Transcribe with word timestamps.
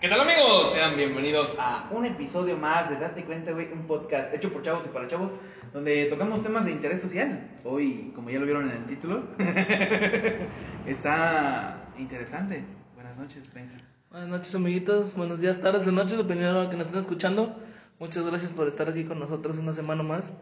¿Qué 0.00 0.08
tal 0.08 0.20
amigos? 0.20 0.72
Sean 0.72 0.96
bienvenidos 0.96 1.56
a 1.58 1.86
un 1.90 2.06
episodio 2.06 2.56
más 2.56 2.88
de 2.88 2.96
Date 2.96 3.22
Cuenta, 3.26 3.52
güey, 3.52 3.70
un 3.70 3.86
podcast 3.86 4.34
hecho 4.34 4.50
por 4.50 4.62
chavos 4.62 4.86
y 4.86 4.88
para 4.88 5.06
chavos, 5.06 5.32
donde 5.74 6.06
tocamos 6.06 6.42
temas 6.42 6.64
de 6.64 6.72
interés 6.72 7.02
social. 7.02 7.50
Hoy, 7.64 8.10
como 8.14 8.30
ya 8.30 8.38
lo 8.38 8.46
vieron 8.46 8.70
en 8.70 8.78
el 8.78 8.86
título, 8.86 9.24
está 10.86 11.90
interesante. 11.98 12.64
Buenas 12.94 13.18
noches, 13.18 13.52
venga. 13.52 13.74
Buenas 14.10 14.30
noches, 14.30 14.54
amiguitos. 14.54 15.14
Buenos 15.16 15.38
días, 15.38 15.60
tardes 15.60 15.86
o 15.86 15.92
noches, 15.92 16.16
dependiendo 16.16 16.60
de 16.60 16.64
lo 16.64 16.70
que 16.70 16.78
nos 16.78 16.86
estén 16.86 17.02
escuchando. 17.02 17.54
Muchas 17.98 18.24
gracias 18.24 18.54
por 18.54 18.68
estar 18.68 18.88
aquí 18.88 19.04
con 19.04 19.18
nosotros 19.18 19.58
una 19.58 19.74
semana 19.74 20.02
más. 20.02 20.32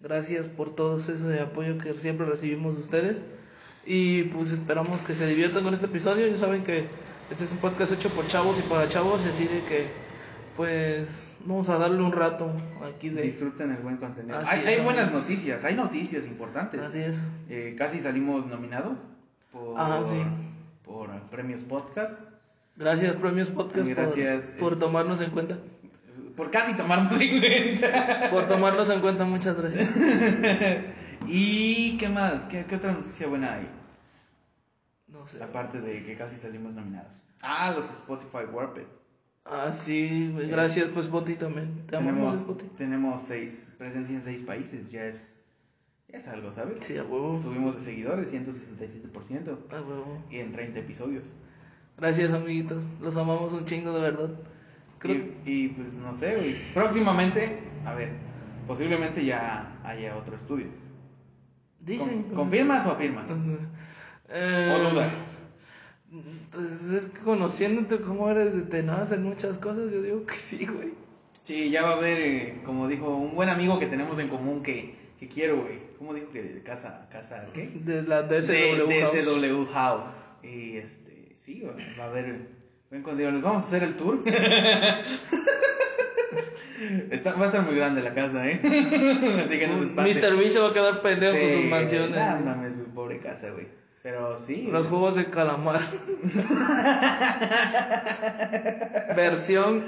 Gracias 0.00 0.48
por 0.48 0.74
todo 0.74 0.98
ese 0.98 1.38
apoyo 1.38 1.78
que 1.78 1.96
siempre 2.00 2.26
recibimos 2.26 2.74
de 2.74 2.82
ustedes. 2.82 3.22
Y 3.86 4.24
pues 4.24 4.50
esperamos 4.50 5.02
que 5.02 5.14
se 5.14 5.28
diviertan 5.28 5.62
con 5.62 5.72
este 5.72 5.86
episodio. 5.86 6.26
Ya 6.26 6.36
saben 6.36 6.64
que 6.64 6.88
este 7.30 7.44
es 7.44 7.52
un 7.52 7.58
podcast 7.58 7.92
hecho 7.92 8.10
por 8.10 8.26
chavos 8.26 8.58
y 8.58 8.62
para 8.62 8.88
chavos, 8.88 9.22
y 9.26 9.28
así 9.28 9.44
de 9.44 9.62
que 9.64 10.04
pues 10.56 11.38
vamos 11.44 11.68
a 11.68 11.78
darle 11.78 12.00
un 12.00 12.12
rato 12.12 12.52
aquí 12.86 13.08
de... 13.08 13.22
Disfruten 13.22 13.72
el 13.72 13.78
buen 13.78 13.96
contenido. 13.96 14.38
Así 14.38 14.54
Hay, 14.54 14.60
es, 14.60 14.78
hay 14.78 14.84
buenas 14.84 15.10
noticias, 15.10 15.64
hay 15.64 15.74
noticias 15.74 16.26
importantes. 16.26 16.80
Así 16.80 17.00
es. 17.00 17.24
Eh, 17.48 17.74
casi 17.76 18.00
salimos 18.00 18.46
nominados 18.46 18.98
por, 19.52 19.74
Ah, 19.76 20.00
sí. 20.06 20.22
por 20.84 21.10
premios 21.30 21.62
podcast. 21.62 22.22
Gracias, 22.76 23.14
Premios 23.14 23.50
Podcast, 23.50 23.86
Gracias, 23.86 24.56
por, 24.58 24.76
tomarnos 24.76 25.20
en 25.20 25.30
cuenta. 25.30 25.58
Por 26.36 26.50
casi 26.50 26.74
tomarnos 26.76 27.20
en 27.20 27.40
cuenta. 27.40 28.30
Por 28.30 28.48
tomarnos 28.48 28.90
en 28.90 29.00
cuenta, 29.00 29.24
muchas 29.24 29.56
gracias. 29.56 29.94
¿Y 31.28 31.96
qué 31.96 32.08
más? 32.08 32.42
¿Qué, 32.44 32.64
qué 32.68 32.74
otra 32.74 32.90
noticia 32.92 33.28
buena 33.28 33.54
hay? 33.54 33.68
No 35.24 35.28
sé. 35.28 35.42
Aparte 35.42 35.80
de 35.80 36.04
que 36.04 36.16
casi 36.16 36.36
salimos 36.36 36.74
nominados. 36.74 37.24
Ah, 37.40 37.72
los 37.74 37.90
Spotify 37.90 38.44
Warped. 38.52 38.84
Ah, 39.46 39.72
sí, 39.72 40.30
güey, 40.34 40.48
gracias, 40.50 40.88
pues 40.88 41.08
Boti 41.08 41.34
también. 41.36 41.86
Te 41.86 41.96
amamos, 41.96 42.44
Tenemos, 42.46 42.76
tenemos 42.76 43.22
seis, 43.22 43.74
presencia 43.78 44.14
en 44.16 44.22
seis 44.22 44.42
países. 44.42 44.90
Ya 44.90 45.06
es, 45.06 45.40
ya 46.08 46.18
es 46.18 46.28
algo, 46.28 46.52
¿sabes? 46.52 46.80
Sí, 46.80 46.98
a 46.98 47.04
huevo. 47.04 47.36
Subimos 47.38 47.74
de 47.74 47.80
seguidores, 47.80 48.30
167%. 48.32 49.58
A 49.72 49.80
huevo. 49.82 50.22
Y 50.30 50.38
en 50.40 50.52
30 50.52 50.78
episodios. 50.80 51.36
Gracias, 51.96 52.32
amiguitos. 52.34 52.84
Los 53.00 53.16
amamos 53.16 53.50
un 53.52 53.64
chingo, 53.64 53.92
de 53.94 54.00
verdad. 54.02 54.30
Creo 54.98 55.16
Y, 55.46 55.50
y, 55.50 55.68
pues 55.68 55.94
no 55.94 56.14
sé, 56.14 56.36
güey. 56.36 56.72
Próximamente, 56.74 57.60
a 57.86 57.94
ver, 57.94 58.12
posiblemente 58.66 59.24
ya 59.24 59.78
haya 59.84 60.16
otro 60.16 60.36
estudio. 60.36 60.66
Dicen. 61.80 62.24
Con- 62.24 62.34
¿Confirmas 62.36 62.86
o 62.86 62.92
afirmas? 62.92 63.30
Eh, 64.28 64.72
¿O 64.74 64.90
dudas? 64.90 65.24
Pues 66.50 66.90
es 66.90 67.06
que 67.08 67.20
conociéndote 67.20 67.98
cómo 68.00 68.30
eres 68.30 68.68
tenaz 68.70 69.10
en 69.12 69.24
muchas 69.24 69.58
cosas, 69.58 69.90
yo 69.92 70.00
digo 70.02 70.24
que 70.26 70.34
sí, 70.34 70.66
güey. 70.66 70.92
Sí, 71.42 71.70
ya 71.70 71.82
va 71.82 71.90
a 71.90 71.96
haber, 71.96 72.18
eh, 72.20 72.62
como 72.64 72.86
dijo, 72.88 73.14
un 73.16 73.34
buen 73.34 73.48
amigo 73.48 73.78
que 73.78 73.86
tenemos 73.86 74.18
en 74.18 74.28
común 74.28 74.62
que, 74.62 74.94
que 75.18 75.28
quiero, 75.28 75.62
güey. 75.62 75.78
¿Cómo 75.98 76.14
dijo 76.14 76.30
que 76.30 76.42
de 76.42 76.62
casa, 76.62 77.08
casa, 77.10 77.46
qué? 77.52 77.68
De 77.74 78.02
la 78.02 78.22
DSW. 78.22 78.86
de, 78.88 79.00
House. 79.00 79.12
DSW 79.12 79.64
House. 79.72 80.22
Y 80.42 80.76
este, 80.76 81.32
sí, 81.36 81.62
va, 81.62 81.74
va 81.98 82.04
a 82.04 82.08
haber 82.08 82.48
buen 82.90 83.02
contenido. 83.02 83.32
Les 83.32 83.42
vamos 83.42 83.62
a 83.64 83.66
hacer 83.66 83.82
el 83.82 83.94
tour. 83.94 84.22
Está, 87.10 87.34
va 87.34 87.44
a 87.44 87.46
estar 87.46 87.62
muy 87.64 87.76
grande 87.76 88.02
la 88.02 88.14
casa, 88.14 88.46
¿eh? 88.48 88.60
Así 89.44 89.58
que 89.58 89.66
no 89.68 89.78
se. 89.82 89.90
Mr. 90.20 90.36
B 90.36 90.48
se 90.48 90.58
va 90.60 90.68
a 90.70 90.72
quedar 90.72 91.02
pendejo 91.02 91.32
con 91.38 91.48
Sí, 91.48 91.56
sus 91.56 91.64
mansiones. 91.66 92.10
nah, 92.10 92.38
mames, 92.38 92.72
pobre 92.94 93.18
casa, 93.20 93.50
güey. 93.50 93.66
Pero 94.04 94.38
sí. 94.38 94.68
Los 94.70 94.86
juegos 94.88 95.14
de 95.14 95.30
calamar. 95.30 95.80
Versión 99.16 99.82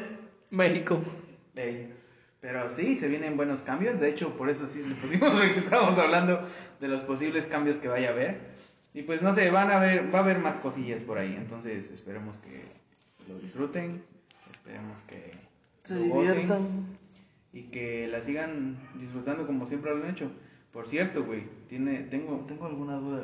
México. 0.51 1.03
Ey, 1.55 1.93
Pero 2.41 2.71
sí, 2.71 2.97
se 2.97 3.09
vienen 3.09 3.37
buenos 3.37 3.61
cambios. 3.61 4.01
De 4.01 4.09
hecho, 4.09 4.35
por 4.39 4.49
eso 4.49 4.67
sí 4.67 4.83
le 4.89 4.95
pusimos 4.95 5.31
porque 5.33 5.59
estábamos 5.59 5.99
hablando 5.99 6.41
de 6.81 6.89
los 6.89 7.05
posibles 7.05 7.47
cambios 7.47 7.77
que 7.77 7.89
vaya 7.89 8.09
a 8.09 8.13
haber. 8.13 8.41
Y 8.95 9.03
pues 9.03 9.21
no 9.21 9.35
sé, 9.35 9.51
van 9.51 9.71
a 9.71 9.81
ver, 9.81 10.15
va 10.15 10.21
a 10.21 10.23
haber 10.23 10.39
más 10.39 10.61
cosillas 10.61 11.03
por 11.03 11.19
ahí. 11.19 11.35
Entonces 11.37 11.91
esperemos 11.91 12.39
que 12.39 12.65
lo 13.29 13.39
disfruten. 13.39 14.03
Esperemos 14.51 15.03
que 15.03 15.33
Se 15.85 16.09
lo 16.09 16.23
diviertan. 16.23 16.87
y 17.53 17.65
que 17.65 18.09
la 18.09 18.23
sigan 18.23 18.79
disfrutando 18.99 19.47
como 19.47 19.67
siempre 19.67 19.95
lo 19.95 20.03
han 20.03 20.11
hecho. 20.11 20.31
Por 20.73 20.89
cierto, 20.89 21.23
güey, 21.23 21.45
tiene, 21.69 21.99
tengo, 22.05 22.47
tengo 22.49 22.65
alguna 22.65 22.97
duda. 22.97 23.23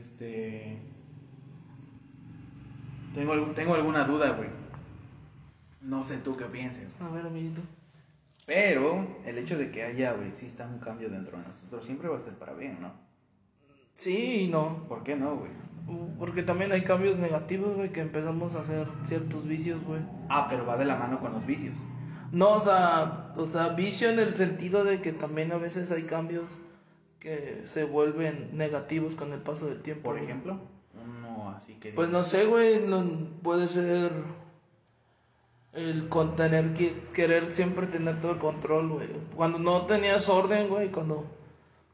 Este, 0.00 0.78
tengo, 3.14 3.34
tengo 3.52 3.74
alguna 3.74 4.04
duda, 4.04 4.30
güey. 4.30 4.48
No 5.82 6.04
sé 6.04 6.18
tú 6.18 6.36
qué 6.36 6.44
pienses. 6.44 6.86
A 7.00 7.08
ver, 7.08 7.26
amiguito. 7.26 7.60
Pero 8.46 9.06
el 9.24 9.38
hecho 9.38 9.58
de 9.58 9.70
que 9.70 9.82
haya 9.82 10.14
o 10.14 10.22
exista 10.22 10.66
un 10.66 10.78
cambio 10.78 11.10
dentro 11.10 11.36
de 11.38 11.46
nosotros 11.46 11.84
siempre 11.84 12.08
va 12.08 12.16
a 12.16 12.20
ser 12.20 12.34
para 12.34 12.54
bien, 12.54 12.78
¿no? 12.80 12.92
Sí 13.94 14.42
y 14.42 14.48
no. 14.48 14.86
¿Por 14.88 15.02
qué 15.02 15.16
no, 15.16 15.36
güey? 15.36 15.50
Porque 16.18 16.42
también 16.42 16.70
hay 16.70 16.82
cambios 16.82 17.18
negativos, 17.18 17.74
güey, 17.74 17.90
que 17.90 18.00
empezamos 18.00 18.54
a 18.54 18.60
hacer 18.60 18.86
ciertos 19.04 19.46
vicios, 19.46 19.82
güey. 19.84 20.00
Ah, 20.28 20.46
pero 20.48 20.64
va 20.64 20.76
de 20.76 20.84
la 20.84 20.96
mano 20.96 21.18
con 21.18 21.32
los 21.32 21.44
vicios. 21.44 21.78
No, 22.30 22.52
o 22.52 22.60
sea, 22.60 23.34
o 23.36 23.46
sea, 23.46 23.70
vicio 23.70 24.10
en 24.10 24.18
el 24.18 24.36
sentido 24.36 24.84
de 24.84 25.00
que 25.00 25.12
también 25.12 25.50
a 25.50 25.58
veces 25.58 25.90
hay 25.90 26.04
cambios 26.04 26.44
que 27.18 27.62
se 27.64 27.84
vuelven 27.84 28.50
negativos 28.52 29.14
con 29.14 29.32
el 29.32 29.40
paso 29.40 29.66
del 29.66 29.82
tiempo. 29.82 30.04
Por 30.04 30.14
güey. 30.14 30.24
ejemplo, 30.24 30.60
uno 30.94 31.50
así 31.50 31.74
que... 31.74 31.92
Pues 31.92 32.08
no 32.08 32.22
sé, 32.22 32.46
güey, 32.46 32.80
no, 32.86 33.04
puede 33.42 33.68
ser 33.68 34.12
el 35.72 36.08
con 36.08 36.36
tener 36.36 36.74
que 36.74 36.92
querer 37.12 37.52
siempre 37.52 37.86
tener 37.86 38.20
todo 38.20 38.32
el 38.32 38.38
control, 38.38 38.88
güey. 38.88 39.08
Cuando 39.36 39.58
no 39.58 39.86
tenías 39.86 40.28
orden, 40.28 40.68
güey, 40.68 40.90
cuando 40.90 41.26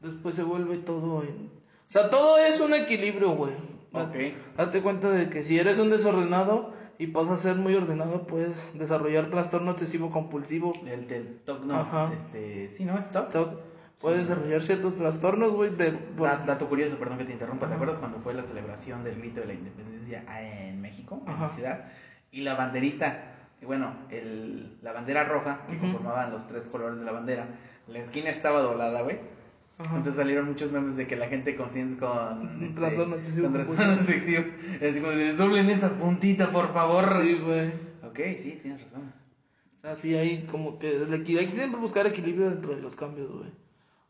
después 0.01 0.35
se 0.35 0.43
vuelve 0.43 0.77
todo 0.77 1.23
en... 1.23 1.51
O 1.87 1.87
sea, 1.87 2.09
todo 2.09 2.37
es 2.39 2.59
un 2.59 2.73
equilibrio, 2.73 3.31
güey. 3.31 3.53
Ok. 3.93 4.15
Date 4.57 4.81
cuenta 4.81 5.09
de 5.11 5.29
que 5.29 5.43
si 5.43 5.59
eres 5.59 5.79
un 5.79 5.89
desordenado 5.89 6.73
y 6.97 7.07
pasas 7.07 7.33
a 7.33 7.49
ser 7.49 7.55
muy 7.57 7.75
ordenado, 7.75 8.25
puedes 8.25 8.77
desarrollar 8.77 9.29
trastorno 9.29 9.71
obsesivo 9.71 10.11
compulsivo. 10.11 10.73
El 10.85 11.07
del 11.07 11.39
TOC, 11.39 11.63
no. 11.63 11.75
Ajá. 11.75 12.11
Este, 12.15 12.69
sí, 12.69 12.85
¿no? 12.85 12.97
Es 12.97 13.11
TOC. 13.11 13.59
TOC. 13.95 14.01
Puedes 14.01 14.27
desarrollar 14.27 14.61
ciertos 14.61 14.97
trastornos, 14.97 15.51
güey, 15.51 15.71
de... 15.75 15.91
Da- 16.17 16.43
dato 16.45 16.67
curioso, 16.69 16.97
perdón 16.97 17.17
que 17.17 17.25
te 17.25 17.33
interrumpa. 17.33 17.67
¿Te 17.67 17.73
acuerdas 17.75 17.97
cuando 17.97 18.19
fue 18.19 18.33
la 18.33 18.43
celebración 18.43 19.03
del 19.03 19.17
grito 19.19 19.41
de 19.41 19.47
la 19.47 19.53
independencia 19.53 20.23
en 20.39 20.81
México, 20.81 21.21
en 21.25 21.31
Ajá. 21.33 21.43
la 21.43 21.49
ciudad? 21.49 21.91
Y 22.31 22.41
la 22.41 22.55
banderita, 22.55 23.35
y 23.61 23.65
bueno, 23.65 23.93
el, 24.09 24.77
la 24.81 24.91
bandera 24.91 25.23
roja, 25.23 25.61
que 25.69 25.77
conformaban 25.77 26.31
los 26.31 26.45
tres 26.47 26.65
colores 26.67 26.99
de 26.99 27.05
la 27.05 27.11
bandera, 27.13 27.47
la 27.87 27.99
esquina 27.99 28.29
estaba 28.29 28.61
doblada, 28.61 29.01
güey. 29.03 29.19
Ajá. 29.77 29.89
Entonces 29.97 30.15
salieron 30.15 30.45
muchos 30.45 30.71
memes 30.71 30.95
de 30.95 31.05
que 31.07 31.15
la 31.17 31.27
gente 31.27 31.55
con... 31.55 31.67
este, 31.67 32.79
Trastorno 32.79 33.15
obsesivo 33.15 33.47
con 33.51 33.59
obsesivo. 33.99 34.43
Así 34.87 34.99
como, 35.01 35.11
desdoblen 35.11 35.69
esa 35.69 35.97
puntita, 35.97 36.51
por 36.51 36.73
favor. 36.73 37.05
Sí, 37.21 37.33
güey. 37.43 37.69
Ok, 38.03 38.19
sí, 38.39 38.59
tienes 38.61 38.81
razón. 38.83 39.11
O 39.75 39.79
sea, 39.79 39.95
sí 39.97 40.15
hay 40.15 40.43
como 40.49 40.79
que 40.79 40.87
hay 40.87 41.23
que 41.45 41.47
siempre 41.47 41.79
buscar 41.79 42.07
equilibrio 42.07 42.49
dentro 42.49 42.73
de 42.75 42.81
los 42.81 42.95
cambios, 42.95 43.29
güey. 43.31 43.49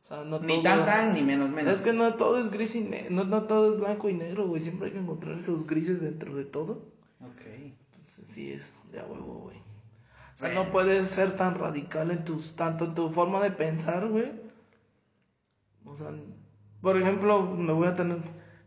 O 0.06 0.08
sea, 0.08 0.24
no 0.24 0.40
Ni 0.40 0.54
todo- 0.54 0.62
tan 0.64 0.86
tan, 0.86 1.14
ni 1.16 1.24
menos 1.24 1.50
menos. 1.50 1.74
Es 1.74 1.82
que 1.82 1.92
no 1.92 2.14
todo 2.14 2.40
es 2.40 2.52
gris 2.52 2.76
y 2.76 2.82
negro, 2.82 3.10
no, 3.10 3.24
no 3.24 3.44
todo 3.46 3.74
es 3.74 3.80
blanco 3.80 4.08
y 4.08 4.14
negro, 4.14 4.48
güey. 4.48 4.62
Siempre 4.62 4.88
hay 4.88 4.94
que 4.94 5.00
encontrar 5.00 5.36
esos 5.36 5.66
grises 5.66 6.02
dentro 6.02 6.36
de 6.36 6.46
todo. 6.46 6.74
Ok. 7.22 7.42
Entonces, 7.96 8.26
sí 8.28 8.52
es 8.54 8.72
de 8.92 9.00
huevo, 9.00 9.40
güey. 9.46 9.58
O 9.58 10.38
sea, 10.38 10.50
Bueno. 10.50 10.66
no 10.66 10.72
puedes 10.72 11.10
ser 11.10 11.36
tan 11.36 11.56
radical 11.56 12.12
en 12.12 12.24
tus, 12.24 12.56
tanto 12.56 12.86
en 12.86 12.94
tu 12.94 13.10
forma 13.10 13.42
de 13.42 13.50
pensar, 13.50 14.08
güey. 14.08 14.32
O 15.86 15.96
sea, 15.96 16.12
por 16.82 16.98
ejemplo, 16.98 17.42
me 17.42 17.74
voy 17.74 17.88
a 17.88 17.96
tener 17.96 18.18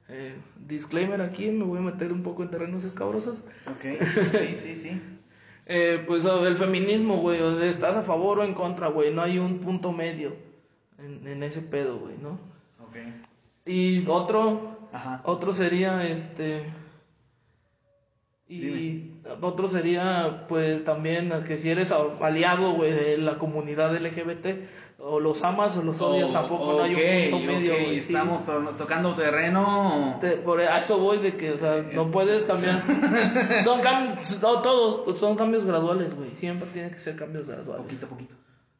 eh, 0.08 0.34
disclaimer 0.66 1.20
aquí, 1.22 1.50
me 1.52 1.62
voy 1.64 1.78
a 1.78 1.82
meter 1.82 2.12
un 2.12 2.24
poco 2.24 2.42
en 2.42 2.50
terrenos 2.50 2.82
escabrosos. 2.82 3.44
Ok, 3.68 4.00
sí, 4.32 4.56
sí, 4.56 4.74
sí. 4.76 5.00
Eh, 5.66 6.02
pues 6.04 6.24
el 6.24 6.56
feminismo, 6.56 7.18
güey, 7.18 7.40
estás 7.62 7.94
a 7.94 8.02
favor 8.02 8.40
o 8.40 8.44
en 8.44 8.54
contra, 8.54 8.88
güey, 8.88 9.14
no 9.14 9.22
hay 9.22 9.38
un 9.38 9.58
punto 9.60 9.92
medio 9.92 10.47
en, 10.98 11.26
en 11.26 11.42
ese 11.42 11.60
pedo, 11.62 11.98
güey, 11.98 12.16
¿no? 12.18 12.38
Ok. 12.80 12.96
Y 13.66 14.06
otro, 14.08 14.78
Ajá. 14.92 15.20
otro 15.24 15.52
sería 15.52 16.06
este... 16.06 16.64
Y 18.50 19.12
otro 19.42 19.68
sería, 19.68 20.46
pues 20.48 20.82
también, 20.82 21.30
que 21.46 21.58
si 21.58 21.68
eres 21.68 21.92
aliado, 21.92 22.72
güey, 22.74 22.92
de 22.92 23.18
la 23.18 23.38
comunidad 23.38 23.94
LGBT, 23.94 24.46
o 25.00 25.20
los 25.20 25.44
amas 25.44 25.76
o 25.76 25.82
los 25.82 26.00
odias, 26.00 26.30
Oh, 26.30 26.32
tampoco 26.32 26.72
no 26.78 26.82
hay 26.82 26.94
un 26.94 27.30
punto 27.30 27.46
medio, 27.52 27.72
ok, 27.74 27.78
güey. 27.82 28.00
sí. 28.00 28.14
Estamos 28.14 28.46
to- 28.46 28.74
tocando 28.78 29.14
terreno. 29.14 30.16
Te- 30.22 30.38
por 30.38 30.60
a 30.62 30.78
eso 30.78 30.98
voy 30.98 31.18
de 31.18 31.36
que, 31.36 31.50
o 31.52 31.58
sea, 31.58 31.86
no 31.92 32.10
puedes 32.10 32.44
cambiar. 32.44 32.80
son 33.64 33.82
cambios, 33.82 34.40
no, 34.42 34.62
todos, 34.62 35.20
son 35.20 35.36
cambios 35.36 35.66
graduales, 35.66 36.14
güey. 36.16 36.34
Siempre 36.34 36.66
tiene 36.72 36.90
que 36.90 36.98
ser 36.98 37.16
cambios 37.16 37.46
graduales. 37.46 37.82
Poquito 37.84 38.06
a 38.06 38.08
poquito. 38.08 38.34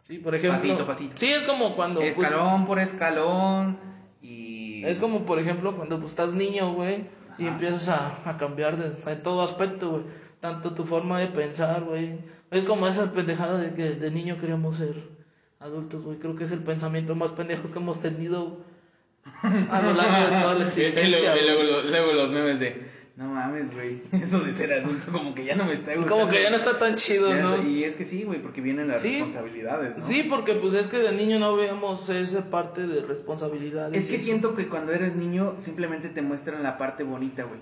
Sí, 0.09 0.19
por 0.19 0.35
ejemplo. 0.35 0.59
Pasito, 0.59 0.87
pasito. 0.87 1.13
Sí, 1.17 1.27
es 1.27 1.43
como 1.43 1.77
cuando. 1.77 2.01
pues, 2.01 2.17
Escalón 2.17 2.67
por 2.67 2.79
escalón. 2.79 3.79
Y. 4.23 4.83
es 4.87 4.99
como, 4.99 5.27
por 5.27 5.39
ejemplo, 5.39 5.77
cuando 5.77 5.99
pues, 5.99 6.13
estás 6.13 6.33
niño, 6.33 6.73
güey, 6.73 7.05
y 7.39 7.47
empiezas 7.47 7.89
a, 7.91 8.31
a 8.31 8.39
cambiar 8.39 8.79
de, 8.79 8.91
de 8.91 9.17
todo 9.17 9.43
aspecto, 9.43 9.91
güey. 9.91 10.03
tanto 10.41 10.73
tu 10.73 10.85
forma 10.85 11.21
de 11.21 11.27
pensar, 11.27 11.83
güey. 11.85 12.19
Es 12.51 12.65
como 12.65 12.89
esa 12.89 13.13
pendejada 13.13 13.59
de 13.59 13.75
que 13.75 13.91
de 13.91 14.11
niño 14.11 14.39
queríamos 14.41 14.77
ser 14.77 14.95
adultos, 15.61 16.03
güey. 16.03 16.19
Creo 16.19 16.35
que 16.37 16.45
es 16.45 16.53
el 16.53 16.61
pensamiento 16.61 17.15
más 17.15 17.33
pendejo 17.33 17.71
que 17.71 17.79
hemos 17.79 18.01
tenido 18.01 18.65
a 19.43 19.83
lo 19.83 19.93
largo 19.93 20.35
de 20.35 20.41
toda 20.43 20.55
la 20.55 20.65
Y 20.65 20.69
existencia. 20.69 21.35
luego, 21.35 21.37
y 21.37 21.55
güey. 21.55 21.67
luego- 21.67 21.89
luego 21.91 22.13
los 22.15 22.31
memes 22.31 22.61
de, 22.61 22.91
no 23.19 23.27
mames, 23.27 23.75
güey, 23.75 24.01
eso 24.23 24.39
de 24.41 24.53
ser 24.53 24.73
adulto 24.73 25.11
como 25.11 25.35
que 25.35 25.45
ya 25.45 25.57
no 25.57 25.65
me 25.65 25.73
está 25.73 25.93
gustando. 25.95 26.07
Como 26.21 26.31
que 26.31 26.41
ya 26.41 26.51
no 26.51 26.57
está 26.57 26.79
tan 26.79 26.95
chido, 26.95 27.31
Ya 27.31 27.43
¿no? 27.43 27.69
Y 27.69 27.83
es 27.83 27.97
que 27.97 28.05
sí, 28.05 28.23
güey, 28.23 28.41
porque 28.41 28.61
vienen 28.61 28.87
las 28.87 29.03
Sí. 29.03 29.15
responsabilidades, 29.15 29.99
¿no? 29.99 30.07
Sí, 30.07 30.25
porque 30.31 30.55
pues 30.55 30.75
es 30.75 30.87
que 30.87 30.99
de 30.99 31.13
niño 31.17 31.41
no 31.41 31.57
veíamos 31.57 32.09
esa 32.11 32.49
parte 32.49 32.87
de 32.87 33.03
responsabilidades. 33.03 34.05
Es 34.05 34.09
que 34.09 34.19
siento 34.19 34.55
que 34.55 34.69
cuando 34.69 34.93
eres 34.93 35.17
niño 35.17 35.57
simplemente 35.59 36.09
te 36.09 36.23
muestran 36.23 36.63
la 36.63 36.79
parte 36.79 37.03
bonita, 37.03 37.43
güey. 37.43 37.59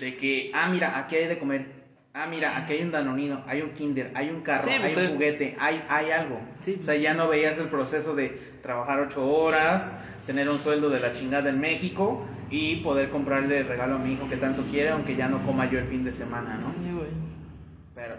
De 0.00 0.16
que, 0.16 0.52
ah, 0.54 0.68
mira, 0.70 0.96
aquí 0.98 1.16
hay 1.16 1.26
de 1.26 1.38
comer. 1.38 1.66
Ah, 2.14 2.28
mira, 2.30 2.56
aquí 2.56 2.74
hay 2.74 2.82
un 2.82 2.92
danonino, 2.92 3.42
hay 3.48 3.62
un 3.62 3.70
kinder, 3.70 4.12
hay 4.14 4.28
un 4.30 4.42
carro, 4.42 4.68
Sí, 4.68 4.74
pues, 4.80 4.96
hay 4.96 5.06
un 5.06 5.12
juguete, 5.14 5.56
hay, 5.58 5.82
hay 5.88 6.10
algo. 6.12 6.38
Sí, 6.62 6.78
o 6.80 6.84
sea, 6.84 6.94
ya 6.94 7.14
no 7.14 7.26
veías 7.26 7.58
el 7.58 7.68
proceso 7.68 8.14
de 8.14 8.28
trabajar 8.62 9.00
ocho 9.00 9.26
horas, 9.26 9.96
tener 10.26 10.48
un 10.48 10.58
sueldo 10.60 10.90
de 10.90 11.00
la 11.00 11.12
chingada 11.12 11.50
en 11.50 11.58
México 11.58 12.24
y 12.52 12.76
poder 12.76 13.08
comprarle 13.08 13.58
el 13.58 13.66
regalo 13.66 13.96
a 13.96 13.98
mi 13.98 14.12
hijo 14.12 14.28
que 14.28 14.36
tanto 14.36 14.62
quiere, 14.70 14.90
aunque 14.90 15.16
ya 15.16 15.26
no 15.26 15.44
coma 15.44 15.70
yo 15.70 15.78
el 15.78 15.86
fin 15.86 16.04
de 16.04 16.12
semana, 16.12 16.58
¿no? 16.60 16.68
Sí, 16.68 16.90
güey. 16.92 17.08
Pero, 17.94 18.14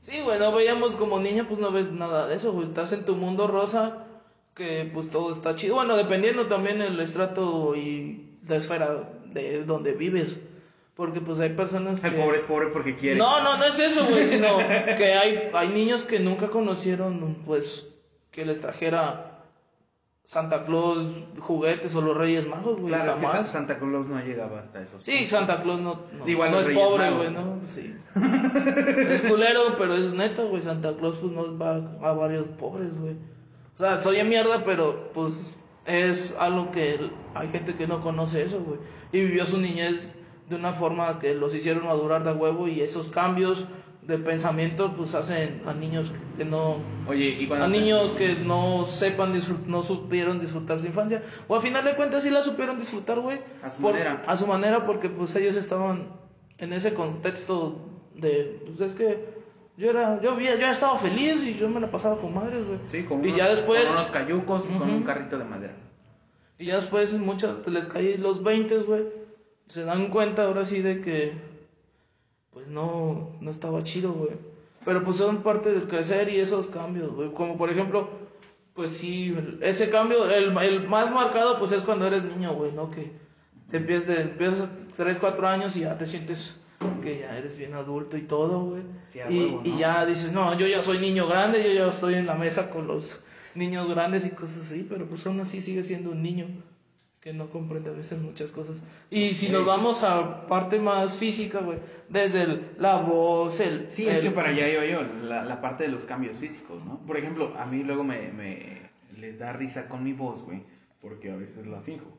Sí, 0.00 0.20
güey, 0.22 0.38
no 0.38 0.52
veíamos 0.52 0.94
como 0.94 1.18
niña, 1.18 1.46
pues 1.48 1.60
no 1.60 1.72
ves 1.72 1.90
nada 1.90 2.28
de 2.28 2.36
eso, 2.36 2.52
güey. 2.52 2.66
Estás 2.66 2.92
en 2.92 3.04
tu 3.04 3.16
mundo 3.16 3.48
rosa, 3.48 4.06
que 4.54 4.88
pues 4.94 5.10
todo 5.10 5.32
está 5.32 5.56
chido. 5.56 5.74
Bueno, 5.74 5.96
dependiendo 5.96 6.46
también 6.46 6.80
el 6.80 6.98
estrato 7.00 7.74
y 7.76 8.38
la 8.46 8.56
esfera 8.56 9.10
de 9.26 9.64
donde 9.64 9.92
vives. 9.92 10.36
Porque 10.94 11.20
pues 11.20 11.40
hay 11.40 11.50
personas 11.50 12.00
que... 12.00 12.08
el 12.08 12.14
pobre 12.14 12.38
es 12.38 12.44
pobre 12.44 12.68
porque 12.68 12.96
quiere. 12.96 13.18
No, 13.18 13.42
no, 13.42 13.56
no 13.56 13.64
es 13.64 13.78
eso, 13.78 14.06
güey, 14.08 14.24
sino 14.24 14.46
que 14.96 15.12
hay, 15.14 15.50
hay 15.52 15.68
niños 15.68 16.04
que 16.04 16.20
nunca 16.20 16.48
conocieron, 16.48 17.42
pues, 17.44 17.88
que 18.30 18.46
les 18.46 18.60
trajera 18.60 19.27
Santa 20.28 20.66
Claus 20.66 21.06
juguetes 21.38 21.94
o 21.94 22.02
los 22.02 22.14
Reyes 22.14 22.46
Magos, 22.46 22.78
güey, 22.78 22.92
Claro, 22.92 23.12
es 23.12 23.16
que 23.16 23.22
Sa- 23.24 23.32
jamás. 23.32 23.46
Santa 23.48 23.78
Claus 23.78 24.08
no 24.08 24.20
llegaba 24.20 24.60
hasta 24.60 24.82
eso. 24.82 24.98
Sí, 25.00 25.26
Santa 25.26 25.62
Claus 25.62 25.80
no, 25.80 26.02
no, 26.18 26.28
Igual 26.28 26.50
no 26.50 26.60
es 26.60 26.66
Reyes 26.66 26.84
pobre, 26.84 27.10
güey, 27.12 27.30
¿no? 27.32 27.58
Sí. 27.64 27.96
es 29.08 29.22
culero, 29.22 29.60
pero 29.78 29.94
es 29.94 30.12
neta, 30.12 30.42
güey. 30.42 30.60
Santa 30.60 30.94
Claus 30.94 31.16
pues 31.18 31.32
no 31.32 31.56
va 31.56 31.76
a 31.76 32.12
varios 32.12 32.44
pobres, 32.46 32.90
güey. 33.00 33.14
O 33.14 33.78
sea, 33.78 34.02
soy 34.02 34.16
en 34.18 34.28
mierda, 34.28 34.64
pero 34.66 35.10
pues 35.14 35.56
es 35.86 36.36
algo 36.38 36.70
que 36.72 37.10
hay 37.34 37.48
gente 37.48 37.74
que 37.74 37.86
no 37.86 38.02
conoce 38.02 38.42
eso, 38.42 38.60
güey. 38.60 38.78
Y 39.12 39.20
vivió 39.20 39.46
su 39.46 39.56
niñez 39.58 40.12
de 40.50 40.56
una 40.56 40.72
forma 40.72 41.18
que 41.20 41.34
los 41.34 41.54
hicieron 41.54 41.86
madurar 41.86 42.22
de 42.24 42.32
huevo 42.32 42.68
y 42.68 42.82
esos 42.82 43.08
cambios 43.08 43.64
de 44.08 44.18
pensamiento 44.18 44.94
pues 44.96 45.14
hacen 45.14 45.62
a 45.66 45.74
niños 45.74 46.10
que 46.38 46.44
no 46.44 46.78
Oye, 47.06 47.28
y 47.42 47.52
a 47.52 47.68
niños 47.68 48.12
que 48.12 48.36
no 48.44 48.86
sepan 48.86 49.38
no 49.66 49.82
supieron 49.82 50.40
disfrutar 50.40 50.80
su 50.80 50.86
infancia 50.86 51.22
o 51.46 51.54
a 51.54 51.60
final 51.60 51.84
de 51.84 51.94
cuentas 51.94 52.22
sí 52.24 52.30
la 52.30 52.42
supieron 52.42 52.78
disfrutar 52.78 53.20
güey 53.20 53.38
A 53.62 53.70
su 53.70 53.82
Por- 53.82 53.92
manera. 53.92 54.22
a 54.26 54.36
su 54.36 54.46
manera 54.46 54.86
porque 54.86 55.10
pues 55.10 55.36
ellos 55.36 55.54
estaban 55.56 56.08
en 56.56 56.72
ese 56.72 56.94
contexto 56.94 57.84
de 58.16 58.62
pues 58.66 58.80
es 58.80 58.94
que 58.94 59.26
yo 59.76 59.90
era 59.90 60.20
yo 60.22 60.30
había 60.32 60.58
yo 60.58 60.66
estaba 60.68 60.98
feliz 60.98 61.42
y 61.42 61.54
yo 61.56 61.68
me 61.68 61.78
la 61.78 61.90
pasaba 61.90 62.16
con 62.18 62.34
madres 62.34 62.66
güey 62.66 62.78
Sí, 62.90 63.04
con 63.04 63.22
y 63.22 63.28
unos, 63.28 63.38
ya 63.38 63.48
después 63.50 63.84
con 63.84 63.96
unos 63.98 64.08
cayucos 64.10 64.62
con 64.64 64.90
un 64.90 65.02
carrito 65.02 65.36
de 65.38 65.44
madera. 65.44 65.74
y 66.58 66.64
ya 66.64 66.76
después 66.76 67.12
muchas 67.18 67.54
les 67.66 67.86
caí 67.86 68.16
los 68.16 68.42
20 68.42 68.74
güey 68.78 69.04
se 69.68 69.84
dan 69.84 70.08
cuenta 70.08 70.46
ahora 70.46 70.64
sí 70.64 70.80
de 70.80 71.02
que 71.02 71.34
pues 72.52 72.68
no 72.68 73.36
no 73.40 73.50
estaba 73.50 73.82
chido 73.82 74.12
güey. 74.12 74.32
Pero 74.84 75.04
pues 75.04 75.18
son 75.18 75.42
parte 75.42 75.70
del 75.72 75.86
crecer 75.86 76.28
y 76.30 76.40
esos 76.40 76.68
cambios 76.68 77.14
güey. 77.14 77.32
Como 77.32 77.58
por 77.58 77.70
ejemplo 77.70 78.08
pues 78.74 78.92
sí 78.92 79.36
ese 79.60 79.90
cambio 79.90 80.30
el, 80.30 80.56
el 80.56 80.88
más 80.88 81.10
marcado 81.10 81.58
pues 81.58 81.72
es 81.72 81.82
cuando 81.82 82.06
eres 82.06 82.22
niño 82.22 82.54
güey 82.54 82.70
no 82.70 82.90
que 82.90 83.10
te 83.70 83.78
empiezas 83.78 84.06
de, 84.06 84.20
empiezas 84.22 84.70
3 84.96 85.18
4 85.18 85.48
años 85.48 85.76
y 85.76 85.80
ya 85.80 85.98
te 85.98 86.06
sientes 86.06 86.54
que 87.02 87.18
ya 87.18 87.36
eres 87.36 87.58
bien 87.58 87.74
adulto 87.74 88.16
y 88.16 88.22
todo 88.22 88.66
güey. 88.66 88.82
Sí, 89.04 89.18
y, 89.28 89.46
huevo, 89.46 89.62
y 89.64 89.78
ya 89.78 90.06
dices 90.06 90.32
no 90.32 90.56
yo 90.56 90.68
ya 90.68 90.82
soy 90.82 90.98
niño 90.98 91.26
grande 91.26 91.62
yo 91.62 91.72
ya 91.72 91.90
estoy 91.90 92.14
en 92.14 92.26
la 92.26 92.36
mesa 92.36 92.70
con 92.70 92.86
los 92.86 93.24
niños 93.56 93.88
grandes 93.88 94.24
y 94.26 94.30
cosas 94.30 94.70
así 94.70 94.86
pero 94.88 95.08
pues 95.08 95.26
aún 95.26 95.40
así 95.40 95.60
sigue 95.60 95.82
siendo 95.82 96.10
un 96.10 96.22
niño 96.22 96.46
que 97.20 97.32
no 97.32 97.50
comprende 97.50 97.90
a 97.90 97.92
veces 97.94 98.18
muchas 98.20 98.52
cosas. 98.52 98.80
Y 99.10 99.34
si 99.34 99.48
nos 99.50 99.66
vamos 99.66 100.02
a 100.04 100.46
parte 100.46 100.78
más 100.78 101.16
física, 101.18 101.60
güey, 101.60 101.78
desde 102.08 102.42
el- 102.42 102.62
la 102.78 102.98
voz, 103.02 103.60
el... 103.60 103.90
Sí, 103.90 104.08
es 104.08 104.20
que 104.20 104.30
para 104.30 104.50
allá 104.50 104.68
iba 104.68 104.84
yo, 104.86 105.00
la, 105.24 105.44
la 105.44 105.60
parte 105.60 105.84
de 105.84 105.90
los 105.90 106.04
cambios 106.04 106.36
físicos, 106.36 106.84
¿no? 106.84 106.98
Por 107.06 107.16
ejemplo, 107.16 107.52
a 107.58 107.66
mí 107.66 107.82
luego 107.82 108.04
me, 108.04 108.30
me 108.32 108.90
les 109.18 109.40
da 109.40 109.52
risa 109.52 109.88
con 109.88 110.04
mi 110.04 110.12
voz, 110.12 110.42
güey, 110.44 110.62
porque 111.00 111.30
a 111.30 111.36
veces 111.36 111.66
la 111.66 111.80
finjo. 111.80 112.17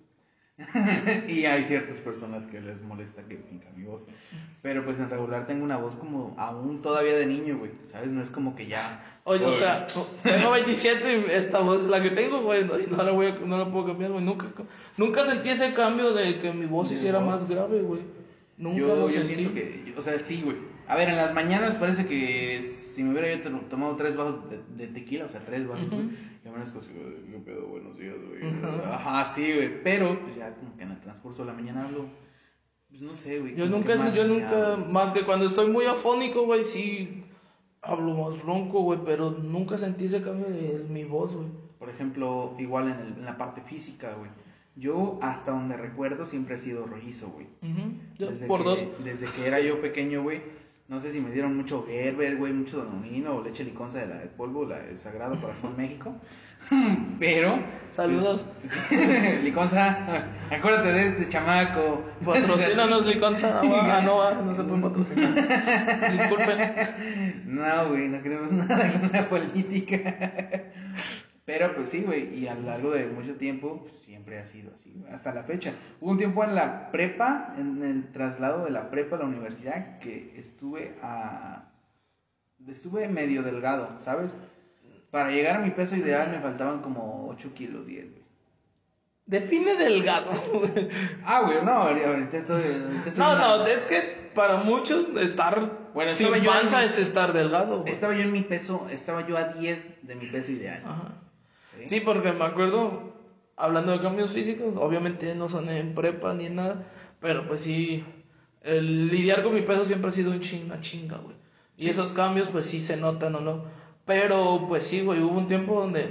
y 1.27 1.45
hay 1.45 1.63
ciertas 1.63 1.99
personas 1.99 2.45
que 2.45 2.59
les 2.61 2.81
molesta 2.81 3.23
que 3.23 3.37
finja 3.37 3.69
mi 3.75 3.83
voz. 3.85 4.07
Pero 4.61 4.83
pues 4.83 4.99
en 4.99 5.09
regular 5.09 5.47
tengo 5.47 5.63
una 5.63 5.77
voz 5.77 5.95
como 5.95 6.35
aún 6.37 6.81
todavía 6.81 7.15
de 7.15 7.25
niño, 7.25 7.57
güey, 7.59 7.71
¿sabes? 7.91 8.09
No 8.09 8.21
es 8.21 8.29
como 8.29 8.55
que 8.55 8.67
ya... 8.67 9.03
Oye, 9.23 9.45
o 9.45 9.51
sea, 9.53 9.87
tengo 10.23 10.51
27 10.53 11.25
y 11.27 11.31
esta 11.31 11.61
voz 11.61 11.83
es 11.83 11.87
la 11.89 12.03
que 12.03 12.09
tengo, 12.11 12.41
güey, 12.41 12.65
no, 12.65 13.03
la, 13.03 13.11
voy 13.11 13.27
a- 13.27 13.39
no 13.39 13.57
la 13.57 13.71
puedo 13.71 13.85
cambiar, 13.87 14.11
güey. 14.11 14.23
Nunca, 14.23 14.47
nunca 14.97 15.23
sentí 15.25 15.49
ese 15.49 15.73
cambio 15.73 16.13
de 16.13 16.39
que 16.39 16.51
mi 16.51 16.65
voz 16.65 16.91
hiciera 16.91 17.19
voz. 17.19 17.27
más 17.29 17.49
grave, 17.49 17.81
güey. 17.81 18.01
Nunca 18.57 18.77
yo, 18.79 18.95
lo 18.95 19.07
yo 19.07 19.09
sentí. 19.23 19.35
siento 19.35 19.53
que, 19.53 19.93
o 19.97 20.01
sea, 20.01 20.19
sí, 20.19 20.41
güey. 20.43 20.57
A 20.87 20.95
ver, 20.95 21.07
en 21.09 21.15
las 21.17 21.33
mañanas 21.33 21.75
parece 21.75 22.05
que 22.07 22.61
si 22.63 23.03
me 23.03 23.11
hubiera 23.11 23.31
yo 23.33 23.41
to- 23.41 23.59
tomado 23.69 23.95
tres 23.95 24.17
vasos 24.17 24.41
de, 24.49 24.59
de 24.75 24.87
tequila, 24.91 25.25
o 25.25 25.29
sea, 25.29 25.39
tres 25.41 25.65
vasos, 25.67 25.87
güey, 25.89 26.09
me 26.51 26.61
así, 26.61 26.91
güey, 26.93 27.31
qué 27.31 27.37
pedo, 27.45 27.67
buenos 27.67 27.97
días, 27.97 28.15
güey. 28.27 28.41
Ajá, 28.85 29.25
sí, 29.25 29.53
güey. 29.53 29.83
Pero, 29.83 30.19
pues 30.21 30.35
ya 30.35 30.53
como 30.55 30.75
que 30.77 30.83
en 30.83 30.91
el 30.91 30.99
transcurso 31.01 31.43
de 31.43 31.47
la 31.51 31.53
mañana 31.53 31.85
hablo, 31.85 32.05
pues 32.89 33.01
no 33.01 33.15
sé, 33.15 33.39
güey. 33.39 33.55
Yo 33.55 33.65
nunca, 33.67 33.95
más 33.95 34.15
yo 34.15 34.25
nunca, 34.27 34.75
lineal. 34.75 34.89
más 34.91 35.11
que 35.11 35.21
cuando 35.25 35.45
estoy 35.45 35.69
muy 35.71 35.85
afónico, 35.85 36.43
güey, 36.45 36.63
sí 36.63 37.23
hablo 37.81 38.13
más 38.13 38.43
ronco, 38.43 38.81
güey, 38.81 38.99
pero 39.05 39.31
nunca 39.31 39.77
sentí 39.77 40.05
ese 40.05 40.21
cambio 40.21 40.47
de 40.49 40.85
mi 40.89 41.03
voz, 41.05 41.33
güey. 41.33 41.47
Por 41.77 41.89
ejemplo, 41.89 42.55
igual 42.59 42.87
en, 42.89 42.99
el- 42.99 43.13
en 43.19 43.25
la 43.25 43.37
parte 43.37 43.61
física, 43.61 44.13
güey. 44.17 44.29
Yo, 44.75 45.17
hasta 45.21 45.51
donde 45.51 45.75
recuerdo, 45.77 46.25
siempre 46.25 46.55
he 46.55 46.59
sido 46.59 46.85
rollizo, 46.85 47.29
güey. 47.29 47.47
Yo 48.17 48.29
Desde 48.29 48.47
por 48.47 48.59
que- 48.59 48.65
dos. 48.65 48.83
Desde 49.03 49.27
que 49.27 49.47
era 49.47 49.59
yo 49.61 49.81
pequeño, 49.81 50.23
güey. 50.23 50.41
No 50.89 50.99
sé 50.99 51.11
si 51.11 51.21
me 51.21 51.29
dieron 51.29 51.55
mucho 51.55 51.85
Gerber, 51.87 52.35
güey, 52.37 52.51
mucho 52.51 52.79
Danonino 52.79 53.35
o 53.35 53.43
leche 53.43 53.63
liconza 53.63 53.99
de 53.99 54.07
la 54.07 54.15
de 54.15 54.25
polvo, 54.25 54.65
la 54.65 54.79
del 54.79 54.97
Sagrado 54.97 55.39
Corazón 55.39 55.75
México. 55.77 56.15
Pero. 57.19 57.59
Saludos. 57.91 58.47
pues, 58.59 59.43
liconza, 59.43 60.25
acuérdate 60.49 60.91
de 60.91 61.05
este 61.05 61.29
chamaco. 61.29 62.03
Patrocínanos, 62.25 63.05
Liconza. 63.05 63.61
Ah, 63.63 64.01
no, 64.03 64.19
ah, 64.19 64.41
no 64.43 64.55
se 64.55 64.63
pueden 64.63 64.81
patrocinar. 64.81 65.29
Disculpen. 66.11 67.43
No, 67.45 67.89
güey, 67.89 68.07
no 68.07 68.23
queremos 68.23 68.51
nada 68.51 68.91
con 68.91 69.11
la 69.11 69.29
política. 69.29 70.73
Pero 71.49 71.73
pues 71.73 71.89
sí, 71.89 72.03
güey, 72.03 72.37
y 72.37 72.47
a 72.47 72.53
lo 72.53 72.61
largo 72.61 72.91
de 72.91 73.07
mucho 73.07 73.33
tiempo 73.33 73.81
pues, 73.81 73.99
siempre 74.03 74.37
ha 74.37 74.45
sido 74.45 74.71
así, 74.71 74.93
hasta 75.11 75.33
la 75.33 75.41
fecha. 75.41 75.73
Hubo 75.99 76.11
un 76.11 76.19
tiempo 76.19 76.43
en 76.43 76.53
la 76.53 76.91
prepa, 76.91 77.55
en 77.57 77.81
el 77.83 78.11
traslado 78.11 78.65
de 78.65 78.69
la 78.69 78.91
prepa 78.91 79.15
a 79.15 79.19
la 79.19 79.25
universidad, 79.25 79.97
que 79.97 80.35
estuve 80.37 80.95
a... 81.01 81.71
Estuve 82.67 83.07
medio 83.07 83.41
delgado, 83.41 83.89
¿sabes? 83.99 84.33
Para 85.09 85.31
llegar 85.31 85.55
a 85.55 85.59
mi 85.65 85.71
peso 85.71 85.95
ideal 85.95 86.29
me 86.29 86.37
faltaban 86.37 86.83
como 86.83 87.27
8 87.29 87.51
kilos 87.55 87.87
10, 87.87 88.11
güey. 88.11 88.23
Define 89.25 89.75
delgado, 89.75 90.31
güey. 90.53 90.87
Ah, 91.25 91.41
güey, 91.47 91.65
no, 91.65 91.71
ahorita 91.71 92.37
estoy... 92.37 92.61
ahorita 92.61 93.09
estoy 93.09 93.25
No, 93.25 93.57
no, 93.57 93.65
es 93.65 93.87
que 93.89 94.29
para 94.35 94.57
muchos 94.57 95.07
estar 95.17 95.89
Bueno, 95.95 96.13
sin 96.13 96.45
panza 96.45 96.85
es 96.85 96.99
estar 96.99 97.33
delgado, 97.33 97.81
güey. 97.81 97.91
Estaba 97.91 98.13
yo 98.13 98.21
en 98.21 98.33
mi 98.33 98.43
peso, 98.43 98.87
estaba 98.91 99.27
yo 99.27 99.35
a 99.35 99.45
10 99.45 100.05
de 100.05 100.13
mi 100.13 100.27
peso 100.27 100.51
ideal. 100.51 100.83
Ajá. 100.85 101.25
¿Sí? 101.79 101.87
Sí, 101.87 102.01
porque 102.01 102.31
me 102.31 102.45
acuerdo, 102.45 103.13
hablando 103.55 103.91
de 103.91 104.01
cambios 104.01 104.31
físicos, 104.31 104.75
obviamente 104.77 105.35
no 105.35 105.49
son 105.49 105.69
en 105.69 105.95
prepa 105.95 106.33
ni 106.33 106.45
en 106.45 106.55
nada, 106.55 106.87
pero 107.19 107.47
pues 107.47 107.61
sí, 107.61 108.03
el 108.61 109.07
lidiar 109.07 109.43
con 109.43 109.53
mi 109.53 109.61
peso 109.61 109.85
siempre 109.85 110.09
ha 110.09 110.11
sido 110.11 110.31
un 110.31 110.41
chinga, 110.41 110.79
chinga, 110.81 111.17
güey. 111.17 111.35
Y 111.77 111.89
esos 111.89 112.11
cambios, 112.11 112.49
pues 112.49 112.65
sí 112.65 112.81
se 112.81 112.97
notan 112.97 113.35
o 113.35 113.39
no. 113.39 113.63
Pero 114.05 114.65
pues 114.67 114.85
sí, 114.85 115.01
güey, 115.01 115.21
hubo 115.21 115.37
un 115.37 115.47
tiempo 115.47 115.79
donde, 115.79 116.09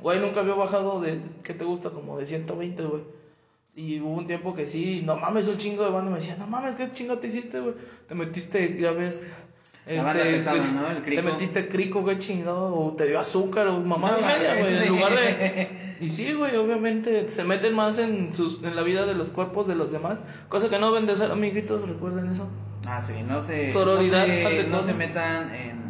güey, 0.00 0.20
nunca 0.20 0.40
había 0.40 0.54
bajado 0.54 1.00
de, 1.00 1.20
¿qué 1.42 1.54
te 1.54 1.64
gusta? 1.64 1.90
Como 1.90 2.18
de 2.18 2.26
120, 2.26 2.82
güey. 2.84 3.02
Y 3.74 4.00
hubo 4.00 4.14
un 4.14 4.26
tiempo 4.26 4.54
que 4.54 4.66
sí, 4.66 5.02
no 5.04 5.16
mames, 5.16 5.48
un 5.48 5.56
chingo 5.56 5.84
de 5.84 5.90
banda 5.90 6.10
me 6.10 6.18
decía, 6.18 6.36
no 6.36 6.46
mames, 6.46 6.74
¿qué 6.74 6.90
chingo 6.92 7.18
te 7.18 7.28
hiciste, 7.28 7.60
güey? 7.60 7.74
Te 8.06 8.14
metiste, 8.14 8.76
ya 8.78 8.92
ves. 8.92 9.40
Este, 9.88 10.42
La. 10.42 11.02
Te 11.04 11.22
metiste 11.22 11.68
crico, 11.68 12.02
güey, 12.02 12.18
chingado, 12.18 12.74
o 12.74 12.92
te 12.94 13.06
dio 13.06 13.18
azúcar, 13.18 13.66
o 13.68 13.80
mamá 13.80 14.10
No, 14.12 14.16
media, 14.26 14.54
güey, 14.60 14.76
en 14.76 14.88
lugar 14.88 15.12
de... 15.12 15.88
Y 16.00 16.10
sí, 16.10 16.32
güey, 16.32 16.54
obviamente 16.54 17.28
se 17.28 17.42
meten 17.42 17.74
más 17.74 17.98
en, 17.98 18.32
sus, 18.32 18.62
en 18.62 18.76
la 18.76 18.82
vida 18.82 19.04
de 19.04 19.16
los 19.16 19.30
cuerpos 19.30 19.66
de 19.66 19.74
los 19.74 19.90
demás, 19.90 20.18
cosa 20.48 20.68
que 20.70 20.78
no 20.78 20.92
ven 20.92 21.06
de 21.06 21.16
ser 21.16 21.32
amiguitos, 21.32 21.88
recuerden 21.88 22.30
eso. 22.30 22.48
Ah, 22.86 23.02
sí, 23.02 23.14
no 23.26 23.42
se. 23.42 23.68
Sororidad, 23.68 24.20
No 24.20 24.32
se, 24.32 24.46
ante 24.46 24.64
no 24.64 24.76
todo. 24.78 24.86
se 24.86 24.94
metan 24.94 25.52
en. 25.52 25.60
en- 25.70 25.88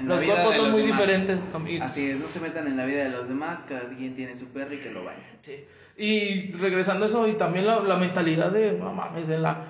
en 0.00 0.08
la 0.08 0.14
Los 0.16 0.22
vida 0.22 0.32
cuerpos 0.34 0.54
de 0.54 0.58
son 0.60 0.70
los 0.72 0.80
muy 0.80 0.86
demás. 0.88 1.06
diferentes, 1.06 1.54
amigos. 1.54 1.86
Así 1.86 2.10
es, 2.10 2.18
no 2.18 2.26
se 2.26 2.40
metan 2.40 2.66
en 2.66 2.76
la 2.76 2.84
vida 2.84 3.04
de 3.04 3.10
los 3.10 3.28
demás. 3.28 3.64
Cada 3.68 3.88
quien 3.90 4.16
tiene 4.16 4.36
su 4.36 4.46
perro 4.48 4.74
y 4.74 4.78
que 4.78 4.90
lo 4.90 5.04
vaya. 5.04 5.22
Sí. 5.42 5.64
Y 5.96 6.50
regresando 6.54 7.04
a 7.04 7.08
eso, 7.08 7.28
y 7.28 7.34
también 7.34 7.64
la, 7.64 7.78
la 7.78 7.94
mentalidad 7.96 8.50
de, 8.50 8.72
no 8.72 8.92
mames, 8.92 9.28
de 9.28 9.38
la. 9.38 9.66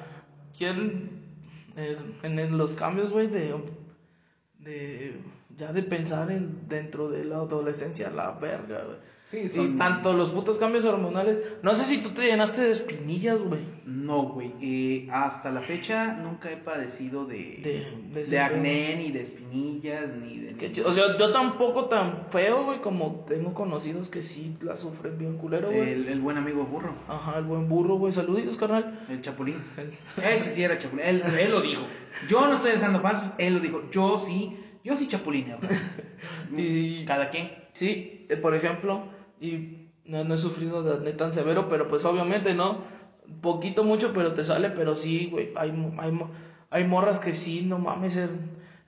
Quieren. 0.57 1.14
En, 1.77 2.59
los 2.59 2.75
cambios, 2.75 3.11
güey, 3.11 3.27
de. 3.27 3.55
de 4.59 5.15
ya 5.57 5.73
de 5.73 5.83
pensar 5.83 6.31
en 6.31 6.69
dentro 6.69 7.09
de 7.11 7.25
la 7.25 7.37
adolescencia, 7.37 8.11
la 8.11 8.33
verga, 8.33 8.85
güey. 8.85 9.15
Sí, 9.27 9.47
Y 9.59 9.69
tanto 9.79 10.13
los 10.13 10.33
putos 10.33 10.59
cambios 10.59 10.85
hormonales. 10.85 11.41
No 11.63 11.75
sé 11.75 11.85
si 11.85 12.03
tú 12.03 12.11
te 12.11 12.27
llenaste 12.27 12.61
de 12.61 12.73
espinillas, 12.73 13.43
güey. 13.43 13.63
No, 13.87 14.25
güey. 14.25 14.53
eh, 14.61 15.09
hasta 15.11 15.51
la 15.51 15.63
fecha 15.63 16.13
nunca 16.17 16.51
he 16.51 16.59
padecido 16.59 17.25
de. 17.25 17.59
De- 17.63 17.91
de 18.11 18.15
de 18.15 18.21
ese 18.23 18.39
acné, 18.39 18.97
ni 18.99 19.13
de 19.13 19.23
espinillas, 19.23 20.15
ni 20.17 20.41
de. 20.41 20.55
Qué 20.57 20.71
chido. 20.73 20.91
O 20.91 20.93
sea, 20.93 21.17
yo 21.19 21.33
tampoco 21.33 21.87
tan 21.87 22.27
feo, 22.29 22.65
güey, 22.67 22.83
como 22.83 23.25
tengo 23.27 23.55
conocidos 23.55 24.11
que 24.11 24.23
sí 24.23 24.59
la 24.61 24.77
sufren 24.77 25.17
bien 25.17 25.39
culero, 25.39 25.69
güey. 25.69 25.89
el, 25.93 26.09
el 26.09 26.21
buen 26.21 26.37
amigo 26.37 26.65
burro. 26.67 26.95
Ajá, 27.09 27.39
el 27.39 27.45
buen 27.45 27.67
burro, 27.67 27.97
güey. 27.97 28.13
Saluditos, 28.13 28.59
carnal. 28.59 29.07
El 29.09 29.23
chapulín. 29.23 29.57
Ese 29.79 30.51
sí 30.51 30.63
era 30.63 30.79
chapulín. 30.79 31.07
Él, 31.07 31.23
él 31.41 31.51
lo 31.51 31.63
dijo. 31.63 31.81
Yo 32.29 32.47
no 32.47 32.57
estoy 32.57 32.73
lanzando 32.73 33.01
falsos. 33.01 33.33
Él 33.39 33.55
lo 33.55 33.61
dijo. 33.61 33.83
Yo 33.91 34.19
sí. 34.19 34.59
Yo 34.85 34.97
sí 34.97 35.09
chapulíneo. 35.09 35.59
Y 36.57 37.05
Cada 37.05 37.31
quien. 37.31 37.51
Sí, 37.73 38.27
eh, 38.29 38.37
por 38.37 38.55
ejemplo, 38.55 39.05
y 39.41 39.89
no, 40.05 40.23
no 40.25 40.35
he 40.35 40.39
sufrido 40.39 40.83
de 40.83 40.95
acné 40.95 41.13
tan 41.13 41.35
severo, 41.35 41.69
pero 41.69 41.89
pues 41.89 42.05
obviamente 42.05 42.55
no, 42.55 42.79
poquito 43.41 43.83
mucho, 43.83 44.13
pero 44.15 44.35
te 44.35 44.45
sale, 44.45 44.71
pero 44.71 44.95
sí, 44.95 45.29
güey, 45.33 45.51
hay, 45.57 45.71
hay, 45.99 46.21
hay 46.71 46.85
morras 46.85 47.19
que 47.19 47.35
sí, 47.35 47.63
no 47.67 47.79
mames, 47.79 48.17
er- 48.17 48.29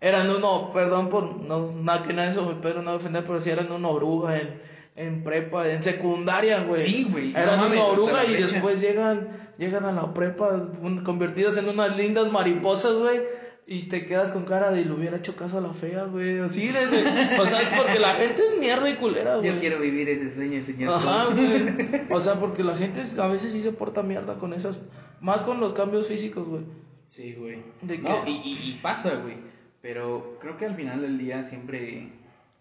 eran 0.00 0.30
uno, 0.30 0.70
perdón 0.72 1.08
por, 1.08 1.40
no, 1.40 1.72
nada 1.72 2.04
que 2.04 2.12
nada 2.12 2.26
de 2.28 2.32
eso, 2.32 2.58
pero 2.62 2.82
no 2.82 2.92
defender, 2.92 3.24
pero 3.24 3.40
sí 3.40 3.50
eran 3.50 3.72
una 3.72 3.88
oruga 3.88 4.38
en, 4.40 4.60
en 4.94 5.24
prepa, 5.24 5.68
en 5.68 5.82
secundaria, 5.82 6.62
güey. 6.62 6.80
Sí, 6.80 7.08
güey, 7.10 7.32
no 7.32 7.38
Eran 7.40 7.58
mames, 7.58 7.78
una 7.80 7.84
oruga 7.88 8.22
y 8.24 8.28
fecha. 8.34 8.46
después 8.48 8.80
llegan, 8.80 9.50
llegan 9.58 9.84
a 9.84 9.92
la 9.92 10.14
prepa 10.14 10.50
un- 10.80 11.02
convertidas 11.02 11.56
en 11.56 11.68
unas 11.68 11.96
lindas 11.96 12.30
mariposas, 12.30 12.94
güey. 12.98 13.20
Y 13.68 13.84
te 13.88 14.06
quedas 14.06 14.30
con 14.30 14.44
cara 14.44 14.70
de 14.70 14.84
le 14.84 14.92
hubiera 14.92 15.16
hecho 15.16 15.34
caso 15.34 15.58
a 15.58 15.60
la 15.60 15.74
fea, 15.74 16.04
güey. 16.04 16.38
Así 16.38 16.68
de, 16.68 16.86
de- 16.86 17.38
O 17.40 17.44
sea, 17.46 17.60
es 17.60 17.68
porque 17.76 17.98
la 17.98 18.14
gente 18.14 18.40
es 18.40 18.56
mierda 18.60 18.88
y 18.88 18.94
culera, 18.94 19.36
güey. 19.38 19.52
Yo 19.52 19.58
quiero 19.58 19.80
vivir 19.80 20.08
ese 20.08 20.32
sueño, 20.32 20.62
señor. 20.62 20.94
Ajá, 20.94 21.32
güey. 21.34 22.06
O 22.10 22.20
sea, 22.20 22.34
porque 22.34 22.62
la 22.62 22.76
gente 22.76 23.02
a 23.20 23.26
veces 23.26 23.52
sí 23.52 23.60
se 23.60 23.72
porta 23.72 24.04
mierda 24.04 24.38
con 24.38 24.52
esas. 24.52 24.82
Más 25.20 25.42
con 25.42 25.58
los 25.58 25.72
cambios 25.72 26.06
físicos, 26.06 26.46
güey. 26.46 26.62
Sí, 27.06 27.34
güey. 27.34 27.62
¿De 27.82 27.98
no, 27.98 28.24
qué? 28.24 28.30
y, 28.30 28.34
y, 28.34 28.70
y 28.70 28.78
pasa, 28.80 29.16
güey. 29.16 29.36
Pero 29.82 30.38
creo 30.40 30.56
que 30.56 30.66
al 30.66 30.76
final 30.76 31.02
del 31.02 31.18
día 31.18 31.42
siempre, 31.42 32.12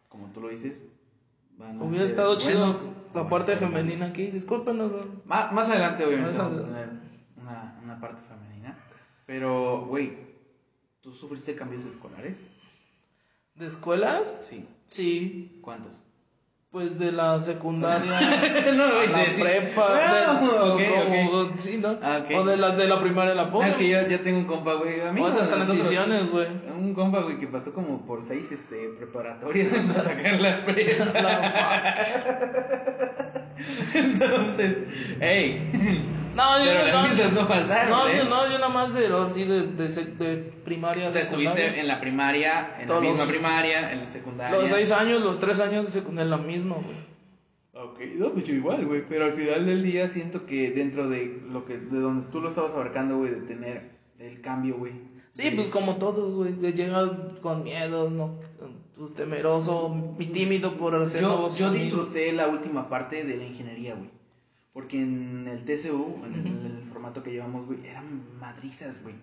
como 0.09 0.31
tú 0.31 0.41
lo 0.41 0.49
dices, 0.49 0.85
van 1.57 1.79
a 1.79 1.83
Hubiera 1.83 2.01
ser 2.05 2.15
estado 2.15 2.37
chido 2.39 2.59
buenos 2.73 2.81
la 3.13 3.29
parte 3.29 3.55
femenina 3.57 4.07
aquí. 4.07 4.27
Discúlpenos. 4.27 4.91
¿no? 4.91 4.97
malos. 4.97 5.25
Má- 5.25 5.51
más 5.51 5.69
adelante, 5.69 6.03
obviamente, 6.03 6.35
Más 6.35 6.37
vamos 6.39 6.57
a 6.57 6.65
tener 6.65 6.89
una, 7.39 7.79
una 7.83 7.99
parte 7.99 8.21
femenina. 8.27 8.77
Pero, 9.27 9.85
güey, 9.87 10.25
¿tú 11.05 11.13
sufriste 11.13 11.55
cambios 11.55 11.85
escolares? 11.85 12.37
¿De 13.53 13.67
escuelas? 13.67 14.23
Sí. 14.41 14.65
Sí. 14.87 15.59
¿Cuántos? 15.61 16.01
Pues 16.71 16.97
de 16.99 17.11
la 17.13 17.39
secundaria 17.39 18.11
No, 18.75 18.83
a 18.83 19.05
la 19.11 19.19
sí, 19.23 19.39
prepa. 19.41 19.87
Ah, 19.87 20.41
de- 20.41 20.49
ok, 20.71 20.81
como-. 21.05 21.53
Sí, 21.57 21.77
¿no? 21.77 21.97
Ah. 22.01 22.25
O 22.35 22.43
de 22.43 22.57
la, 22.57 22.71
de 22.71 22.87
la 22.87 22.99
primaria 23.01 23.31
a 23.33 23.35
la 23.35 23.45
No, 23.45 23.51
pobre. 23.51 23.69
es 23.69 23.75
que 23.75 23.87
yo, 23.87 24.05
yo 24.09 24.19
tengo 24.21 24.39
un 24.39 24.45
compa, 24.45 24.73
güey. 24.73 24.99
A 25.01 25.11
mí 25.13 25.21
O 25.21 25.29
esas 25.29 25.47
transiciones, 25.49 26.31
güey. 26.31 26.47
Un 26.77 26.93
compa, 26.95 27.19
güey, 27.21 27.37
que 27.37 27.45
pasó 27.47 27.71
como 27.73 28.05
por 28.05 28.23
seis 28.23 28.51
este, 28.51 28.89
preparatorias 28.97 29.67
para 29.87 29.99
sacar 30.01 30.41
la 30.41 30.65
prepa. 30.65 31.13
Entonces, 33.93 34.83
hey. 35.21 36.09
No, 36.35 36.59
yo 36.59 36.65
Pero 36.65 36.79
no. 36.79 36.85
las 36.87 37.09
risas 37.09 37.33
no 37.33 37.41
faltaron, 37.45 37.89
No, 37.91 38.07
¿eh? 38.07 38.13
yo 38.17 38.29
no, 38.29 38.43
yo 38.51 38.59
nada 38.59 38.69
más 38.69 38.93
de, 38.93 39.07
sí, 39.33 39.45
de, 39.45 39.67
de, 39.67 39.87
sec- 39.89 40.17
de 40.17 40.35
primaria. 40.65 41.07
O 41.07 41.11
sea, 41.11 41.21
estuviste 41.21 41.79
en 41.79 41.87
la 41.87 42.01
primaria, 42.01 42.75
en 42.79 42.85
Todos 42.87 43.01
la 43.03 43.09
misma 43.09 43.23
los- 43.25 43.31
primaria, 43.33 43.91
en 43.93 43.99
la 44.01 44.09
secundaria. 44.09 44.59
Los 44.59 44.69
seis 44.69 44.91
años, 44.91 45.21
los 45.21 45.39
tres 45.39 45.59
años 45.61 45.85
de 45.85 45.91
secundaria, 45.91 46.29
la 46.29 46.37
misma, 46.37 46.75
güey. 46.75 47.05
Ok, 47.73 47.99
no, 48.17 48.31
pues 48.33 48.45
yo 48.45 48.53
igual, 48.53 48.85
güey. 48.85 49.05
Pero 49.07 49.25
al 49.25 49.33
final 49.33 49.65
del 49.65 49.83
día 49.83 50.07
siento 50.09 50.45
que 50.45 50.71
dentro 50.71 51.07
de 51.09 51.41
lo 51.49 51.65
que, 51.65 51.77
de 51.77 51.99
donde 51.99 52.29
tú 52.31 52.41
lo 52.41 52.49
estabas 52.49 52.73
abarcando, 52.73 53.17
güey, 53.17 53.31
de 53.31 53.41
tener 53.41 53.91
el 54.19 54.41
cambio, 54.41 54.75
güey. 54.77 54.93
Sí, 55.31 55.51
pues 55.55 55.67
como 55.69 55.95
todos, 55.97 56.33
güey, 56.35 56.53
se 56.53 56.71
llega 56.73 57.11
con 57.41 57.63
miedos, 57.63 58.11
¿no? 58.11 58.39
Pues 58.97 59.13
temeroso 59.13 60.15
y 60.17 60.25
tímido 60.27 60.77
por 60.77 60.95
hacer 60.95 61.19
Yo, 61.21 61.27
nuevos 61.27 61.57
yo 61.57 61.67
amigos. 61.67 61.83
disfruté 61.85 62.31
la 62.31 62.47
última 62.47 62.87
parte 62.87 63.25
de 63.25 63.35
la 63.35 63.43
ingeniería, 63.43 63.95
güey. 63.95 64.09
Porque 64.75 65.01
en 65.01 65.47
el 65.47 65.63
TCU, 65.63 66.25
en 66.25 66.33
el, 66.33 66.47
en 66.47 66.65
el 66.65 66.89
formato 66.91 67.23
que 67.23 67.31
llevamos, 67.31 67.65
güey, 67.65 67.87
eran 67.87 68.37
madrizas, 68.37 69.03
güey. 69.03 69.15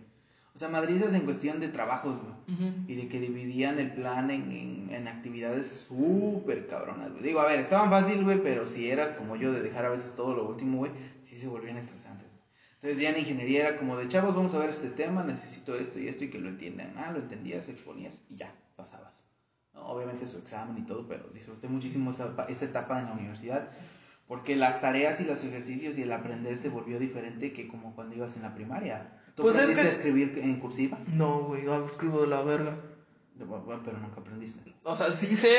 O 0.54 0.58
sea, 0.58 0.70
madrizas 0.70 1.12
en 1.12 1.26
cuestión 1.26 1.60
de 1.60 1.68
trabajos, 1.68 2.22
güey. 2.22 2.32
Ujú. 2.56 2.90
Y 2.90 2.94
de 2.94 3.06
que 3.06 3.20
dividían 3.20 3.78
el 3.78 3.92
plan 3.92 4.30
en, 4.30 4.50
en, 4.50 4.94
en 4.94 5.08
actividades 5.08 5.84
súper 5.86 6.68
cabronas, 6.68 7.10
güey. 7.10 7.22
Digo, 7.22 7.40
a 7.40 7.48
ver, 7.48 7.60
estaban 7.60 7.90
fácil, 7.90 8.24
güey, 8.24 8.42
pero 8.42 8.66
si 8.66 8.88
eras 8.88 9.12
como 9.12 9.36
yo 9.36 9.52
de 9.52 9.60
dejar 9.60 9.84
a 9.84 9.90
veces 9.90 10.16
todo 10.16 10.34
lo 10.34 10.48
último, 10.48 10.78
güey, 10.78 10.92
sí 11.20 11.36
se 11.36 11.48
volvían 11.48 11.76
estresantes, 11.76 12.30
güey. 12.30 12.44
Entonces 12.76 12.98
ya 12.98 13.10
en 13.10 13.18
ingeniería 13.18 13.68
era 13.68 13.78
como 13.78 13.98
de, 13.98 14.08
chavos, 14.08 14.34
vamos 14.34 14.54
a 14.54 14.58
ver 14.58 14.70
este 14.70 14.88
tema, 14.88 15.22
necesito 15.22 15.74
esto 15.74 15.98
y 16.00 16.08
esto 16.08 16.24
y 16.24 16.30
que 16.30 16.38
lo 16.38 16.48
entiendan. 16.48 16.94
Ah, 16.96 17.12
lo 17.12 17.18
entendías, 17.18 17.68
exponías 17.68 18.24
y 18.30 18.36
ya, 18.36 18.54
pasabas. 18.74 19.22
¿no? 19.74 19.86
Obviamente 19.86 20.26
su 20.26 20.38
examen 20.38 20.78
y 20.78 20.86
todo, 20.86 21.06
pero 21.06 21.28
disfruté 21.34 21.68
muchísimo 21.68 22.10
esa, 22.10 22.34
esa 22.48 22.64
etapa 22.64 22.98
en 22.98 23.04
la 23.04 23.12
universidad. 23.12 23.70
Porque 24.32 24.56
las 24.56 24.80
tareas 24.80 25.20
y 25.20 25.24
los 25.26 25.44
ejercicios 25.44 25.98
y 25.98 26.02
el 26.04 26.10
aprender 26.12 26.56
se 26.56 26.70
volvió 26.70 26.98
diferente 26.98 27.52
que 27.52 27.68
como 27.68 27.94
cuando 27.94 28.16
ibas 28.16 28.34
en 28.36 28.42
la 28.44 28.54
primaria. 28.54 29.12
¿Tú 29.34 29.42
Pues 29.42 29.56
es 29.56 29.60
aprendiste 29.64 29.82
que- 29.82 29.88
a 29.88 29.90
escribir 29.92 30.38
en 30.42 30.58
cursiva? 30.58 30.98
No, 31.14 31.40
güey, 31.42 31.66
yo 31.66 31.84
escribo 31.84 32.22
de 32.22 32.28
la 32.28 32.40
verga. 32.40 32.78
Pero 33.38 33.98
nunca 33.98 34.22
aprendiste. 34.22 34.74
O 34.84 34.96
sea, 34.96 35.10
sí 35.10 35.36
sé, 35.36 35.54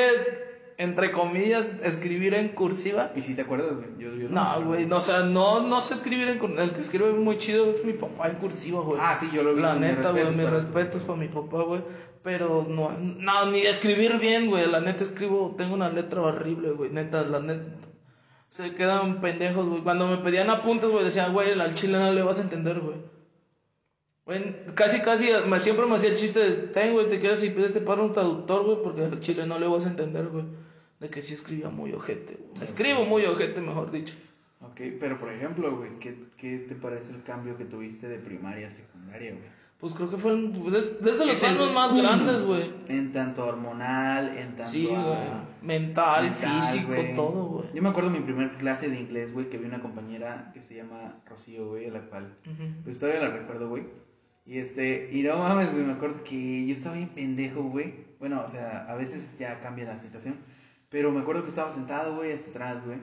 entre 0.79 1.11
comillas, 1.11 1.81
escribir 1.83 2.33
en 2.33 2.49
cursiva. 2.49 3.11
¿Y 3.15 3.21
si 3.21 3.35
te 3.35 3.43
acuerdas, 3.43 3.75
güey? 3.75 3.89
Yo, 3.99 4.11
yo 4.15 4.29
No, 4.29 4.65
güey, 4.65 4.87
no, 4.87 4.97
o 4.97 5.01
sea, 5.01 5.19
no, 5.19 5.67
no 5.67 5.79
sé 5.79 5.93
escribir 5.93 6.27
en 6.29 6.39
cursiva. 6.39 6.63
El 6.63 6.71
que 6.71 6.81
escribe 6.81 7.13
muy 7.13 7.37
chido 7.37 7.69
es 7.69 7.85
mi 7.85 7.93
papá 7.93 8.27
en 8.29 8.37
cursiva, 8.37 8.81
güey. 8.81 8.97
Ah, 8.99 9.15
sí, 9.15 9.29
yo 9.31 9.43
lo 9.43 9.53
vi. 9.53 9.61
La 9.61 9.75
neta, 9.75 10.09
güey, 10.13 10.31
mis 10.35 10.49
respetos 10.49 11.03
para 11.03 11.19
mi 11.19 11.27
papá, 11.27 11.61
güey. 11.61 11.83
Pero 12.23 12.65
no, 12.67 12.89
no, 12.97 13.51
ni 13.51 13.59
escribir 13.59 14.17
bien, 14.17 14.47
güey. 14.49 14.65
La 14.67 14.79
neta 14.79 15.03
escribo, 15.03 15.53
tengo 15.59 15.75
una 15.75 15.89
letra 15.89 16.23
horrible, 16.23 16.71
güey. 16.71 16.89
Neta, 16.89 17.21
la 17.21 17.39
neta. 17.39 17.65
Se 18.53 18.75
quedan 18.75 19.19
pendejos, 19.19 19.67
güey. 19.67 19.81
Cuando 19.81 20.07
me 20.07 20.17
pedían 20.17 20.47
apuntes, 20.51 20.87
güey, 20.87 21.03
decían, 21.03 21.33
güey, 21.33 21.59
al 21.59 21.73
chile 21.73 21.97
no 21.97 22.13
le 22.13 22.21
vas 22.21 22.37
a 22.37 22.43
entender, 22.43 22.79
güey. 22.81 22.97
Güey, 24.27 24.75
casi, 24.75 25.01
casi, 25.01 25.27
me, 25.49 25.59
siempre 25.59 25.87
me 25.87 25.95
hacía 25.95 26.11
el 26.11 26.15
chiste 26.15 26.39
de, 26.39 26.67
ten, 26.67 26.93
güey, 26.93 27.09
te 27.09 27.19
quieres 27.19 27.43
y 27.43 27.49
pides 27.49 27.73
te 27.73 27.81
para 27.81 28.03
un 28.03 28.13
traductor, 28.13 28.63
güey, 28.63 28.77
porque 28.83 29.05
al 29.05 29.19
chile 29.21 29.47
no 29.47 29.57
le 29.57 29.67
vas 29.67 29.87
a 29.87 29.89
entender, 29.89 30.27
güey. 30.27 30.45
De 30.99 31.09
que 31.09 31.23
sí 31.23 31.33
escribía 31.33 31.69
muy 31.69 31.93
ojete, 31.93 32.35
güey. 32.35 32.63
Escribo 32.63 33.05
muy 33.05 33.25
ojete, 33.25 33.59
mejor 33.59 33.89
dicho. 33.89 34.13
Ok, 34.61 34.81
pero 34.99 35.19
por 35.19 35.33
ejemplo, 35.33 35.75
güey, 35.75 35.97
¿qué, 35.97 36.15
¿qué 36.37 36.59
te 36.59 36.75
parece 36.75 37.15
el 37.15 37.23
cambio 37.23 37.57
que 37.57 37.65
tuviste 37.65 38.07
de 38.07 38.19
primaria 38.19 38.67
a 38.67 38.69
secundaria, 38.69 39.31
güey? 39.31 39.62
Pues 39.83 39.93
creo 39.95 40.09
que 40.09 40.15
fue 40.15 40.31
el- 40.31 40.49
pues 40.51 40.75
es, 40.75 41.03
desde 41.03 41.25
los 41.25 41.43
años 41.43 41.73
más 41.75 41.93
grandes, 41.93 42.45
güey. 42.45 42.71
En 42.87 43.11
tanto 43.11 43.45
hormonal, 43.45 44.29
en 44.37 44.55
tanto 44.55 44.63
Sí, 44.71 44.89
a- 44.95 45.01
güey. 45.03 45.17
Mental, 45.61 46.23
mental, 46.23 46.61
físico, 46.63 46.93
todo, 47.13 47.45
güey. 47.47 47.65
Yo 47.73 47.81
me 47.81 47.89
acuerdo 47.89 48.09
mi 48.09 48.21
primer 48.21 48.55
clase 48.55 48.89
de 48.89 48.97
inglés, 48.97 49.33
güey, 49.33 49.49
que 49.49 49.57
vi 49.57 49.65
una 49.65 49.81
compañera 49.81 50.51
que 50.53 50.61
se 50.63 50.75
llama 50.75 51.21
Rocío, 51.25 51.67
güey, 51.67 51.87
a 51.87 51.91
la 51.91 51.99
cual 52.09 52.33
pues 52.85 52.97
todavía 52.97 53.23
la 53.23 53.31
recuerdo, 53.35 53.67
güey. 53.67 53.83
Y 54.45 54.57
este, 54.59 55.09
y 55.11 55.21
no 55.23 55.37
mames, 55.37 55.73
güey, 55.73 55.83
me 55.83 55.91
acuerdo 55.93 56.23
que 56.23 56.65
yo 56.65 56.71
estaba 56.73 56.95
bien 56.95 57.09
pendejo, 57.09 57.63
güey. 57.63 57.93
Bueno, 58.19 58.41
o 58.45 58.47
sea, 58.47 58.85
a 58.87 58.95
veces 58.95 59.37
ya 59.37 59.59
cambia 59.59 59.83
la 59.83 59.99
situación. 59.99 60.35
Pero 60.87 61.11
me 61.11 61.19
acuerdo 61.19 61.43
que 61.43 61.49
estaba 61.49 61.71
sentado, 61.71 62.15
güey, 62.15 62.31
hasta 62.31 62.51
atrás, 62.51 62.85
güey. 62.85 62.99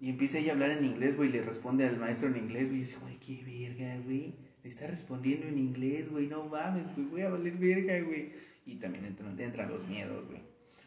Y 0.00 0.10
empieza 0.10 0.38
ella 0.38 0.50
a 0.50 0.54
hablar 0.54 0.70
en 0.72 0.84
inglés, 0.84 1.16
güey, 1.16 1.28
y 1.28 1.32
le 1.34 1.42
responde 1.42 1.86
al 1.86 1.98
maestro 1.98 2.28
en 2.30 2.36
inglés, 2.36 2.70
güey. 2.70 2.82
Y 2.82 2.84
yo 2.84 2.90
así, 2.96 3.00
güey, 3.00 3.16
qué 3.20 3.44
verga, 3.78 3.96
güey. 4.04 4.34
Le 4.66 4.70
está 4.70 4.88
respondiendo 4.88 5.46
en 5.46 5.60
inglés, 5.60 6.10
güey, 6.10 6.26
no 6.26 6.42
mames, 6.46 6.92
güey, 6.96 7.06
voy 7.06 7.22
a 7.22 7.28
valer 7.28 7.56
verga, 7.56 8.00
güey. 8.00 8.32
Y 8.64 8.74
también 8.74 9.04
entran, 9.04 9.38
entran 9.38 9.68
los 9.68 9.86
miedos, 9.86 10.26
güey. 10.26 10.40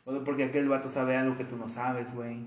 O 0.04 0.22
porque 0.26 0.44
aquel 0.44 0.68
vato 0.68 0.90
sabe 0.90 1.16
algo 1.16 1.38
que 1.38 1.46
tú 1.46 1.56
no 1.56 1.70
sabes, 1.70 2.14
güey. 2.14 2.46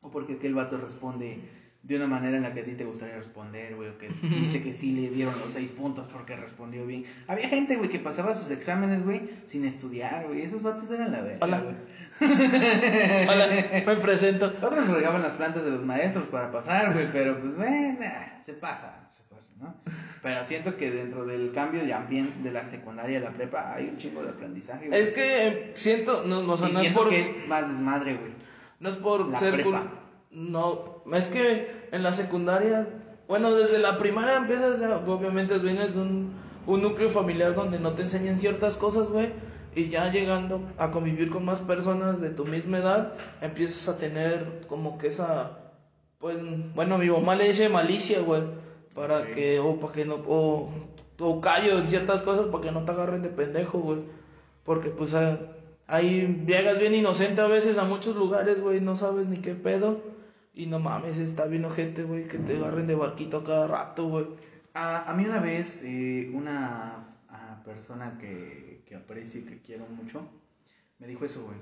O 0.00 0.10
porque 0.10 0.32
aquel 0.32 0.54
vato 0.54 0.78
responde 0.78 1.40
de 1.86 1.94
una 1.94 2.08
manera 2.08 2.36
en 2.36 2.42
la 2.42 2.52
que 2.52 2.60
a 2.60 2.64
ti 2.64 2.72
te 2.72 2.84
gustaría 2.84 3.16
responder, 3.16 3.76
güey, 3.76 3.90
o 3.90 3.96
que 3.96 4.08
viste 4.22 4.60
que 4.60 4.74
sí 4.74 4.92
le 4.92 5.08
dieron 5.10 5.32
los 5.38 5.52
seis 5.52 5.70
puntos 5.70 6.08
porque 6.12 6.34
respondió 6.34 6.84
bien. 6.84 7.04
Había 7.28 7.48
gente, 7.48 7.76
güey, 7.76 7.88
que 7.88 8.00
pasaba 8.00 8.34
sus 8.34 8.50
exámenes, 8.50 9.04
güey, 9.04 9.30
sin 9.46 9.64
estudiar, 9.64 10.26
güey. 10.26 10.42
Esos 10.42 10.62
vatos 10.62 10.90
eran 10.90 11.12
la 11.12 11.20
verga, 11.20 11.38
Hola. 11.46 11.60
güey. 11.60 11.76
Hola, 13.28 13.48
me 13.86 13.96
presento. 13.96 14.46
Otros 14.62 14.88
regaban 14.88 15.22
las 15.22 15.34
plantas 15.34 15.64
de 15.64 15.70
los 15.70 15.84
maestros 15.84 16.26
para 16.26 16.50
pasar, 16.50 16.92
güey, 16.92 17.06
pero 17.12 17.38
pues, 17.40 17.54
bueno, 17.54 17.98
se 18.42 18.54
pasa, 18.54 19.06
se 19.10 19.22
pasa, 19.24 19.52
¿no? 19.60 19.76
Pero 20.22 20.44
siento 20.44 20.76
que 20.76 20.90
dentro 20.90 21.24
del 21.24 21.52
cambio 21.52 21.84
ya 21.84 22.00
bien 22.00 22.42
de 22.42 22.50
la 22.50 22.66
secundaria 22.66 23.18
a 23.18 23.22
la 23.22 23.30
prepa 23.30 23.74
hay 23.74 23.86
un 23.90 23.96
chingo 23.96 24.24
de 24.24 24.30
aprendizaje, 24.30 24.88
güey. 24.88 25.00
Es 25.00 25.10
que 25.10 25.46
eh, 25.46 25.70
siento, 25.74 26.24
no, 26.26 26.42
no, 26.42 26.54
o 26.54 26.56
sea, 26.56 26.68
no 26.68 26.80
es 26.80 26.92
por, 26.92 27.10
que 27.10 27.20
es 27.20 27.46
más 27.46 27.68
desmadre, 27.68 28.16
güey. 28.16 28.32
no 28.80 28.88
es 28.88 28.96
por 28.96 29.28
la 29.28 29.38
ser 29.38 29.54
prepa. 29.54 30.05
No, 30.36 31.02
es 31.14 31.28
que 31.28 31.88
en 31.92 32.02
la 32.02 32.12
secundaria, 32.12 32.86
bueno, 33.26 33.54
desde 33.54 33.78
la 33.78 33.98
primaria 33.98 34.36
empiezas, 34.36 34.82
a- 34.82 34.98
obviamente 34.98 35.58
vienes 35.58 35.96
un, 35.96 36.34
un 36.66 36.82
núcleo 36.82 37.08
familiar 37.08 37.54
donde 37.54 37.78
no 37.78 37.92
te 37.94 38.02
enseñan 38.02 38.38
ciertas 38.38 38.76
cosas, 38.76 39.08
güey. 39.08 39.30
Y 39.74 39.88
ya 39.88 40.10
llegando 40.12 40.60
a 40.76 40.90
convivir 40.90 41.30
con 41.30 41.44
más 41.46 41.60
personas 41.60 42.20
de 42.20 42.28
tu 42.30 42.44
misma 42.44 42.78
edad, 42.78 43.14
empiezas 43.40 43.88
a 43.94 43.98
tener 43.98 44.66
como 44.68 44.98
que 44.98 45.06
esa, 45.08 45.72
pues, 46.18 46.36
bueno, 46.74 46.98
mi 46.98 47.08
mamá 47.08 47.34
le 47.34 47.48
dice 47.48 47.70
malicia, 47.70 48.20
güey, 48.20 48.42
para 48.94 49.30
que, 49.30 49.58
o 49.58 49.80
para 49.80 49.92
que 49.94 50.04
no, 50.04 50.16
o, 50.26 50.70
o 51.18 51.40
callo 51.40 51.78
en 51.78 51.88
ciertas 51.88 52.20
cosas 52.22 52.46
para 52.48 52.62
que 52.64 52.72
no 52.72 52.84
te 52.84 52.92
agarren 52.92 53.22
de 53.22 53.30
pendejo, 53.30 53.78
güey. 53.78 54.00
Porque, 54.64 54.90
pues, 54.90 55.14
ah, 55.14 55.38
ahí 55.86 56.44
llegas 56.46 56.78
bien 56.78 56.94
inocente 56.94 57.40
a 57.40 57.46
veces 57.46 57.78
a 57.78 57.84
muchos 57.84 58.16
lugares, 58.16 58.60
güey, 58.62 58.80
no 58.82 58.96
sabes 58.96 59.28
ni 59.28 59.38
qué 59.38 59.54
pedo. 59.54 60.14
Y 60.56 60.66
no 60.66 60.80
mames, 60.80 61.18
está 61.18 61.46
bien 61.46 61.64
ojete, 61.66 62.02
güey, 62.02 62.26
que 62.26 62.38
te 62.38 62.56
agarren 62.56 62.86
de 62.88 62.94
barquito 62.96 63.36
a 63.38 63.44
cada 63.44 63.66
rato, 63.68 64.08
güey. 64.08 64.26
A, 64.74 65.10
a 65.10 65.14
mí 65.14 65.24
una 65.24 65.40
vez, 65.40 65.84
eh, 65.84 66.30
una 66.34 67.02
persona 67.64 68.16
que, 68.18 68.82
que 68.86 68.94
aprecio 68.94 69.40
y 69.40 69.44
que 69.44 69.60
quiero 69.60 69.86
mucho, 69.86 70.26
me 70.98 71.06
dijo 71.06 71.24
eso, 71.24 71.44
güey. 71.44 71.58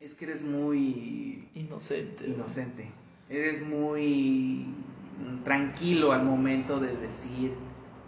Es 0.00 0.14
que 0.14 0.24
eres 0.24 0.42
muy 0.42 1.50
Inocente. 1.54 2.24
güey. 2.24 2.34
inocente. 2.36 2.90
Eres 3.28 3.62
muy 3.66 4.74
tranquilo 5.44 6.12
al 6.12 6.24
momento 6.24 6.80
de 6.80 6.96
decir 6.96 7.52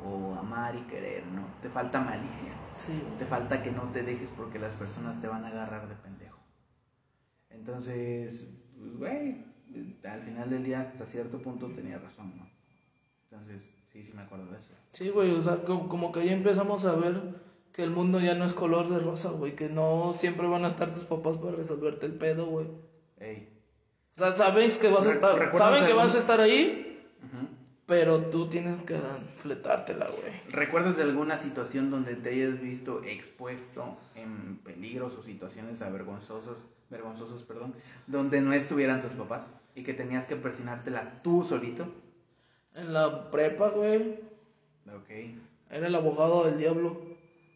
o 0.04 0.34
amar 0.36 0.74
y 0.76 0.80
querer, 0.90 1.26
¿no? 1.26 1.46
Te 1.60 1.68
falta 1.68 2.00
malicia. 2.00 2.52
Sí. 2.78 3.00
Te 3.18 3.26
falta 3.26 3.62
que 3.62 3.70
no 3.70 3.82
te 3.92 4.02
dejes 4.02 4.30
porque 4.30 4.58
las 4.58 4.74
personas 4.74 5.20
te 5.20 5.28
van 5.28 5.44
a 5.44 5.48
agarrar 5.48 5.88
de 5.88 5.94
pendejo. 5.96 6.38
Entonces, 7.50 8.48
pues, 8.78 8.96
güey, 8.96 9.44
al 10.04 10.20
final 10.22 10.50
del 10.50 10.64
día 10.64 10.80
hasta 10.80 11.06
cierto 11.06 11.38
punto 11.38 11.66
tenía 11.68 11.98
razón, 11.98 12.32
¿no? 12.36 12.46
Entonces, 13.30 13.62
sí, 13.84 14.02
sí 14.04 14.12
me 14.12 14.22
acuerdo 14.22 14.46
de 14.50 14.58
eso. 14.58 14.72
Sí, 14.92 15.08
güey, 15.10 15.30
o 15.32 15.42
sea, 15.42 15.58
co- 15.62 15.88
como, 15.88 16.10
que 16.12 16.24
ya 16.24 16.32
empezamos 16.32 16.84
a 16.84 16.96
ver 16.96 17.20
que 17.72 17.82
el 17.84 17.90
mundo 17.90 18.18
ya 18.18 18.34
no 18.34 18.44
es 18.44 18.52
color 18.52 18.88
de 18.88 18.98
rosa, 18.98 19.30
güey, 19.30 19.54
que 19.54 19.68
no 19.68 20.12
siempre 20.14 20.48
van 20.48 20.64
a 20.64 20.68
estar 20.68 20.92
tus 20.92 21.04
papás 21.04 21.36
para 21.36 21.52
resolverte 21.56 22.06
el 22.06 22.14
pedo, 22.14 22.46
güey. 22.46 22.66
Ey. 23.18 23.48
O 24.14 24.18
sea, 24.18 24.32
sabes 24.32 24.76
que 24.78 24.88
vas 24.88 25.06
a 25.06 25.12
estar, 25.12 25.38
¿recuerdas 25.38 25.70
saben 25.70 25.86
que 25.86 25.94
vas 25.94 26.14
a 26.14 26.18
estar 26.18 26.40
ahí, 26.40 26.98
pero 27.86 28.24
tú 28.26 28.48
tienes 28.48 28.82
que 28.82 28.98
fletártela, 29.36 30.06
güey. 30.08 30.32
¿Recuerdas 30.48 30.96
de 30.96 31.04
alguna 31.04 31.38
situación 31.38 31.90
donde 31.90 32.16
te 32.16 32.30
hayas 32.30 32.60
visto 32.60 33.02
expuesto 33.04 33.96
en 34.16 34.58
peligros 34.64 35.14
o 35.14 35.22
situaciones 35.22 35.78
vergonzosas, 35.78 36.58
vergonzosos, 36.90 37.44
perdón, 37.44 37.74
donde 38.08 38.40
no 38.40 38.52
estuvieran 38.52 39.00
tus 39.00 39.12
papás 39.12 39.48
y 39.74 39.82
que 39.82 39.94
tenías 39.94 40.26
que 40.26 40.36
presionártela 40.36 41.22
tú 41.22 41.44
solito? 41.44 41.86
En 42.74 42.92
la 42.92 43.30
prepa, 43.30 43.68
güey, 43.70 44.20
Ok. 44.86 45.10
era 45.70 45.86
el 45.86 45.94
abogado 45.94 46.44
del 46.44 46.58
diablo. 46.58 47.00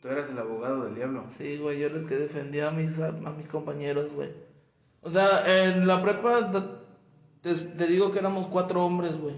Tú 0.01 0.09
eras 0.09 0.29
el 0.29 0.39
abogado 0.39 0.85
del 0.85 0.95
diablo. 0.95 1.25
Sí, 1.29 1.57
güey, 1.59 1.81
yo 1.81 1.87
era 1.87 1.97
el 1.97 2.07
que 2.07 2.17
defendía 2.17 2.69
a 2.69 2.71
mis, 2.71 3.01
a, 3.01 3.09
a 3.09 3.33
mis 3.33 3.49
compañeros, 3.49 4.13
güey. 4.13 4.31
O 5.03 5.11
sea, 5.11 5.65
en 5.65 5.87
la 5.87 6.03
prepa 6.03 6.51
te, 7.41 7.55
te 7.55 7.87
digo 7.87 8.11
que 8.11 8.19
éramos 8.19 8.47
cuatro 8.47 8.85
hombres, 8.85 9.19
güey. 9.19 9.35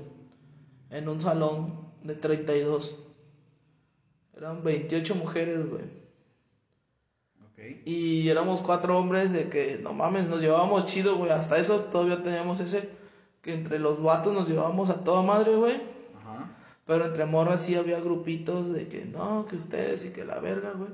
En 0.90 1.08
un 1.08 1.20
salón 1.20 1.86
de 2.02 2.14
32. 2.14 2.96
Eran 4.36 4.62
28 4.62 5.14
mujeres, 5.14 5.68
güey. 5.68 5.84
Y 7.84 8.28
éramos 8.28 8.60
cuatro 8.60 8.98
hombres 8.98 9.32
de 9.32 9.48
que, 9.48 9.78
no 9.82 9.94
mames, 9.94 10.28
nos 10.28 10.42
llevábamos 10.42 10.84
chido, 10.86 11.16
güey. 11.16 11.30
Hasta 11.30 11.56
eso 11.58 11.80
todavía 11.80 12.22
teníamos 12.22 12.60
ese, 12.60 12.90
que 13.40 13.54
entre 13.54 13.78
los 13.78 14.02
vatos 14.02 14.34
nos 14.34 14.48
llevábamos 14.48 14.90
a 14.90 15.02
toda 15.02 15.22
madre, 15.22 15.56
güey. 15.56 15.76
Ajá. 16.20 16.50
Pero 16.84 17.06
entre 17.06 17.24
morras 17.24 17.62
sí 17.62 17.74
había 17.74 17.98
grupitos 18.00 18.72
de 18.72 18.88
que 18.88 19.06
no, 19.06 19.46
que 19.46 19.56
ustedes 19.56 20.04
y 20.04 20.10
que 20.10 20.24
la 20.24 20.38
verga, 20.38 20.72
güey. 20.72 20.90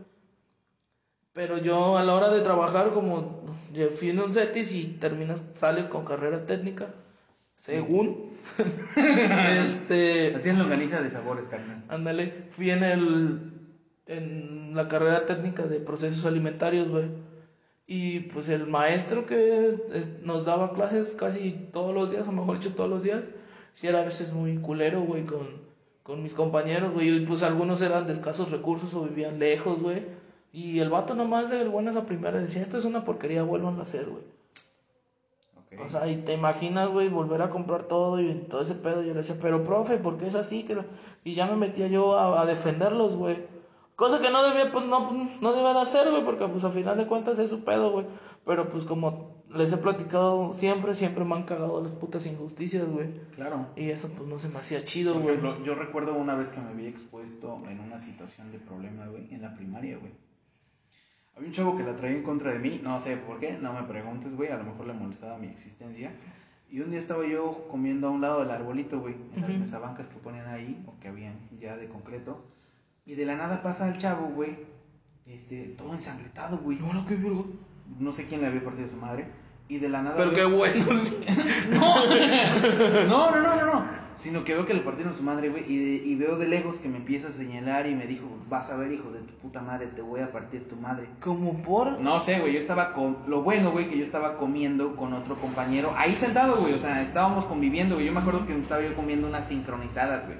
Pero 1.33 1.59
yo 1.59 1.96
a 1.96 2.05
la 2.05 2.14
hora 2.14 2.29
de 2.29 2.42
trabajar, 2.42 2.90
como 2.90 3.42
yo 3.72 3.88
fui 3.90 4.11
en 4.11 4.20
un 4.20 4.35
CETIS 4.35 4.72
y 4.75 4.87
terminas, 4.87 5.42
sales 5.55 5.88
con 5.88 6.05
carrera 6.05 6.44
técnica, 6.44 6.94
según. 7.57 8.33
este. 9.62 10.35
Así 10.35 10.51
en 10.51 10.59
longaniza 10.59 11.01
de 11.01 11.11
sabores, 11.11 11.48
carnal. 11.48 11.83
Ándale, 11.88 12.44
fui 12.51 12.70
en 12.70 12.85
el. 12.85 13.51
En 14.06 14.74
la 14.74 14.88
carrera 14.88 15.26
técnica 15.26 15.64
de 15.64 15.80
procesos 15.80 16.24
alimentarios, 16.26 16.88
güey. 16.88 17.06
Y 17.86 18.20
pues 18.20 18.48
el 18.48 18.66
maestro 18.66 19.26
que 19.26 19.76
nos 20.22 20.44
daba 20.44 20.72
clases 20.72 21.14
casi 21.14 21.50
todos 21.72 21.94
los 21.94 22.10
días, 22.10 22.26
o 22.26 22.32
mejor 22.32 22.58
dicho, 22.58 22.74
todos 22.74 22.88
los 22.88 23.02
días, 23.02 23.22
sí 23.72 23.86
era 23.86 24.00
a 24.00 24.04
veces 24.04 24.32
muy 24.32 24.56
culero, 24.58 25.02
güey, 25.02 25.24
con, 25.24 25.48
con 26.02 26.22
mis 26.22 26.34
compañeros, 26.34 26.92
güey. 26.92 27.16
Y 27.16 27.26
pues 27.26 27.42
algunos 27.42 27.80
eran 27.82 28.06
de 28.06 28.12
escasos 28.12 28.50
recursos 28.50 28.94
o 28.94 29.02
vivían 29.02 29.38
lejos, 29.38 29.82
güey. 29.82 30.04
Y 30.52 30.80
el 30.80 30.90
vato 30.90 31.14
nomás 31.14 31.50
de 31.50 31.64
buenas 31.66 31.96
a 31.96 32.06
primera 32.06 32.38
decía, 32.40 32.62
esto 32.62 32.78
es 32.78 32.84
una 32.84 33.04
porquería, 33.04 33.42
vuelvan 33.42 33.78
a 33.78 33.82
hacer, 33.82 34.06
güey. 34.06 34.22
O 35.84 35.88
sea, 35.88 36.06
y 36.06 36.16
te 36.16 36.34
imaginas, 36.34 36.90
güey, 36.90 37.08
volver 37.08 37.40
a 37.40 37.48
comprar 37.48 37.84
todo 37.84 38.20
y 38.20 38.34
todo 38.34 38.60
ese 38.60 38.74
pedo. 38.74 39.02
Yo 39.02 39.14
le 39.14 39.20
decía, 39.20 39.36
pero 39.40 39.64
profe, 39.64 39.96
¿por 39.96 40.18
qué 40.18 40.26
es 40.26 40.34
así? 40.34 40.64
Que 40.64 40.74
la-?" 40.74 40.86
Y 41.24 41.34
ya 41.34 41.46
me 41.46 41.56
metía 41.56 41.88
yo 41.88 42.16
a, 42.16 42.42
a 42.42 42.46
defenderlos, 42.46 43.16
güey. 43.16 43.38
Cosa 43.96 44.20
que 44.20 44.31
no 44.31 44.42
debía, 44.42 44.72
pues 44.72 44.87
no, 44.87 45.12
no 45.40 45.52
debía 45.52 45.74
de 45.74 45.81
hacer, 45.81 46.11
güey, 46.11 46.24
porque 46.24 46.46
pues 46.48 46.64
a 46.64 46.70
final 46.70 46.96
de 46.96 47.07
cuentas 47.07 47.38
es 47.38 47.50
su 47.50 47.62
pedo, 47.64 47.92
güey. 47.92 48.07
Pero 48.44 48.68
pues 48.70 48.85
como 48.85 49.44
les 49.50 49.72
he 49.72 49.76
platicado 49.76 50.52
siempre, 50.55 50.94
siempre 50.94 51.24
me 51.24 51.35
han 51.35 51.44
cagado 51.44 51.83
las 51.83 51.92
putas 51.92 52.26
injusticias, 52.26 52.87
güey. 52.87 53.09
Claro. 53.35 53.66
Y 53.76 53.90
eso 53.90 54.09
pues 54.09 54.28
no 54.28 54.38
se 54.38 54.48
me 54.48 54.59
hacía 54.59 54.85
chido, 54.85 55.20
güey. 55.20 55.37
yo 55.64 55.74
recuerdo 55.74 56.14
una 56.14 56.35
vez 56.35 56.48
que 56.48 56.61
me 56.61 56.74
vi 56.74 56.87
expuesto 56.87 57.59
en 57.68 57.81
una 57.81 58.00
situación 58.00 58.50
de 58.50 58.59
problema, 58.59 59.07
güey, 59.07 59.33
en 59.33 59.42
la 59.42 59.55
primaria, 59.55 59.98
güey. 59.98 60.12
Había 61.37 61.48
un 61.48 61.55
chavo 61.55 61.76
que 61.76 61.83
la 61.83 61.96
traía 61.96 62.16
en 62.16 62.22
contra 62.22 62.52
de 62.52 62.59
mí, 62.59 62.81
no 62.83 62.98
sé 63.00 63.16
por 63.16 63.38
qué, 63.40 63.57
no 63.59 63.72
me 63.72 63.85
preguntes, 63.85 64.35
güey, 64.37 64.50
a 64.50 64.57
lo 64.57 64.64
mejor 64.64 64.87
le 64.87 64.92
molestaba 64.92 65.38
mi 65.38 65.46
existencia. 65.48 66.12
Y 66.70 66.81
un 66.81 66.90
día 66.90 66.98
estaba 67.00 67.26
yo 67.26 67.66
comiendo 67.70 68.09
a 68.09 68.11
un 68.11 68.20
lado 68.22 68.40
del 68.40 68.50
arbolito, 68.50 69.00
güey, 69.00 69.14
en 69.35 69.40
las 69.42 69.50
Ujú. 69.50 69.61
mesabancas 69.61 70.09
que 70.09 70.18
ponían 70.18 70.46
ahí, 70.46 70.83
o 70.87 70.98
que 71.00 71.09
habían 71.09 71.35
ya 71.59 71.76
de 71.76 71.88
concreto. 71.88 72.42
Y 73.04 73.14
de 73.14 73.26
la 73.26 73.36
nada 73.36 73.62
pasa 73.62 73.88
el 73.88 73.98
chavo, 73.98 74.28
güey, 74.28 74.56
este, 75.26 75.74
todo 75.76 75.92
ensangretado, 75.94 76.58
güey. 76.58 76.78
No, 76.78 77.04
qué 77.06 77.16
virgo. 77.16 77.46
No 77.98 78.12
sé 78.12 78.26
quién 78.26 78.40
le 78.40 78.46
había 78.46 78.64
partido 78.64 78.86
a 78.86 78.90
su 78.90 78.96
madre. 78.96 79.26
Y 79.68 79.78
de 79.78 79.88
la 79.88 80.02
nada. 80.02 80.16
Pero 80.16 80.32
veo- 80.32 80.48
qué 80.50 80.54
bueno. 80.56 80.84
No, 83.08 83.30
no, 83.30 83.40
no, 83.40 83.56
no, 83.56 83.66
no. 83.74 83.84
Sino 84.16 84.44
que 84.44 84.54
veo 84.54 84.66
que 84.66 84.74
le 84.74 84.82
partieron 84.82 85.14
su 85.14 85.22
madre, 85.22 85.48
güey. 85.48 85.64
Y, 85.72 85.78
de- 85.78 86.04
y 86.06 86.14
veo 86.16 86.36
de 86.36 86.46
lejos 86.46 86.76
que 86.76 86.88
me 86.88 86.98
empieza 86.98 87.28
a 87.28 87.32
señalar 87.32 87.86
y 87.86 87.94
me 87.94 88.06
dijo: 88.06 88.26
Vas 88.48 88.70
a 88.70 88.76
ver, 88.76 88.92
hijo 88.92 89.10
de 89.10 89.20
tu 89.20 89.34
puta 89.38 89.62
madre, 89.62 89.86
te 89.88 90.02
voy 90.02 90.20
a 90.20 90.30
partir 90.30 90.68
tu 90.68 90.76
madre. 90.76 91.08
Como 91.20 91.62
por. 91.62 92.00
No 92.00 92.20
sé, 92.20 92.38
güey. 92.40 92.52
Yo 92.52 92.60
estaba 92.60 92.92
con. 92.92 93.18
Lo 93.26 93.42
bueno, 93.42 93.72
güey, 93.72 93.88
que 93.88 93.96
yo 93.98 94.04
estaba 94.04 94.36
comiendo 94.36 94.94
con 94.96 95.12
otro 95.14 95.36
compañero. 95.40 95.94
Ahí 95.96 96.14
sentado, 96.14 96.60
güey. 96.60 96.74
O 96.74 96.78
sea, 96.78 97.02
estábamos 97.02 97.46
conviviendo, 97.46 97.94
güey. 97.94 98.06
Yo 98.06 98.12
me 98.12 98.20
acuerdo 98.20 98.46
que 98.46 98.58
estaba 98.58 98.82
yo 98.82 98.94
comiendo 98.94 99.26
unas 99.26 99.48
sincronizadas, 99.48 100.26
güey. 100.26 100.36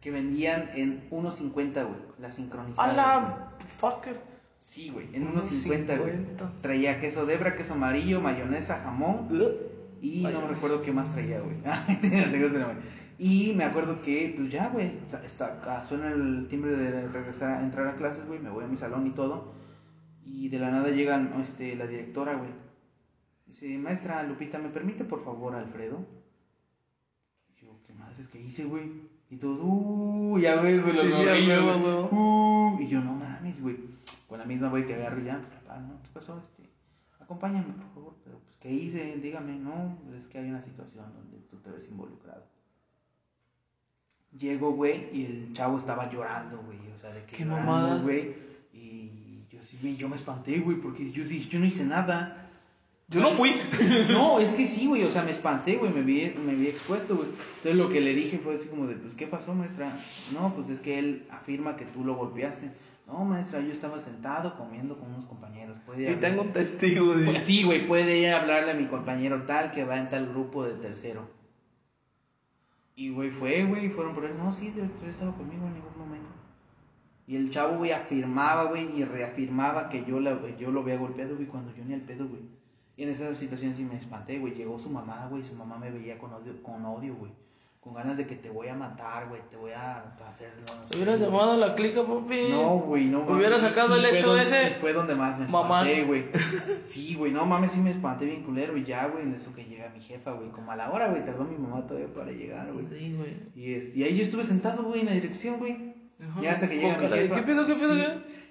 Que 0.00 0.10
vendían 0.10 0.70
en 0.74 1.10
1.50, 1.10 1.86
güey. 1.86 2.00
Las 2.18 2.30
A 2.30 2.34
sincronizadas. 2.34 2.94
güey. 2.94 2.96
la 2.96 3.56
fucker. 3.66 4.20
Sí, 4.60 4.90
güey. 4.90 5.08
En 5.14 5.32
1.50, 5.34 5.98
güey. 5.98 6.12
1.50. 6.14 6.60
Traía 6.60 7.00
queso 7.00 7.26
debra, 7.26 7.56
queso 7.56 7.74
amarillo, 7.74 8.20
mayonesa, 8.20 8.80
jamón. 8.82 9.28
Y 10.00 10.22
no 10.22 10.42
me 10.42 10.48
recuerdo 10.48 10.82
qué 10.84 10.92
más 10.92 11.12
traía, 11.12 11.40
güey. 11.40 11.56
Y 13.18 13.54
me 13.56 13.64
acuerdo 13.64 14.00
que, 14.00 14.32
pues 14.36 14.50
ya, 14.50 14.68
güey, 14.68 14.92
ah, 15.40 15.82
suena 15.82 16.12
el 16.12 16.46
timbre 16.48 16.76
de 16.76 17.08
regresar 17.08 17.50
a 17.50 17.64
entrar 17.64 17.88
a 17.88 17.96
clases, 17.96 18.26
güey. 18.26 18.38
Me 18.38 18.50
voy 18.50 18.64
a 18.64 18.68
mi 18.68 18.76
salón 18.76 19.06
y 19.06 19.10
todo. 19.10 19.54
Y 20.24 20.48
de 20.50 20.58
la 20.58 20.70
nada 20.70 20.90
llega 20.90 21.20
este, 21.42 21.74
la 21.74 21.86
directora, 21.86 22.34
güey. 22.34 22.50
Dice, 23.46 23.78
maestra 23.78 24.22
Lupita, 24.22 24.58
¿me 24.58 24.68
permite 24.68 25.04
por 25.04 25.24
favor, 25.24 25.54
Alfredo? 25.54 26.06
Y 27.48 27.62
yo, 27.62 27.80
¿qué 27.86 27.94
madres 27.94 28.28
que 28.28 28.38
hice, 28.38 28.66
güey? 28.66 29.08
Y 29.30 29.36
todos, 29.36 29.58
uh, 29.62 30.38
ya 30.38 30.60
ves, 30.62 30.82
güey, 30.82 30.96
los 30.96 31.14
Sí, 31.14 31.22
güey. 31.24 31.50
Uh, 32.10 32.78
y 32.80 32.88
yo, 32.88 33.02
no 33.02 33.12
mames, 33.14 33.60
güey. 33.60 33.76
Con 34.26 34.38
la 34.38 34.44
misma, 34.44 34.68
güey, 34.68 34.86
que 34.86 34.94
agarro 34.94 35.20
y 35.20 35.24
ya, 35.24 35.40
papá, 35.40 35.78
¿no? 35.80 36.00
¿Qué 36.02 36.08
pasó? 36.14 36.40
Este, 36.42 36.62
acompáñame, 37.20 37.72
por 37.74 37.88
favor. 37.94 38.14
Pero, 38.24 38.38
pues, 38.38 38.56
¿qué 38.60 38.70
hice? 38.72 39.16
Dígame, 39.22 39.56
no, 39.56 39.98
es 40.16 40.26
que 40.26 40.38
hay 40.38 40.48
una 40.48 40.62
situación 40.62 41.04
donde 41.14 41.38
tú 41.50 41.56
te 41.58 41.70
ves 41.70 41.88
involucrado. 41.90 42.46
Llego, 44.38 44.72
güey, 44.72 45.08
y 45.12 45.24
el 45.26 45.52
chavo 45.54 45.78
estaba 45.78 46.10
llorando, 46.10 46.58
güey, 46.62 46.78
o 46.94 46.98
sea, 47.00 47.10
de 47.10 47.24
que 47.24 47.36
Qué 47.36 47.44
llorando, 47.44 47.72
mamadas. 47.72 48.02
güey. 48.02 48.34
Y 48.72 49.44
yo 49.50 49.62
sí, 49.62 49.96
yo 49.96 50.08
me 50.08 50.16
espanté, 50.16 50.60
güey, 50.60 50.78
porque 50.78 51.10
yo 51.10 51.24
dije, 51.24 51.48
yo 51.48 51.58
no 51.58 51.66
hice 51.66 51.84
nada. 51.84 52.47
Yo 53.08 53.20
no 53.20 53.30
fui. 53.30 53.50
No, 54.10 54.38
es 54.38 54.52
que 54.52 54.66
sí, 54.66 54.86
güey, 54.86 55.02
o 55.04 55.10
sea, 55.10 55.22
me 55.22 55.30
espanté, 55.30 55.76
güey, 55.76 55.92
me 55.92 56.02
vi, 56.02 56.34
me 56.44 56.54
vi 56.54 56.66
expuesto, 56.68 57.16
güey. 57.16 57.28
Entonces 57.28 57.74
lo 57.76 57.88
que 57.88 58.00
le 58.00 58.14
dije 58.14 58.38
fue 58.38 58.54
así 58.54 58.68
como 58.68 58.86
de, 58.86 58.96
pues, 58.96 59.14
¿qué 59.14 59.26
pasó, 59.26 59.54
maestra? 59.54 59.92
No, 60.34 60.54
pues 60.54 60.68
es 60.68 60.80
que 60.80 60.98
él 60.98 61.26
afirma 61.30 61.76
que 61.76 61.86
tú 61.86 62.04
lo 62.04 62.16
golpeaste. 62.16 62.70
No, 63.06 63.24
maestra, 63.24 63.60
yo 63.60 63.72
estaba 63.72 63.98
sentado 64.00 64.56
comiendo 64.58 64.98
con 64.98 65.08
unos 65.10 65.24
compañeros. 65.24 65.78
¿Puede 65.86 66.02
Y 66.02 66.06
hablar? 66.06 66.20
tengo 66.20 66.42
un 66.42 66.52
testigo, 66.52 67.14
de... 67.14 67.24
Pues 67.24 67.42
sí, 67.44 67.62
güey, 67.62 67.86
puede 67.86 68.18
ir 68.18 68.28
a 68.28 68.40
hablarle 68.40 68.72
a 68.72 68.74
mi 68.74 68.86
compañero 68.86 69.44
tal 69.46 69.70
que 69.70 69.84
va 69.84 69.98
en 69.98 70.10
tal 70.10 70.28
grupo 70.28 70.64
de 70.64 70.74
tercero. 70.74 71.26
Y, 72.94 73.10
güey, 73.10 73.30
fue, 73.30 73.64
güey, 73.64 73.88
fueron 73.88 74.14
por 74.14 74.26
él. 74.26 74.36
No, 74.36 74.52
sí, 74.52 74.70
director 74.70 75.08
estaba 75.08 75.34
conmigo 75.34 75.66
en 75.66 75.74
ningún 75.74 75.96
momento. 75.96 76.28
Y 77.26 77.36
el 77.36 77.50
chavo, 77.50 77.78
güey, 77.78 77.92
afirmaba, 77.92 78.64
güey, 78.64 78.98
y 78.98 79.04
reafirmaba 79.04 79.88
que 79.88 80.04
yo, 80.04 80.20
la, 80.20 80.38
yo 80.58 80.70
lo 80.70 80.80
había 80.80 80.98
golpeado, 80.98 81.36
güey, 81.36 81.46
cuando 81.46 81.74
yo 81.74 81.84
ni 81.84 81.94
al 81.94 82.02
pedo, 82.02 82.28
güey. 82.28 82.42
Y 82.98 83.04
en 83.04 83.10
esa 83.10 83.32
situación 83.34 83.74
sí 83.74 83.84
me 83.84 83.96
espanté, 83.96 84.38
güey. 84.40 84.54
Llegó 84.54 84.76
su 84.78 84.90
mamá, 84.90 85.28
güey, 85.30 85.44
su 85.44 85.54
mamá 85.54 85.78
me 85.78 85.90
veía 85.90 86.18
con 86.18 86.32
odio, 86.34 86.60
con 86.62 86.84
odio, 86.84 87.14
güey. 87.14 87.30
Con 87.80 87.94
ganas 87.94 88.16
de 88.18 88.26
que 88.26 88.34
te 88.34 88.50
voy 88.50 88.66
a 88.66 88.74
matar, 88.74 89.28
güey, 89.28 89.40
te 89.48 89.56
voy 89.56 89.70
a 89.70 90.02
hacer... 90.28 90.50
No, 90.58 90.64
¿Te 90.88 90.88
sé, 90.88 90.96
hubieras 90.96 91.20
güey. 91.20 91.30
llamado 91.30 91.52
a 91.52 91.56
la 91.56 91.74
clica, 91.76 92.02
papi? 92.04 92.48
No, 92.50 92.80
güey, 92.80 93.04
no 93.06 93.20
mames. 93.20 93.36
Hubiera 93.36 93.56
sacado 93.56 93.94
el 93.94 94.02
donde- 94.02 94.16
SOS. 94.18 94.52
y 94.52 94.74
Fue 94.80 94.92
donde 94.92 95.14
más 95.14 95.38
me 95.38 95.46
Mamá. 95.46 95.82
espanté, 95.88 96.04
güey. 96.04 96.24
Sí, 96.82 97.14
güey, 97.14 97.30
no 97.30 97.46
mames, 97.46 97.70
sí 97.70 97.80
me 97.80 97.90
espanté 97.92 98.24
bien 98.26 98.42
culero. 98.42 98.76
Y 98.76 98.84
ya, 98.84 99.06
güey, 99.06 99.22
en 99.22 99.32
eso 99.34 99.54
que 99.54 99.64
llega 99.64 99.88
mi 99.90 100.00
jefa, 100.00 100.32
güey. 100.32 100.50
Como 100.50 100.72
a 100.72 100.76
la 100.76 100.90
hora, 100.90 101.06
güey, 101.08 101.24
tardó 101.24 101.44
mi 101.44 101.56
mamá 101.56 101.86
todavía 101.86 102.12
para 102.12 102.32
llegar, 102.32 102.72
güey. 102.72 102.84
Sí, 102.88 103.14
güey. 103.16 103.36
Y, 103.54 103.74
es, 103.74 103.96
y 103.96 104.02
ahí 104.02 104.16
yo 104.16 104.24
estuve 104.24 104.42
sentado, 104.44 104.82
güey, 104.82 105.00
en 105.02 105.06
la 105.06 105.12
dirección, 105.12 105.58
güey. 105.60 105.94
Ajá. 106.20 106.40
Ya 106.42 106.52
hasta 106.52 106.68
que 106.68 106.76
llega 106.80 106.98
mi 106.98 107.08
jefa. 107.08 107.34
¿Qué 107.36 107.42
pedo, 107.42 107.64
qué 107.64 107.74
pedo? 107.74 107.94
Sí. 107.94 108.02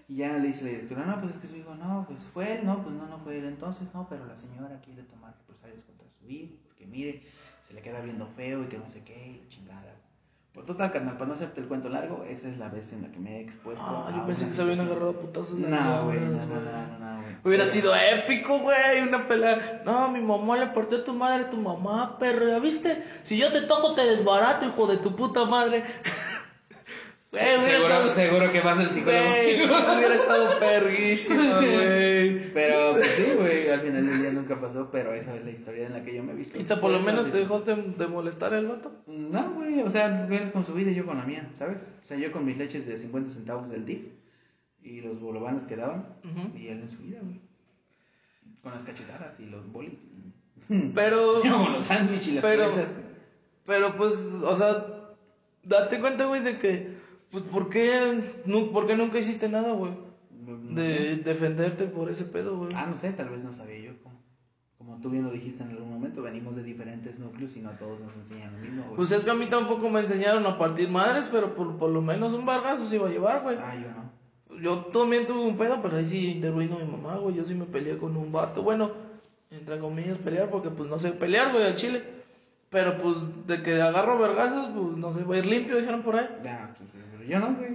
Y 0.10 0.18
ya 0.18 0.38
le 0.38 0.48
dice 0.48 0.64
la 0.66 0.72
directora, 0.72 1.06
no, 1.06 1.20
pues 1.22 1.36
es 1.36 1.42
que 1.42 1.48
su 1.48 1.56
hijo, 1.58 1.76
no, 1.76 2.06
pues 2.08 2.24
fue 2.24 2.60
él, 2.60 2.66
no, 2.66 2.82
pues 2.82 2.96
no, 2.96 3.08
no 3.08 3.20
fue 3.20 3.40
él 3.40 3.46
entonces, 3.46 3.88
no, 3.94 4.08
pero 4.10 4.26
la 4.26 4.38
señora 4.38 4.80
quiere 4.82 5.04
tomar 5.04 5.36
represalias 5.38 5.84
contra 5.84 6.08
su 6.10 6.30
hijo, 6.30 6.56
porque 6.66 6.86
mire, 6.86 7.24
se 7.62 7.74
le 7.74 7.82
queda 7.82 8.00
viendo 8.00 8.26
feo 8.28 8.64
y 8.64 8.68
que 8.68 8.78
no 8.78 8.90
sé 8.90 9.04
qué, 9.04 9.28
y 9.28 9.44
la 9.44 9.50
chingada. 9.50 9.96
Por 10.54 10.66
total, 10.66 10.92
carnal, 10.92 11.18
para 11.18 11.28
no 11.28 11.34
hacerte 11.34 11.62
el 11.62 11.68
cuento 11.68 11.90
largo, 11.90 12.24
esa 12.24 12.50
es 12.50 12.58
la 12.58 12.70
vez 12.70 12.92
en 12.94 13.04
la 13.04 13.12
que 13.12 13.20
me 13.20 13.38
he 13.38 13.42
expuesto. 13.42 13.84
Ah, 13.86 14.12
yo 14.16 14.26
pensé 14.26 14.48
que 14.48 14.54
se 14.54 14.62
habían 14.62 14.80
agarrado 14.80 15.14
putazos. 15.14 15.60
No, 15.60 16.06
güey, 16.06 16.20
no, 16.20 16.46
no, 16.46 17.00
no, 17.00 17.22
güey. 17.22 17.36
Hubiera 17.44 17.66
sido 17.66 17.94
épico, 17.94 18.60
güey, 18.60 19.08
una 19.08 19.28
pelea. 19.28 19.84
No, 19.86 20.10
mi 20.10 20.20
mamá 20.20 20.58
le 20.58 20.68
partió 20.68 20.98
a 21.00 21.04
tu 21.04 21.14
madre, 21.14 21.46
tu 21.46 21.58
mamá, 21.58 22.18
perro, 22.18 22.48
¿ya 22.48 22.58
viste? 22.58 23.04
Si 23.22 23.38
yo 23.38 23.52
te 23.52 23.62
toco, 23.62 23.94
te 23.94 24.02
desbarato, 24.02 24.66
hijo 24.66 24.88
de 24.88 24.98
tu 24.98 25.16
puta 25.16 25.46
madre. 25.46 25.84
Güey, 27.30 27.44
seguro, 27.44 27.88
estado... 27.94 28.12
seguro 28.12 28.52
que 28.54 28.62
vas 28.62 28.80
al 28.80 28.90
psicólogo. 28.90 29.20
Güey, 29.20 29.56
hubiera 29.98 30.16
estado 30.16 30.60
perguísima, 30.60 31.60
güey. 31.60 32.54
Pero 32.54 32.94
pues, 32.94 33.08
sí, 33.08 33.34
güey, 33.38 33.70
al 33.70 33.82
final 33.82 34.08
del 34.08 34.22
día 34.22 34.32
nunca 34.32 34.60
pasó, 34.62 34.90
pero 34.92 35.14
esa 35.14 35.36
es 35.36 35.44
la 35.44 35.52
historia 35.52 35.88
en 35.88 35.94
la 35.94 36.04
que 36.04 36.16
yo 36.16 36.24
me 36.24 36.32
he 36.32 36.36
visto. 36.36 36.58
¿Y 36.58 36.64
te, 36.64 36.78
por 36.78 36.90
lo 36.92 37.00
menos 37.02 37.30
te 37.30 37.40
dejó 37.40 37.60
de, 37.60 37.76
de 37.76 38.08
molestar 38.08 38.54
el 38.54 38.68
vato? 38.68 39.04
No, 39.08 39.54
güey, 39.56 39.82
o 39.82 39.92
sea, 39.92 40.26
él 40.30 40.52
con 40.54 40.66
su 40.66 40.74
vida 40.74 40.92
y 40.92 40.96
yo 40.96 41.06
con 41.06 41.18
la 41.18 41.26
mía, 41.26 41.52
¿sabes? 41.58 41.82
O 41.82 42.08
sea, 42.08 42.18
yo 42.18 42.32
con 42.32 42.46
mis 42.46 42.58
leches 42.58 42.88
de 42.88 42.98
50 42.98 43.34
centavos 43.34 43.70
del 43.70 43.86
DIF 43.86 44.06
y 44.82 45.02
los 45.02 45.20
bolovanes 45.20 45.66
que 45.66 45.76
daban, 45.76 46.08
y 46.56 46.68
él 46.68 46.80
en 46.80 46.90
su 46.90 47.00
vida, 47.00 47.20
güey. 47.22 47.42
Con 48.64 48.72
las 48.72 48.86
cachetadas 48.86 49.40
y 49.42 49.48
los 49.48 49.70
bolis. 49.72 50.00
Pero... 50.96 51.42
Con 51.42 51.74
los 51.74 51.86
sándwiches 51.86 52.28
y 52.30 52.32
las 52.36 52.42
Pero- 52.44 52.70
paletas. 52.72 53.00
Pero 53.66 53.98
pues, 53.98 54.16
o 54.44 54.56
sea, 54.56 54.86
date 55.64 56.00
cuenta, 56.00 56.26
güey, 56.26 56.42
de 56.42 56.58
que, 56.58 56.97
pues, 57.42 57.52
¿por 57.52 57.70
qué, 57.70 58.22
nu- 58.46 58.72
¿por 58.72 58.88
qué 58.88 58.96
nunca 58.96 59.20
hiciste 59.20 59.50
nada, 59.50 59.74
güey? 59.74 59.92
No 60.46 60.82
De 60.82 60.88
sé. 60.88 61.16
defenderte 61.18 61.86
por 61.86 62.10
ese 62.10 62.26
pedo, 62.26 62.58
güey. 62.58 62.70
Ah, 62.76 62.88
no 62.90 62.98
sé, 62.98 63.12
tal 63.12 63.30
vez 63.30 63.44
no 63.44 63.54
sabía 63.54 63.80
yo. 63.80 63.92
Como, 64.04 64.16
como 64.78 65.02
tú 65.02 65.10
bien 65.10 65.24
lo 65.26 65.32
dijiste 65.32 65.64
en 65.64 65.72
algún 65.72 65.90
momento, 65.92 66.22
venimos 66.22 66.56
de 66.56 66.64
diferentes 66.64 67.20
núcleos 67.20 67.56
y 67.58 67.62
no 67.62 67.72
todos 67.72 68.00
nos 68.00 68.16
enseñan 68.16 68.54
lo 68.54 68.60
mismo, 68.60 68.84
güey. 68.84 68.96
Pues 68.96 69.12
es 69.12 69.24
que 69.24 69.32
a 69.32 69.34
mí 69.36 69.46
tampoco 69.48 69.90
me 69.90 70.00
enseñaron 70.00 70.46
a 70.46 70.58
partir 70.58 70.90
madres, 70.90 71.30
pero 71.32 71.54
por, 71.56 71.78
por 71.78 71.90
lo 71.90 72.02
menos 72.02 72.34
un 72.34 72.46
bargazo 72.46 72.86
se 72.86 72.96
iba 72.96 73.08
a 73.08 73.12
llevar, 73.12 73.42
güey. 73.44 73.58
Ah, 73.60 73.76
yo 73.76 73.90
no. 73.92 74.18
Yo 74.62 74.78
también 74.86 75.28
tuve 75.28 75.42
un 75.46 75.58
pedo, 75.58 75.82
pero 75.82 75.98
ahí 75.98 76.06
sí 76.06 76.32
intervino 76.32 76.80
mi 76.80 76.86
mamá, 76.92 77.18
güey. 77.18 77.36
Yo 77.36 77.44
sí 77.46 77.54
me 77.54 77.66
peleé 77.66 77.98
con 77.98 78.16
un 78.18 78.32
vato. 78.32 78.64
Bueno, 78.64 78.92
entre 79.52 79.78
comillas 79.80 80.18
pelear, 80.18 80.50
porque 80.50 80.70
pues 80.70 80.90
no 80.90 80.98
sé 81.00 81.12
pelear, 81.12 81.52
güey, 81.52 81.64
al 81.66 81.76
chile. 81.76 82.02
Pero 82.70 82.98
pues 82.98 83.18
de 83.48 83.62
que 83.64 83.82
agarro 83.82 84.20
vergazos, 84.20 84.68
pues 84.76 84.98
no 84.98 85.14
sé, 85.14 85.24
va 85.24 85.36
a 85.36 85.38
ir 85.40 85.46
limpio, 85.46 85.78
dijeron 85.78 86.04
por 86.04 86.18
ahí. 86.18 86.28
Ya, 86.44 86.74
pues 86.78 86.98
pero 87.12 87.24
yo 87.24 87.40
no, 87.40 87.56
güey. 87.56 87.70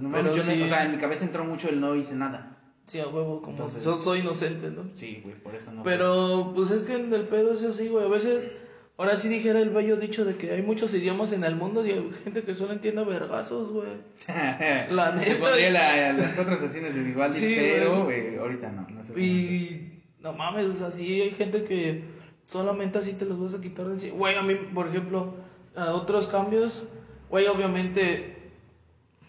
no 0.00 0.12
Pero 0.12 0.30
yo 0.30 0.36
no- 0.36 0.42
sí. 0.42 0.62
o 0.62 0.66
sea, 0.68 0.84
en 0.84 0.92
mi 0.92 0.98
cabeza 0.98 1.24
entró 1.24 1.44
mucho 1.44 1.68
el 1.68 1.80
no 1.80 1.96
hice 1.96 2.14
nada. 2.14 2.56
Sí, 2.86 3.00
a 3.00 3.06
huevo, 3.08 3.40
como 3.40 3.52
Entonces- 3.56 3.84
yo 3.84 3.96
soy 3.96 4.20
inocente, 4.20 4.70
¿no? 4.70 4.84
Sí, 4.94 5.20
güey, 5.24 5.34
por 5.36 5.54
eso 5.56 5.72
no. 5.72 5.82
Pero 5.82 6.52
pues 6.54 6.70
es 6.70 6.82
que 6.84 6.94
en 6.96 7.12
el 7.12 7.22
pedo 7.28 7.52
es 7.52 7.64
así, 7.64 7.88
güey. 7.88 8.04
A 8.04 8.08
veces, 8.08 8.52
ahora 8.98 9.16
sí 9.16 9.28
dijera 9.28 9.60
el 9.60 9.70
bello 9.70 9.96
dicho 9.96 10.24
de 10.24 10.36
que 10.36 10.52
hay 10.52 10.62
muchos 10.62 10.94
idiomas 10.94 11.32
en 11.32 11.42
el 11.44 11.56
mundo 11.56 11.84
y 11.84 11.90
hay 11.90 12.10
gente 12.24 12.42
que 12.42 12.54
solo 12.54 12.72
entiende 12.72 13.02
vergazos, 13.04 13.70
güey. 13.72 13.88
La 14.90 15.18
Se 15.20 15.30
neta. 15.30 15.40
pondría 15.40 15.70
la- 15.70 16.12
las 16.12 16.32
cuatro 16.34 16.54
estaciones 16.54 16.94
de 16.94 17.02
Vivaldi, 17.02 17.36
Sí, 17.38 17.56
pero 17.58 18.04
güey. 18.04 18.36
ahorita 18.36 18.70
no. 18.70 18.82
no 18.88 19.04
sé 19.04 19.12
cómo 19.12 19.24
Y 19.24 20.02
no 20.20 20.32
mames, 20.34 20.66
o 20.66 20.72
sea, 20.72 20.90
sí 20.92 21.20
hay 21.20 21.30
gente 21.30 21.64
que 21.64 22.19
solamente 22.50 22.98
así 22.98 23.12
te 23.12 23.24
los 23.24 23.38
vas 23.40 23.54
a 23.54 23.60
quitar 23.60 23.86
de 23.86 23.92
encima. 23.94 24.16
Güey, 24.16 24.34
a 24.36 24.42
mí, 24.42 24.54
por 24.74 24.88
ejemplo, 24.88 25.34
a 25.76 25.92
otros 25.92 26.26
cambios, 26.26 26.82
güey, 27.30 27.46
obviamente 27.46 28.50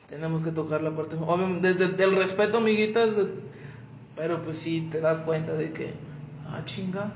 tenemos 0.10 0.42
que 0.42 0.52
tocar 0.52 0.82
la 0.82 0.96
parte, 0.96 1.16
obviamente, 1.18 1.72
desde 1.72 2.04
el 2.04 2.16
respeto, 2.16 2.58
amiguitas, 2.58 3.16
de- 3.16 3.28
pero 4.16 4.42
pues 4.42 4.58
sí 4.58 4.88
te 4.92 5.00
das 5.02 5.20
cuenta 5.20 5.54
de 5.54 5.72
que, 5.72 5.94
ah, 6.50 6.64
chinga, 6.66 7.14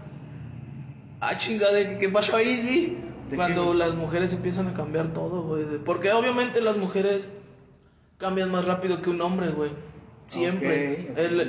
ah, 1.21 1.35
chinga, 1.37 1.71
de 1.71 1.89
que, 1.89 1.97
¿qué 1.97 2.09
pasó 2.09 2.35
ahí, 2.37 2.45
sí? 2.45 2.97
¿De 3.25 3.31
qué, 3.31 3.35
Cuando 3.37 3.73
las 3.73 3.95
mujeres 3.95 4.31
empiezan 4.33 4.67
a 4.67 4.73
cambiar 4.75 5.07
todo, 5.11 5.41
güey, 5.41 5.63
porque 5.83 6.11
obviamente 6.11 6.61
las 6.61 6.77
mujeres 6.77 7.29
cambian 8.19 8.51
más 8.51 8.65
rápido 8.65 9.01
que 9.01 9.09
un 9.09 9.21
hombre, 9.21 9.49
güey. 9.49 9.71
Siempre. 10.27 11.13
El- 11.15 11.39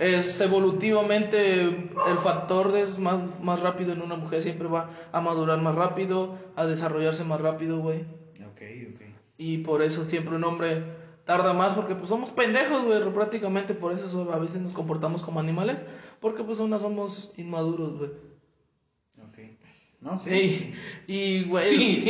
es 0.00 0.40
evolutivamente 0.40 1.60
el 1.62 2.18
factor 2.22 2.76
es 2.76 2.98
más, 2.98 3.40
más 3.40 3.60
rápido 3.60 3.92
en 3.92 4.02
una 4.02 4.16
mujer. 4.16 4.42
Siempre 4.42 4.68
va 4.68 4.90
a 5.12 5.20
madurar 5.20 5.60
más 5.60 5.74
rápido, 5.74 6.36
a 6.56 6.66
desarrollarse 6.66 7.24
más 7.24 7.40
rápido, 7.40 7.78
güey. 7.80 8.00
Ok, 8.44 8.60
ok. 8.94 9.00
Y 9.38 9.58
por 9.58 9.82
eso 9.82 10.04
siempre 10.04 10.36
un 10.36 10.44
hombre 10.44 10.82
tarda 11.24 11.52
más 11.52 11.74
porque 11.74 11.94
pues 11.94 12.08
somos 12.08 12.30
pendejos, 12.30 12.84
güey. 12.84 13.00
Prácticamente 13.12 13.74
por 13.74 13.92
eso 13.92 14.08
so- 14.08 14.32
a 14.32 14.38
veces 14.38 14.60
nos 14.60 14.72
comportamos 14.72 15.22
como 15.22 15.40
animales. 15.40 15.76
Porque 16.20 16.42
pues 16.44 16.60
aún 16.60 16.70
no 16.70 16.78
somos 16.78 17.32
inmaduros, 17.36 17.98
güey. 17.98 18.10
Ok. 19.18 19.38
No, 20.00 20.18
sí. 20.20 20.72
Y 21.06 21.44
güey, 21.44 21.64
Sí, 21.64 22.02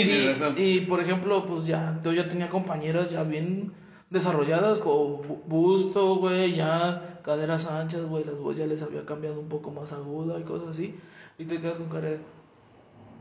y, 0.56 0.62
y, 0.62 0.80
por 0.80 1.00
ejemplo, 1.00 1.44
pues 1.46 1.66
ya, 1.66 2.00
yo 2.02 2.12
ya 2.12 2.28
tenía 2.28 2.48
compañeras 2.48 3.10
ya 3.10 3.22
bien 3.22 3.72
desarrolladas, 4.12 4.78
con 4.78 5.22
bu- 5.22 5.42
busto, 5.46 6.16
güey, 6.16 6.54
ya 6.54 7.20
caderas 7.24 7.66
anchas, 7.66 8.02
güey, 8.04 8.24
las 8.24 8.36
voz 8.36 8.56
ya 8.56 8.66
les 8.66 8.82
había 8.82 9.04
cambiado 9.06 9.40
un 9.40 9.48
poco 9.48 9.70
más 9.70 9.92
aguda 9.92 10.38
y 10.38 10.42
cosas 10.44 10.68
así, 10.68 10.94
y 11.38 11.44
te 11.44 11.60
quedas 11.60 11.78
con 11.78 11.88
cara 11.88 12.10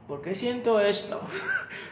¿por 0.08 0.22
qué 0.22 0.36
siento 0.36 0.80
esto? 0.80 1.20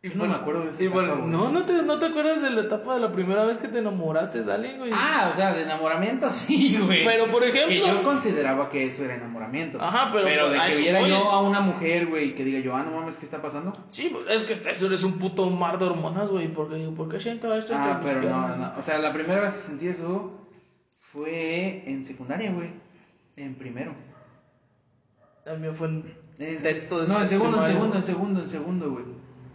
Yo 0.00 0.12
no 0.14 0.26
me 0.26 0.34
acuerdo 0.34 0.60
de 0.62 0.70
y 0.84 0.86
etapa, 0.86 1.02
güey. 1.14 1.28
no, 1.28 1.50
no 1.50 1.64
te, 1.64 1.82
no 1.82 1.98
te 1.98 2.06
acuerdas 2.06 2.40
de 2.40 2.50
la 2.50 2.60
etapa 2.60 2.94
de 2.94 3.00
la 3.00 3.10
primera 3.10 3.44
vez 3.44 3.58
que 3.58 3.66
te 3.66 3.80
enamoraste 3.80 4.44
de 4.44 4.52
alguien, 4.52 4.78
güey. 4.78 4.92
Ah, 4.94 5.30
o 5.32 5.36
sea, 5.36 5.52
de 5.54 5.62
enamoramiento 5.64 6.30
sí, 6.30 6.78
güey. 6.86 7.04
Pero, 7.04 7.26
por 7.26 7.42
ejemplo- 7.42 7.68
Que 7.68 7.80
yo 7.80 8.02
consideraba 8.04 8.68
que 8.68 8.86
eso 8.86 9.04
era 9.04 9.16
enamoramiento. 9.16 9.82
Ajá, 9.82 10.12
pero- 10.12 10.50
de 10.50 10.58
que 10.70 10.76
viera 10.76 11.00
yo 11.06 11.16
a 11.32 11.42
una 11.42 11.60
mujer, 11.60 12.06
güey, 12.06 12.36
que 12.36 12.44
diga 12.44 12.60
yo, 12.60 12.76
ah, 12.76 12.84
no 12.84 12.92
mames, 12.92 13.16
¿qué 13.16 13.24
está 13.24 13.42
pasando? 13.42 13.72
Sí, 13.90 14.08
pues, 14.12 14.24
es 14.30 14.44
que 14.44 14.70
eso 14.70 14.86
eres 14.86 15.02
un 15.02 15.18
puto 15.18 15.50
mar 15.50 15.78
de 15.80 15.86
hormonas, 15.86 16.30
güey, 16.30 16.46
porque 16.46 16.76
¿por 16.96 17.08
qué 17.08 17.18
siento 17.18 17.52
esto? 17.52 17.72
Ah, 17.76 18.00
pero 18.04 18.16
no, 18.16 18.20
piernas? 18.20 18.56
no. 18.56 18.72
O 18.78 18.82
sea, 18.84 18.98
la 18.98 19.12
primera 19.12 19.40
vez 19.40 19.54
que 19.54 19.58
sentí 19.60 19.88
eso 19.88 20.46
fue 21.00 21.82
en 21.90 22.04
secundaria, 22.04 22.52
güey. 22.52 22.70
En 23.36 23.56
primero. 23.56 23.94
Mío 25.58 25.72
fue 25.74 25.88
en 25.88 26.58
sexto 26.58 27.00
de 27.00 27.08
No, 27.08 27.20
en 27.20 27.28
segundo, 27.28 27.58
en 27.64 27.72
segundo, 27.72 27.96
en 27.96 28.02
segundo, 28.04 28.40
en 28.42 28.48
segundo, 28.48 28.90
güey. 28.92 29.04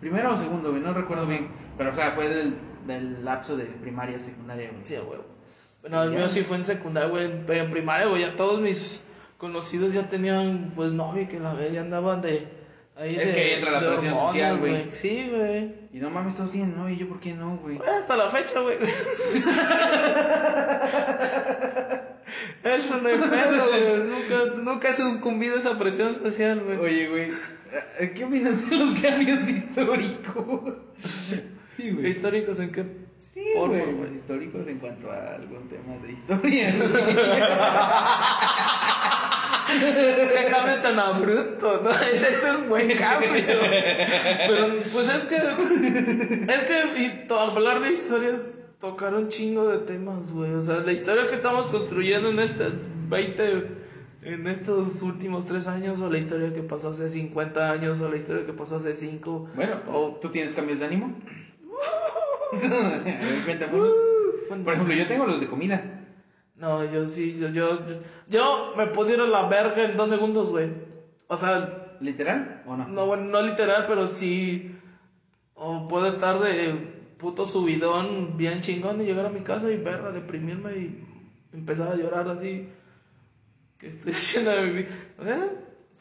Primero 0.03 0.33
o 0.33 0.37
segundo, 0.37 0.69
güey, 0.71 0.81
no 0.81 0.93
recuerdo 0.93 1.25
bien. 1.25 1.47
Pero, 1.77 1.91
o 1.91 1.93
sea, 1.93 2.11
fue 2.11 2.27
del, 2.27 2.55
del 2.85 3.23
lapso 3.23 3.55
de 3.55 3.63
primaria 3.65 4.19
secundaria, 4.19 4.69
güey. 4.69 4.85
Sí, 4.85 4.95
a 4.95 5.01
huevo. 5.01 5.23
No, 5.89 6.03
el 6.03 6.11
mío 6.11 6.27
sí 6.27 6.43
fue 6.43 6.57
en 6.57 6.65
secundaria, 6.65 7.09
güey. 7.09 7.25
en- 7.25 7.43
Pero 7.47 7.63
en 7.63 7.71
primaria, 7.71 8.07
güey, 8.07 8.21
ya 8.21 8.35
todos 8.35 8.59
mis 8.59 9.01
conocidos 9.37 9.93
ya 9.93 10.09
tenían, 10.09 10.73
pues, 10.75 10.91
novia 10.93 11.27
que 11.29 11.39
la 11.39 11.53
vez 11.53 11.71
ya 11.71 11.81
andaban 11.81 12.21
de. 12.21 12.47
Ahí 12.97 13.15
Es 13.15 13.27
de- 13.29 13.33
que 13.33 13.39
ahí 13.41 13.51
entra 13.53 13.71
la 13.71 13.79
presión 13.79 14.13
hormonas, 14.13 14.27
social, 14.29 14.57
güey. 14.59 14.89
Sí, 14.91 15.29
güey. 15.33 15.73
Y 15.93 15.99
no 15.99 16.09
mames, 16.09 16.35
todos 16.35 16.51
tienen, 16.51 16.75
no, 16.77 16.89
y 16.89 16.97
yo, 16.97 17.07
¿por 17.07 17.19
qué 17.21 17.33
no, 17.33 17.57
güey? 17.57 17.77
Güey, 17.77 17.89
Hasta 17.89 18.17
la 18.17 18.29
fecha, 18.29 18.59
güey. 18.59 18.77
Eso 22.63 22.97
no 23.01 23.09
hay 23.09 23.15
pedo, 23.17 23.69
güey. 23.69 24.07
Nunca. 24.09 24.61
nunca 24.61 24.89
he 24.89 24.93
sucumbido 24.93 25.55
a 25.55 25.59
esa 25.59 25.77
presión 25.77 26.13
social, 26.13 26.61
güey. 26.63 26.77
Oye, 26.77 27.09
güey, 27.09 27.31
¿qué 28.15 28.25
opinas 28.25 28.69
de 28.69 28.75
los 28.77 28.93
cambios 28.99 29.49
históricos? 29.49 30.77
Sí, 31.75 31.91
güey. 31.91 32.09
¿Históricos 32.11 32.59
en 32.59 32.71
qué 32.71 32.85
Sí, 33.17 33.41
forma, 33.55 33.75
güey, 33.77 33.85
güey? 33.85 33.97
pues 33.97 34.11
históricos 34.13 34.67
en 34.67 34.79
cuanto 34.79 35.09
a 35.11 35.35
algún 35.35 35.67
tema 35.69 35.95
de 36.05 36.11
historia. 36.11 36.73
Qué 39.67 40.51
cambio 40.51 40.75
tan 40.81 40.99
abrupto, 40.99 41.81
¿no? 41.83 41.89
Ese 42.13 42.27
es 42.33 42.55
un 42.59 42.69
buen 42.69 42.89
cambio. 42.97 43.29
Pero, 44.47 44.83
pues 44.91 45.09
es 45.09 45.23
que. 45.23 45.35
Es 46.51 46.59
que 46.61 47.01
y 47.01 47.27
to- 47.27 47.39
hablar 47.39 47.81
de 47.81 47.91
historias, 47.91 48.51
tocar 48.79 49.13
un 49.15 49.29
chingo 49.29 49.67
de 49.67 49.79
temas, 49.79 50.31
güey. 50.33 50.51
O 50.53 50.61
sea, 50.61 50.75
la 50.77 50.91
historia 50.91 51.27
que 51.27 51.35
estamos 51.35 51.67
construyendo 51.67 52.29
en 52.29 52.39
este 52.39 52.65
20. 53.09 53.82
En 54.25 54.47
estos 54.47 55.01
últimos 55.01 55.45
tres 55.45 55.67
años, 55.67 55.99
o 56.01 56.09
la 56.09 56.17
historia 56.17 56.53
que 56.53 56.63
pasó 56.63 56.89
hace 56.89 57.09
50 57.09 57.71
años, 57.71 57.99
o 58.01 58.09
la 58.09 58.17
historia 58.17 58.45
que 58.45 58.53
pasó 58.53 58.77
hace 58.77 58.93
5. 58.93 59.49
Bueno, 59.55 59.81
o. 59.87 60.17
¿tú 60.21 60.29
tienes 60.29 60.53
cambios 60.53 60.79
de 60.79 60.85
ánimo? 60.85 61.13
Cuéntanos. 63.45 63.95
Por 64.63 64.73
ejemplo, 64.73 64.95
yo 64.95 65.07
tengo 65.07 65.25
los 65.25 65.39
de 65.39 65.47
comida. 65.47 65.99
No, 66.55 66.85
yo 66.85 67.09
sí, 67.09 67.37
yo, 67.39 67.49
yo, 67.49 67.85
yo, 67.87 67.95
yo 68.29 68.73
me 68.77 68.83
a 68.83 69.27
la 69.27 69.47
verga 69.49 69.83
en 69.83 69.97
dos 69.97 70.09
segundos, 70.09 70.51
güey. 70.51 70.69
O 71.27 71.35
sea, 71.35 71.83
¿Literal 72.03 72.63
o 72.65 72.75
no? 72.75 72.87
No, 72.87 73.05
bueno, 73.05 73.23
no 73.25 73.41
literal, 73.41 73.85
pero 73.87 74.07
sí. 74.07 74.75
O 75.55 75.87
puedo 75.87 76.07
estar 76.07 76.39
de 76.39 76.73
puto 77.17 77.47
subidón 77.47 78.37
bien 78.37 78.61
chingón 78.61 79.01
y 79.01 79.05
llegar 79.05 79.25
a 79.25 79.29
mi 79.29 79.39
casa 79.41 79.71
y 79.71 79.77
verla, 79.77 80.11
deprimirme 80.11 80.77
y 80.77 81.03
empezar 81.53 81.93
a 81.93 81.95
llorar 81.95 82.27
así. 82.27 82.67
Estoy 83.83 84.11
haciendo 84.13 84.51
de 84.51 84.61
mi 84.63 84.71
vida. 84.71 84.89
¿Eh? 85.25 85.49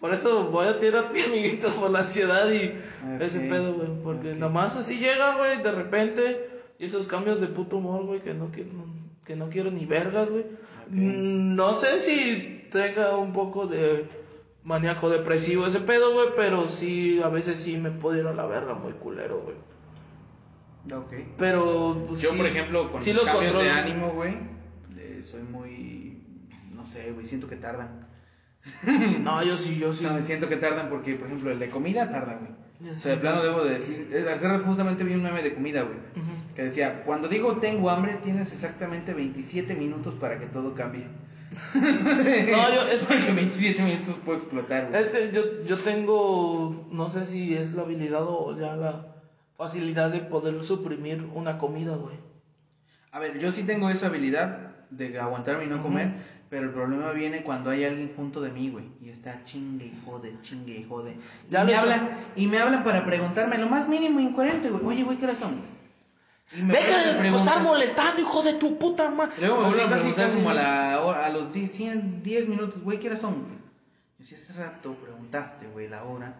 Por 0.01 0.12
eso 0.12 0.49
voy 0.51 0.66
a 0.66 0.79
tirar 0.81 1.05
a 1.07 1.12
ti, 1.12 1.21
amiguito, 1.21 1.68
por 1.75 1.90
la 1.90 2.01
ansiedad 2.01 2.51
y 2.51 2.75
ese 3.21 3.40
pedo, 3.40 3.75
güey. 3.75 3.88
Porque 4.03 4.33
ok. 4.33 4.38
nomás 4.38 4.77
así 4.77 4.99
llega, 4.99 5.37
güey, 5.37 5.62
de 5.62 5.73
repente. 5.73 6.49
Y 6.79 6.87
esos 6.87 7.07
cambios 7.07 7.40
de 7.40 7.47
puto 7.47 7.77
humor, 7.77 8.05
güey, 8.05 8.21
que 8.21 8.35
no 8.35 8.51
quiero, 8.51 8.71
que 9.25 9.37
no 9.37 9.49
quiero 9.49 9.71
ni 9.71 9.87
vergas, 9.87 10.31
güey. 10.31 10.45
Mm, 10.88 11.55
No 11.55 11.73
sé 11.75 12.01
si 12.01 12.66
tenga 12.71 13.16
un 13.16 13.33
poco 13.33 13.66
de 13.66 14.07
maníaco 14.64 15.09
depresivo 15.09 15.66
ese 15.66 15.81
pedo, 15.81 16.12
güey, 16.14 16.29
pero 16.37 16.68
sí, 16.68 17.21
a 17.23 17.29
veces 17.29 17.59
sí 17.59 17.79
me 17.79 17.90
puedo 17.90 18.18
ir 18.18 18.27
a 18.27 18.33
la 18.33 18.47
verga 18.47 18.75
muy 18.75 18.92
culero, 18.92 19.40
güey. 19.42 19.57
Ok. 20.92 21.12
Pero, 21.38 22.05
pues, 22.09 22.23
Yo, 22.23 22.31
sí, 22.31 22.37
por 22.37 22.47
ejemplo, 22.47 22.90
con 22.90 23.03
sí 23.03 23.12
los 23.12 23.25
cambios 23.25 23.57
de 23.57 23.71
ánimo, 23.71 24.11
güey, 24.11 24.35
soy 25.23 25.42
muy. 25.42 26.02
No 26.83 26.88
sé, 26.88 27.12
güey, 27.12 27.25
siento 27.27 27.49
que 27.49 27.57
tardan. 27.57 28.09
No, 29.23 29.42
yo 29.45 29.57
sí, 29.57 29.79
yo 29.79 29.95
sí. 29.95 30.05
No, 30.05 30.21
siento 30.21 30.49
que 30.49 30.57
tardan 30.57 30.88
porque, 30.88 31.14
por 31.14 31.29
ejemplo, 31.29 31.53
el 31.53 31.61
de 31.61 31.71
comida 31.71 32.11
tarda, 32.11 32.35
güey. 32.40 32.90
O 32.90 32.95
sea, 32.95 33.12
de 33.12 33.18
plano 33.18 33.40
debo 33.45 33.62
de 33.64 33.79
decir. 33.79 34.09
eh, 34.12 34.27
Hace 34.29 34.49
justamente 34.59 35.05
vi 35.05 35.14
un 35.14 35.23
meme 35.23 35.42
de 35.42 35.55
comida, 35.55 35.83
güey. 35.83 35.99
Que 36.57 36.64
decía: 36.64 37.05
Cuando 37.05 37.29
digo 37.29 37.59
tengo 37.59 37.88
hambre, 37.88 38.18
tienes 38.25 38.53
exactamente 38.53 39.14
27 39.14 39.77
minutos 39.77 40.14
para 40.14 40.40
que 40.40 40.47
todo 40.47 40.75
cambie. 40.75 41.07
No, 41.75 42.75
yo, 42.75 42.88
es 42.92 43.05
Porque 43.09 43.29
en 43.29 43.37
27 43.37 43.83
minutos 43.83 44.18
puedo 44.25 44.38
explotar, 44.38 44.88
güey. 44.88 45.01
Es 45.01 45.11
que 45.11 45.31
yo, 45.33 45.64
yo 45.64 45.79
tengo, 45.79 46.88
no 46.90 47.09
sé 47.09 47.27
si 47.27 47.55
es 47.55 47.75
la 47.75 47.83
habilidad 47.83 48.25
o 48.27 48.59
ya 48.59 48.75
la 48.75 49.14
facilidad 49.57 50.11
de 50.11 50.18
poder 50.21 50.64
suprimir 50.64 51.29
una 51.35 51.59
comida, 51.59 51.95
güey. 51.95 52.16
A 53.12 53.21
ver, 53.21 53.38
yo 53.38 53.53
sí 53.53 53.62
tengo 53.62 53.88
esa 53.90 54.07
habilidad 54.07 54.73
de 54.90 55.21
aguantarme 55.21 55.64
y 55.64 55.68
no 55.68 55.83
comer, 55.83 56.41
pero 56.53 56.65
el 56.67 56.71
problema 56.75 57.12
viene 57.12 57.43
cuando 57.43 57.71
hay 57.71 57.83
alguien 57.83 58.12
junto 58.15 58.43
de 58.43 58.51
mí, 58.51 58.69
güey, 58.69 58.85
y 59.01 59.09
está 59.09 59.43
chingue 59.47 59.87
y 59.87 59.99
jode, 60.05 60.37
chingue 60.43 60.77
y 60.81 60.85
jode. 60.85 61.17
Ya 61.49 61.62
y, 61.62 61.67
me 61.67 61.75
hablan, 61.75 62.11
y 62.37 62.47
me 62.47 62.59
hablan 62.59 62.85
para 62.85 63.07
preguntarme 63.07 63.57
lo 63.57 63.71
más 63.71 63.88
mínimo 63.88 64.21
incoherente, 64.21 64.69
güey. 64.69 64.85
Oye, 64.85 65.03
güey, 65.03 65.17
¿qué 65.17 65.25
hora 65.25 65.35
son? 65.35 65.57
güey? 65.57 66.69
Deja 66.71 67.23
de 67.23 67.29
estar 67.31 67.62
molestando, 67.62 68.21
hijo 68.21 68.43
de 68.43 68.53
tu 68.53 68.77
puta 68.79 69.09
madre. 69.11 69.33
Luego 69.41 69.62
me 69.62 69.67
vuelven 69.69 69.87
a 69.87 69.97
preguntar 69.97 70.27
casi. 70.27 70.37
como 70.37 70.51
a, 70.51 70.55
la 70.55 71.01
hora- 71.03 71.25
a 71.25 71.31
los 71.31 71.55
10, 71.55 71.73
100, 71.73 72.23
10 72.23 72.49
minutos, 72.49 72.83
güey, 72.83 73.01
¿qué 73.01 73.07
hora 73.09 73.17
son? 73.17 73.33
güey? 73.45 73.53
Yo 74.19 74.19
decía, 74.19 74.37
hace 74.37 74.53
rato 74.53 74.95
preguntaste, 74.97 75.69
güey, 75.69 75.88
la 75.88 76.05
hora. 76.05 76.38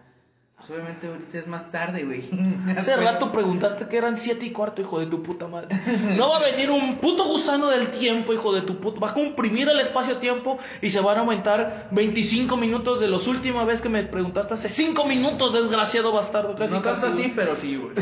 Pues 0.57 0.69
obviamente 0.69 1.07
ahorita 1.07 1.37
es 1.37 1.47
más 1.47 1.71
tarde, 1.71 2.05
güey. 2.05 2.29
Hace 2.77 2.95
rato 2.95 3.31
preguntaste 3.31 3.87
que 3.87 3.97
eran 3.97 4.15
siete 4.15 4.45
y 4.45 4.51
cuarto, 4.51 4.81
hijo 4.81 4.99
de 4.99 5.07
tu 5.07 5.21
puta 5.21 5.47
madre. 5.47 5.75
No 6.17 6.29
va 6.29 6.37
a 6.37 6.51
venir 6.51 6.69
un 6.69 6.97
puto 6.99 7.25
gusano 7.25 7.67
del 7.69 7.89
tiempo, 7.91 8.33
hijo 8.33 8.53
de 8.53 8.61
tu 8.61 8.79
puta. 8.79 8.99
Va 8.99 9.09
a 9.09 9.13
comprimir 9.13 9.67
el 9.67 9.79
espacio-tiempo 9.79 10.57
y 10.81 10.89
se 10.89 11.01
van 11.01 11.17
a 11.17 11.19
aumentar 11.21 11.89
25 11.91 12.55
minutos 12.55 12.99
de 12.99 13.07
los 13.07 13.27
última 13.27 13.65
vez 13.65 13.81
que 13.81 13.89
me 13.89 14.03
preguntaste 14.03 14.53
hace 14.53 14.69
5 14.69 15.05
minutos, 15.05 15.53
desgraciado 15.53 16.13
bastardo. 16.13 16.55
Casi, 16.55 16.75
no 16.75 16.81
tanto 16.81 17.01
casi, 17.01 17.21
así, 17.21 17.33
pero 17.35 17.55
sí, 17.55 17.75
güey. 17.75 17.93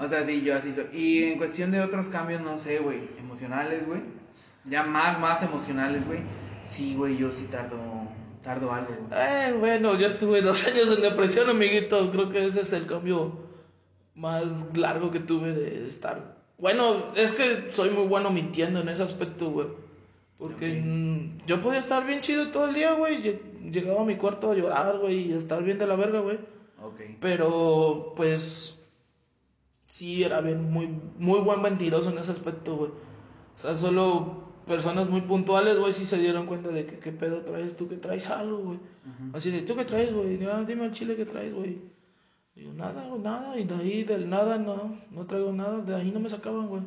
O 0.00 0.08
sea, 0.08 0.24
sí, 0.24 0.42
yo 0.42 0.56
así 0.56 0.74
soy. 0.74 0.88
Y 0.92 1.24
en 1.24 1.38
cuestión 1.38 1.70
de 1.70 1.80
otros 1.80 2.08
cambios, 2.08 2.40
no 2.40 2.58
sé, 2.58 2.78
güey, 2.80 3.00
emocionales, 3.18 3.86
güey. 3.86 4.00
Ya 4.64 4.82
más, 4.82 5.20
más 5.20 5.42
emocionales, 5.42 6.04
güey. 6.06 6.20
Sí, 6.64 6.94
güey, 6.96 7.16
yo 7.16 7.32
sí 7.32 7.44
tardo, 7.50 7.76
tardo 8.42 8.72
algo. 8.72 8.92
Eh, 9.12 9.54
bueno, 9.58 9.96
yo 9.96 10.06
estuve 10.06 10.42
dos 10.42 10.66
años 10.66 10.94
en 10.96 11.02
depresión, 11.02 11.48
amiguito. 11.50 12.10
Creo 12.10 12.30
que 12.30 12.44
ese 12.44 12.62
es 12.62 12.72
el 12.72 12.86
cambio 12.86 13.32
más 14.14 14.76
largo 14.76 15.10
que 15.10 15.20
tuve 15.20 15.52
de 15.52 15.88
estar. 15.88 16.36
Bueno, 16.58 17.12
es 17.14 17.32
que 17.32 17.70
soy 17.70 17.90
muy 17.90 18.06
bueno 18.06 18.30
mintiendo 18.30 18.80
en 18.80 18.88
ese 18.88 19.02
aspecto, 19.04 19.50
güey. 19.50 19.68
Porque 20.38 20.70
Ok. 20.78 20.84
mm, 20.84 21.46
yo 21.46 21.60
podía 21.60 21.78
estar 21.80 22.06
bien 22.06 22.20
chido 22.20 22.48
todo 22.48 22.68
el 22.68 22.74
día, 22.74 22.92
güey. 22.94 23.22
Lle- 23.22 23.40
Llegaba 23.70 24.02
a 24.02 24.04
mi 24.04 24.16
cuarto 24.16 24.50
a 24.50 24.54
llorar, 24.54 24.98
güey, 24.98 25.30
y 25.30 25.32
a 25.32 25.38
estar 25.38 25.62
bien 25.62 25.78
de 25.78 25.86
la 25.86 25.96
verga, 25.96 26.20
güey. 26.20 26.38
Ok. 26.82 27.00
Pero, 27.20 28.12
pues, 28.16 28.80
sí, 29.86 30.22
era 30.24 30.40
bien, 30.40 30.70
muy, 30.70 30.88
muy 31.18 31.40
buen 31.40 31.60
mentiroso 31.60 32.10
en 32.10 32.18
ese 32.18 32.32
aspecto, 32.32 32.76
güey. 32.76 32.90
O 32.90 33.58
sea, 33.58 33.74
solo 33.74 34.47
personas 34.68 35.08
muy 35.08 35.22
puntuales, 35.22 35.78
güey, 35.78 35.92
sí 35.92 36.06
se 36.06 36.18
dieron 36.18 36.46
cuenta 36.46 36.68
de 36.68 36.86
que 36.86 36.98
qué 36.98 37.10
pedo 37.10 37.40
traes, 37.40 37.76
tú 37.76 37.88
que 37.88 37.96
traes 37.96 38.30
algo, 38.30 38.58
güey. 38.58 38.78
Así 39.32 39.50
de, 39.50 39.62
¿tú 39.62 39.74
qué 39.74 39.84
traes, 39.84 40.12
güey? 40.14 40.38
Ya, 40.38 40.62
dime 40.62 40.84
al 40.84 40.92
chile 40.92 41.16
qué 41.16 41.24
traes, 41.24 41.52
güey. 41.52 41.78
Digo, 42.54 42.72
nada, 42.74 43.06
güey, 43.08 43.20
nada. 43.20 43.58
Y 43.58 43.64
de 43.64 43.74
ahí, 43.74 44.04
del 44.04 44.28
nada, 44.28 44.58
no, 44.58 44.98
no 45.10 45.26
traigo 45.26 45.52
nada. 45.52 45.78
De 45.78 45.94
ahí 45.94 46.10
no 46.10 46.20
me 46.20 46.28
sacaban, 46.28 46.68
güey. 46.68 46.82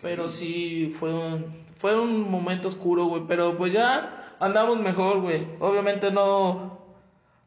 Pero 0.00 0.28
sí, 0.28 0.92
fue 0.94 1.12
un, 1.12 1.44
fue 1.76 1.98
un 1.98 2.30
momento 2.30 2.68
oscuro, 2.68 3.06
güey. 3.06 3.22
Pero 3.26 3.56
pues 3.56 3.72
ya 3.72 4.36
andamos 4.38 4.78
mejor, 4.80 5.20
güey. 5.20 5.46
Obviamente 5.60 6.10
no, 6.10 6.78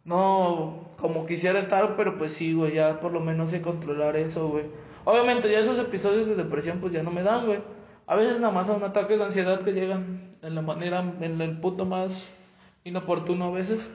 no 0.04 0.90
como 0.98 1.26
quisiera 1.26 1.60
estar, 1.60 1.96
pero 1.96 2.18
pues 2.18 2.34
sí, 2.34 2.54
güey. 2.54 2.74
Ya 2.74 3.00
por 3.00 3.12
lo 3.12 3.20
menos 3.20 3.52
sé 3.52 3.62
controlar 3.62 4.16
eso, 4.18 4.50
güey. 4.50 4.66
Obviamente 5.04 5.52
ya 5.52 5.60
esos 5.60 5.78
episodios 5.78 6.28
de 6.28 6.36
depresión 6.36 6.80
pues 6.80 6.94
ya 6.94 7.04
no 7.04 7.12
me 7.12 7.22
dan, 7.22 7.46
güey. 7.46 7.60
A 8.08 8.16
veces 8.16 8.40
nada 8.40 8.54
más 8.54 8.68
son 8.68 8.84
ataques 8.84 9.18
de 9.18 9.26
ansiedad 9.26 9.62
que 9.62 9.72
llegan 9.74 10.36
en 10.42 10.56
la 10.56 10.62
manera, 10.62 11.00
en 11.22 11.42
el 11.42 11.60
punto 11.60 11.86
más 11.86 12.36
inoportuno 12.84 13.46
a 13.46 13.52
veces. 13.52 13.90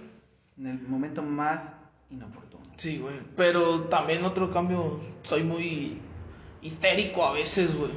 En 0.58 0.66
el 0.66 0.80
momento 0.82 1.22
más 1.22 1.76
inoportuno. 2.10 2.64
Sí, 2.76 2.98
güey. 2.98 3.14
Pero 3.36 3.82
también 3.82 4.24
otro 4.24 4.50
cambio, 4.50 5.00
soy 5.22 5.44
muy 5.44 5.98
histérico 6.62 7.24
a 7.24 7.32
veces, 7.32 7.76
güey. 7.76 7.92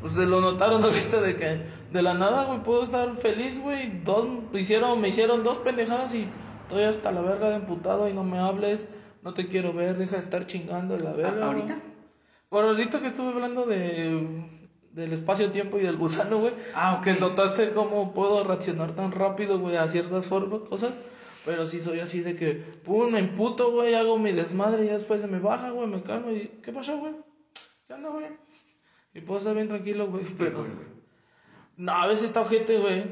Pues 0.00 0.12
se 0.12 0.26
lo 0.26 0.40
notaron 0.40 0.82
ahorita 0.84 1.20
de 1.20 1.36
que 1.36 1.62
de 1.92 2.02
la 2.02 2.14
nada, 2.14 2.44
güey, 2.44 2.62
puedo 2.62 2.84
estar 2.84 3.12
feliz, 3.14 3.60
güey. 3.60 4.02
Dos, 4.04 4.26
me 4.52 4.60
hicieron, 4.60 5.00
me 5.00 5.08
hicieron 5.08 5.42
dos 5.42 5.56
pendejadas 5.58 6.14
y 6.14 6.28
estoy 6.62 6.84
hasta 6.84 7.10
la 7.10 7.22
verga 7.22 7.50
de 7.50 7.56
emputado 7.56 8.08
y 8.08 8.12
no 8.12 8.22
me 8.22 8.38
hables. 8.38 8.86
No 9.22 9.34
te 9.34 9.48
quiero 9.48 9.72
ver, 9.72 9.96
deja 9.96 10.12
de 10.12 10.20
estar 10.20 10.46
chingando 10.46 10.96
de 10.96 11.02
la 11.02 11.12
verga. 11.12 11.30
¿A- 11.30 11.48
güey. 11.48 11.60
ahorita? 11.62 11.78
Por 12.48 12.64
ahorita 12.64 13.00
que 13.00 13.08
estuve 13.08 13.30
hablando 13.32 13.66
de 13.66 14.57
del 14.98 15.12
espacio-tiempo 15.12 15.78
y 15.78 15.82
del 15.82 15.96
gusano, 15.96 16.40
güey. 16.40 16.54
Ah, 16.74 16.96
ok. 16.96 17.04
Que 17.04 17.14
notaste 17.14 17.72
cómo 17.72 18.12
puedo 18.12 18.44
reaccionar 18.44 18.92
tan 18.92 19.12
rápido, 19.12 19.58
güey, 19.58 19.76
a 19.76 19.88
ciertas 19.88 20.26
formas, 20.26 20.68
cosas. 20.68 20.92
Pero 21.44 21.66
sí 21.66 21.80
soy 21.80 22.00
así 22.00 22.20
de 22.20 22.36
que, 22.36 22.52
pum, 22.84 23.12
me 23.12 23.20
emputo, 23.20 23.72
güey, 23.72 23.94
hago 23.94 24.18
mi 24.18 24.32
desmadre 24.32 24.84
y 24.84 24.88
después 24.88 25.20
se 25.20 25.28
me 25.28 25.38
baja, 25.38 25.70
güey, 25.70 25.88
me 25.88 26.02
calmo 26.02 26.30
y, 26.30 26.60
¿qué 26.62 26.72
pasó, 26.72 26.98
güey? 26.98 27.14
¿Qué 27.86 27.94
onda, 27.94 28.10
güey? 28.10 28.26
Y 29.14 29.20
puedo 29.20 29.38
estar 29.38 29.54
bien 29.54 29.68
tranquilo, 29.68 30.08
güey, 30.08 30.24
pero... 30.36 30.66
No, 31.76 31.92
a 31.92 32.06
veces 32.08 32.26
está 32.26 32.40
ojete, 32.40 32.78
güey. 32.78 33.04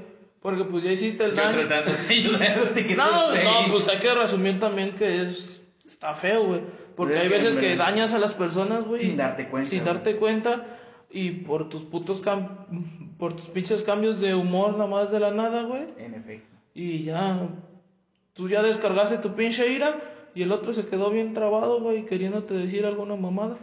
Porque 0.43 0.65
pues 0.65 0.85
ya 0.85 0.93
hiciste 0.93 1.25
el 1.25 1.35
daño. 1.35 1.67
tratando 1.67 1.93
de 1.93 2.15
ayudarte. 2.15 2.87
que 2.87 2.95
No, 2.95 3.05
no, 3.05 3.73
pues 3.73 3.89
hay 3.89 3.99
que 3.99 4.15
resumir 4.15 4.61
también 4.61 4.95
que 4.95 5.23
es 5.23 5.61
está 5.87 6.15
feo, 6.15 6.45
güey. 6.45 6.61
Porque 6.97 7.19
hay 7.19 7.29
veces 7.29 7.57
que 7.57 7.77
dañas 7.77 8.15
a 8.15 8.19
las 8.19 8.33
personas, 8.33 8.85
güey. 8.85 9.03
sin 9.03 9.17
darte 9.17 9.49
cuenta, 9.49 9.71
Sin 9.71 9.85
darte 9.85 10.17
cuenta. 10.17 10.76
Y 11.11 11.31
por 11.31 11.69
tus 11.69 11.83
putos 11.83 12.21
cam 12.21 12.67
por 13.19 13.33
tus 13.35 13.47
pinches 13.47 13.83
cambios 13.83 14.21
de 14.21 14.35
humor 14.35 14.73
nada 14.73 14.87
más 14.91 15.11
de 15.11 15.21
la 15.21 15.31
nada, 15.31 15.63
güey. 15.63 15.85
En 15.99 16.15
efecto. 16.15 16.55
Y 16.75 17.05
ya 17.05 17.49
tú 18.35 18.49
ya 18.49 18.63
descargaste 18.63 19.19
tu 19.19 19.35
pinche 19.35 19.73
ira 19.73 19.99
y 20.35 20.43
el 20.43 20.53
otro 20.53 20.73
se 20.75 20.85
quedó 20.85 21.11
bien 21.11 21.33
trabado, 21.33 21.81
güey, 21.81 22.05
queriéndote 22.05 22.53
decir 22.55 22.85
alguna 22.85 23.17
mamada. 23.17 23.57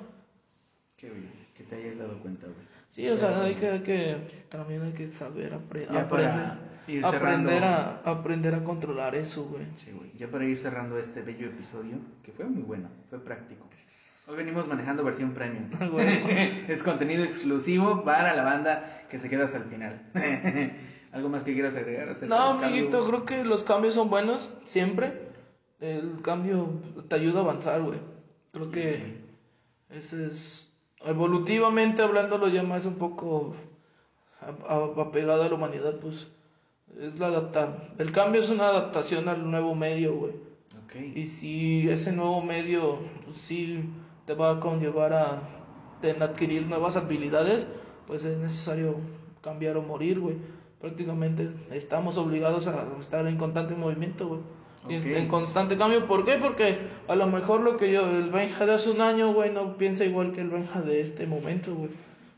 Qué 0.98 1.10
bien, 1.10 1.30
que 1.56 1.64
te 1.64 1.76
hayas 1.76 2.00
dado 2.00 2.18
cuenta, 2.20 2.48
güey. 2.48 2.58
Sí, 2.90 3.08
o 3.10 3.18
sea, 3.18 3.44
hay 3.44 3.56
que, 3.56 3.70
hay 3.70 3.80
que 3.82 4.18
también 4.50 4.82
hay 4.84 4.94
que 4.94 5.10
saber 5.10 5.54
apre- 5.54 5.88
Ya 5.92 6.02
aprender. 6.02 6.32
para 6.34 6.60
ir 6.88 7.06
Aprender 7.06 7.60
cerrando. 7.60 8.02
a, 8.06 8.12
aprender 8.12 8.56
a 8.56 8.64
controlar 8.64 9.16
eso, 9.16 9.46
güey. 9.46 9.66
Sí, 9.76 9.92
güey. 9.92 10.12
Ya 10.18 10.28
para 10.28 10.46
ir 10.46 10.58
cerrando 10.58 10.98
este 10.98 11.22
bello 11.22 11.48
episodio, 11.48 11.98
que 12.24 12.32
fue 12.32 12.46
muy 12.46 12.64
bueno, 12.64 12.90
fue 13.10 13.20
práctico. 13.20 13.68
Hoy 14.28 14.38
venimos 14.38 14.68
manejando 14.68 15.04
versión 15.04 15.34
premium. 15.34 15.70
Es 16.68 16.84
contenido 16.84 17.24
exclusivo 17.24 18.04
para 18.04 18.34
la 18.34 18.44
banda 18.44 19.06
que 19.10 19.20
se 19.20 19.30
queda 19.30 19.46
hasta 19.46 19.58
el 19.58 19.66
final. 19.66 20.02
¿Algo 21.12 21.30
más 21.30 21.44
que 21.44 21.54
quieras 21.54 21.76
agregar? 21.76 22.16
No, 22.24 22.36
amiguito, 22.36 23.06
creo 23.06 23.26
que 23.26 23.44
los 23.44 23.64
cambios 23.64 23.94
son 23.94 24.10
buenos, 24.10 24.52
siempre. 24.66 25.30
El 25.80 26.22
cambio 26.22 26.70
te 27.08 27.16
ayuda 27.16 27.40
a 27.40 27.44
avanzar, 27.44 27.82
güey. 27.82 28.00
Creo 28.52 28.72
que 28.72 29.22
ese 29.90 30.26
es, 30.28 30.72
evolutivamente 31.06 32.02
hablándolo 32.02 32.48
ya 32.48 32.64
más 32.64 32.86
un 32.86 32.96
poco 32.96 33.56
apegado 34.98 35.44
a 35.44 35.50
la 35.50 35.54
humanidad, 35.54 36.00
pues 36.00 36.30
es 37.00 37.20
la 37.20 37.28
adapta 37.28 37.90
El 37.98 38.12
cambio 38.12 38.42
es 38.42 38.50
una 38.50 38.68
adaptación 38.68 39.28
al 39.28 39.50
nuevo 39.50 39.76
medio, 39.76 40.16
güey. 40.16 40.34
Y 41.16 41.26
si 41.26 41.90
ese 41.90 42.12
nuevo 42.12 42.44
medio, 42.44 43.00
pues 43.26 43.38
sí 43.38 43.90
te 44.28 44.36
va 44.36 44.52
a 44.52 44.60
conllevar 44.60 45.14
a 45.14 45.40
adquirir 46.20 46.68
nuevas 46.68 46.98
habilidades, 46.98 47.68
pues 48.06 48.26
es 48.26 48.38
necesario 48.38 48.98
cambiar 49.42 49.78
o 49.78 49.82
morir, 49.82 50.20
güey. 50.20 50.36
Prácticamente 50.80 51.50
estamos 51.72 52.18
obligados 52.18 52.68
a 52.68 52.86
estar 53.00 53.26
en 53.26 53.38
constante 53.38 53.74
movimiento, 53.74 54.28
güey. 54.28 54.42
En-. 54.90 55.16
En, 55.16 55.28
constante 55.30 55.78
cambio, 55.78 56.06
¿por 56.08 56.26
qué? 56.26 56.34
Porque 56.34 56.78
a 57.08 57.16
lo 57.16 57.26
mejor 57.28 57.62
lo 57.62 57.78
que 57.78 57.92
yo, 57.92 58.06
el 58.10 58.30
Benja 58.30 58.66
de 58.66 58.74
hace 58.74 58.92
un 58.92 59.02
año, 59.02 59.34
güey, 59.34 59.52
no 59.52 59.78
piensa 59.78 60.06
igual 60.06 60.34
que 60.34 60.42
el 60.42 60.50
Benja 60.50 60.82
de 60.82 61.02
este 61.02 61.26
momento, 61.26 61.74
güey. 61.74 61.90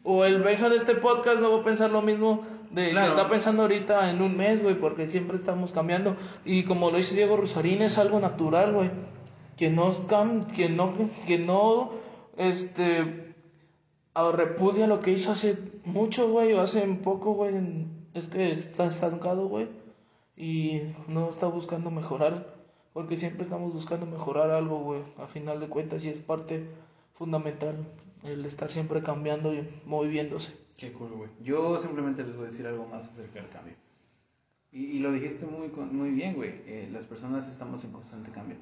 O 0.07 0.23
el 0.23 0.43
Benja 0.43 0.69
de 0.69 0.75
este 0.75 0.93
podcast 0.93 1.41
no 1.41 1.51
va 1.51 1.61
a 1.61 1.63
pensar 1.63 1.89
lo 1.89 2.03
mismo 2.03 2.45
de 2.69 2.91
Claro. 2.91 3.07
que 3.07 3.15
está 3.17 3.29
pensando 3.29 3.63
ahorita 3.63 4.11
en 4.11 4.21
un 4.21 4.37
mes, 4.37 4.61
güey, 4.61 4.75
porque 4.75 5.07
siempre 5.07 5.35
estamos 5.35 5.71
cambiando. 5.71 6.15
Y 6.45 6.63
como 6.63 6.91
lo 6.91 6.97
dice 6.97 7.15
Diego 7.15 7.35
Rosarín, 7.37 7.81
es 7.81 7.97
algo 7.97 8.19
natural, 8.19 8.71
güey. 8.73 8.91
Que 9.57 9.71
no, 9.71 9.89
que 10.55 10.69
no, 10.69 10.93
que 11.25 11.39
no, 11.39 11.91
este, 12.37 13.33
repudia 14.33 14.85
lo 14.85 15.01
que 15.01 15.11
hizo 15.11 15.31
hace 15.31 15.57
mucho, 15.85 16.29
güey, 16.29 16.53
o 16.53 16.61
hace 16.61 16.85
poco, 17.03 17.33
güey. 17.33 17.55
Es 18.13 18.27
que 18.27 18.51
está 18.51 18.85
estancado, 18.85 19.47
güey. 19.47 19.69
Y 20.37 20.81
no 21.07 21.31
está 21.31 21.47
buscando 21.47 21.89
mejorar. 21.89 22.53
Porque 22.93 23.17
siempre 23.17 23.41
estamos 23.41 23.73
buscando 23.73 24.05
mejorar 24.05 24.51
algo, 24.51 24.77
güey. 24.81 25.01
A 25.17 25.25
final 25.25 25.59
de 25.59 25.67
cuentas, 25.67 26.05
y 26.05 26.09
es 26.09 26.19
parte 26.19 26.69
fundamental 27.15 27.75
el 28.25 28.45
estar 28.45 28.71
siempre 28.71 29.01
cambiando 29.01 29.53
y 29.53 29.67
moviéndose. 29.85 30.53
Qué 30.77 30.91
cool, 30.91 31.11
güey. 31.11 31.29
Yo 31.41 31.79
simplemente 31.79 32.23
les 32.23 32.35
voy 32.35 32.47
a 32.47 32.49
decir 32.49 32.67
algo 32.67 32.87
más 32.87 33.05
acerca 33.05 33.41
del 33.41 33.49
cambio. 33.49 33.73
Y, 34.71 34.97
y 34.97 34.99
lo 34.99 35.11
dijiste 35.11 35.45
muy, 35.45 35.69
muy 35.69 36.09
bien, 36.09 36.35
güey. 36.35 36.49
Eh, 36.65 36.89
las 36.91 37.05
personas 37.05 37.47
estamos 37.47 37.83
en 37.85 37.91
constante 37.91 38.31
cambio. 38.31 38.57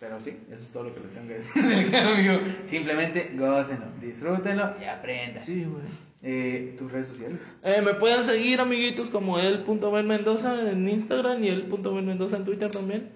Pero 0.00 0.20
sí, 0.20 0.36
eso 0.50 0.62
es 0.62 0.72
todo 0.72 0.84
lo 0.84 0.94
que 0.94 1.00
les 1.00 1.14
tengo 1.14 1.28
que 1.28 1.34
decir 1.34 1.62
del 1.62 1.90
cambio. 1.90 2.40
Simplemente 2.64 3.32
gócenlo, 3.36 3.86
disfrútenlo 4.00 4.74
y 4.80 4.84
aprendan. 4.84 5.42
Sí, 5.42 5.64
güey. 5.64 5.84
Eh, 6.22 6.74
Tus 6.76 6.90
redes 6.90 7.08
sociales. 7.08 7.56
Eh, 7.62 7.80
me 7.82 7.94
pueden 7.94 8.24
seguir, 8.24 8.60
amiguitos, 8.60 9.08
como 9.08 9.38
el.ben 9.38 10.06
Mendoza 10.06 10.70
en 10.70 10.88
Instagram 10.88 11.44
y 11.44 11.48
el.ben 11.48 12.04
Mendoza 12.04 12.36
en 12.36 12.44
Twitter 12.44 12.70
también. 12.70 13.10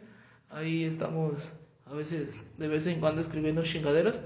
Ahí 0.48 0.84
estamos 0.84 1.52
a 1.86 1.94
veces, 1.94 2.46
de 2.56 2.68
vez 2.68 2.86
en 2.86 3.00
cuando, 3.00 3.20
escribiendo 3.20 3.62
chingaderas. 3.62 4.20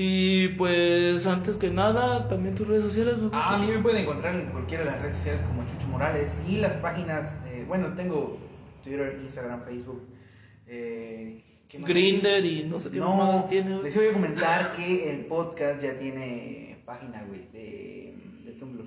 Y 0.00 0.50
pues, 0.50 1.26
antes 1.26 1.56
que 1.56 1.70
nada, 1.70 2.28
también 2.28 2.54
tus 2.54 2.68
redes 2.68 2.84
sociales. 2.84 3.16
Ah, 3.32 3.56
a 3.56 3.58
mí 3.58 3.66
me 3.66 3.82
pueden 3.82 4.02
encontrar 4.02 4.36
en 4.36 4.46
cualquiera 4.50 4.84
de 4.84 4.90
las 4.92 5.02
redes 5.02 5.16
sociales 5.16 5.42
como 5.42 5.66
Chucho 5.66 5.88
Morales 5.88 6.44
y 6.48 6.58
las 6.58 6.74
páginas, 6.74 7.42
eh, 7.48 7.64
bueno, 7.66 7.92
tengo 7.96 8.38
Twitter, 8.84 9.18
Instagram, 9.20 9.64
Facebook. 9.64 10.00
Eh. 10.68 11.42
Grinder 11.72 12.44
y 12.44 12.62
no 12.62 12.80
sé 12.80 12.92
qué 12.92 12.98
No, 12.98 13.16
más 13.16 13.48
tiene. 13.48 13.82
les 13.82 13.96
voy 13.96 14.06
a 14.06 14.12
comentar 14.12 14.76
que 14.76 15.10
el 15.10 15.26
podcast 15.26 15.82
ya 15.82 15.98
tiene 15.98 16.80
página, 16.86 17.24
güey, 17.24 17.48
de, 17.52 18.14
de 18.44 18.52
Tumblr. 18.52 18.84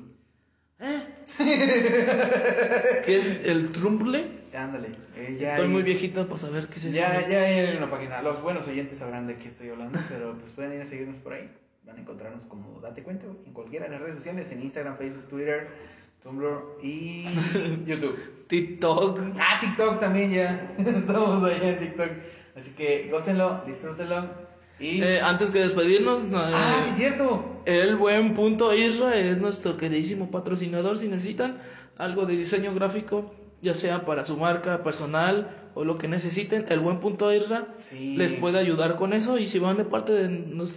¿Eh? 0.80 1.02
¿Qué 3.06 3.18
es 3.18 3.38
el 3.44 3.74
Trumble? 3.74 4.41
Ándale. 4.54 4.90
eh, 5.16 5.38
ya 5.40 5.52
Estoy 5.52 5.68
hay- 5.68 5.72
muy 5.74 5.84
viejito 5.84 6.26
para 6.28 6.38
saber 6.38 6.68
qué 6.68 6.80
es 6.80 6.86
eso. 6.86 6.96
Ya, 6.98 7.28
ya 7.30 7.42
hay 7.42 7.78
una 7.78 7.90
página. 7.90 8.22
Los 8.22 8.42
buenos 8.42 8.68
oyentes 8.68 8.98
sabrán 9.00 9.28
de 9.28 9.38
qué 9.38 9.48
estoy 9.48 9.70
hablando, 9.70 9.98
pero 10.10 10.38
pues 10.38 10.52
pueden 10.54 10.74
ir 10.74 10.82
a 10.82 10.88
seguirnos 10.88 11.18
por 11.22 11.34
ahí. 11.34 11.50
Van 11.86 11.98
a 11.98 12.00
encontrarnos 12.02 12.46
como 12.46 12.80
Date 12.82 13.02
Cuenta, 13.04 13.26
en 13.46 13.54
cualquiera 13.54 13.86
de 13.86 13.92
las 13.92 14.02
redes 14.02 14.16
sociales, 14.16 14.52
en 14.52 14.62
Instagram, 14.62 14.98
Facebook, 14.98 15.28
Twitter, 15.30 15.68
Tumblr 16.22 16.60
y 16.84 17.26
YouTube. 17.86 18.18
TikTok. 18.48 19.20
Ah, 19.40 19.58
TikTok 19.60 20.00
también 20.00 20.32
ya. 20.32 20.74
Estamos 20.78 21.44
allá 21.44 21.70
en 21.70 21.80
TikTok. 21.80 22.10
Así 22.56 22.72
que 22.72 23.10
gócenlo, 23.10 23.64
disfrútenlo. 23.66 24.26
Y. 24.80 25.02
Eh, 25.02 25.22
antes 25.22 25.52
que 25.52 25.60
despedirnos, 25.60 26.26
no, 26.26 26.40
eh, 26.50 26.52
ah, 26.54 26.82
sí, 26.84 26.92
cierto. 26.98 27.62
El 27.66 27.96
buen 27.96 28.34
punto 28.36 28.74
Isra 28.74 29.16
es 29.16 29.40
nuestro 29.40 29.78
queridísimo 29.78 30.30
patrocinador. 30.32 30.98
Si 30.98 31.08
necesitan 31.08 31.60
algo 31.98 32.26
de 32.26 32.36
diseño 32.36 32.74
gráfico, 32.74 33.34
ya 33.62 33.74
sea 33.74 34.06
para 34.06 34.26
su 34.26 34.38
marca 34.38 34.84
personal 34.84 35.70
o 35.76 35.84
lo 35.86 35.98
que 35.98 36.08
necesiten, 36.08 36.66
el 36.70 36.80
buen 36.80 37.00
punto 37.00 37.34
Isra 37.34 37.68
Sí. 37.78 38.16
les 38.18 38.32
puede 38.34 38.58
ayudar 38.60 38.96
con 38.96 39.14
eso. 39.14 39.38
Y 39.38 39.48
si 39.48 39.60
van 39.60 39.78
de 39.78 39.86
parte 39.86 40.12
de, 40.14 40.30
nos- 40.30 40.74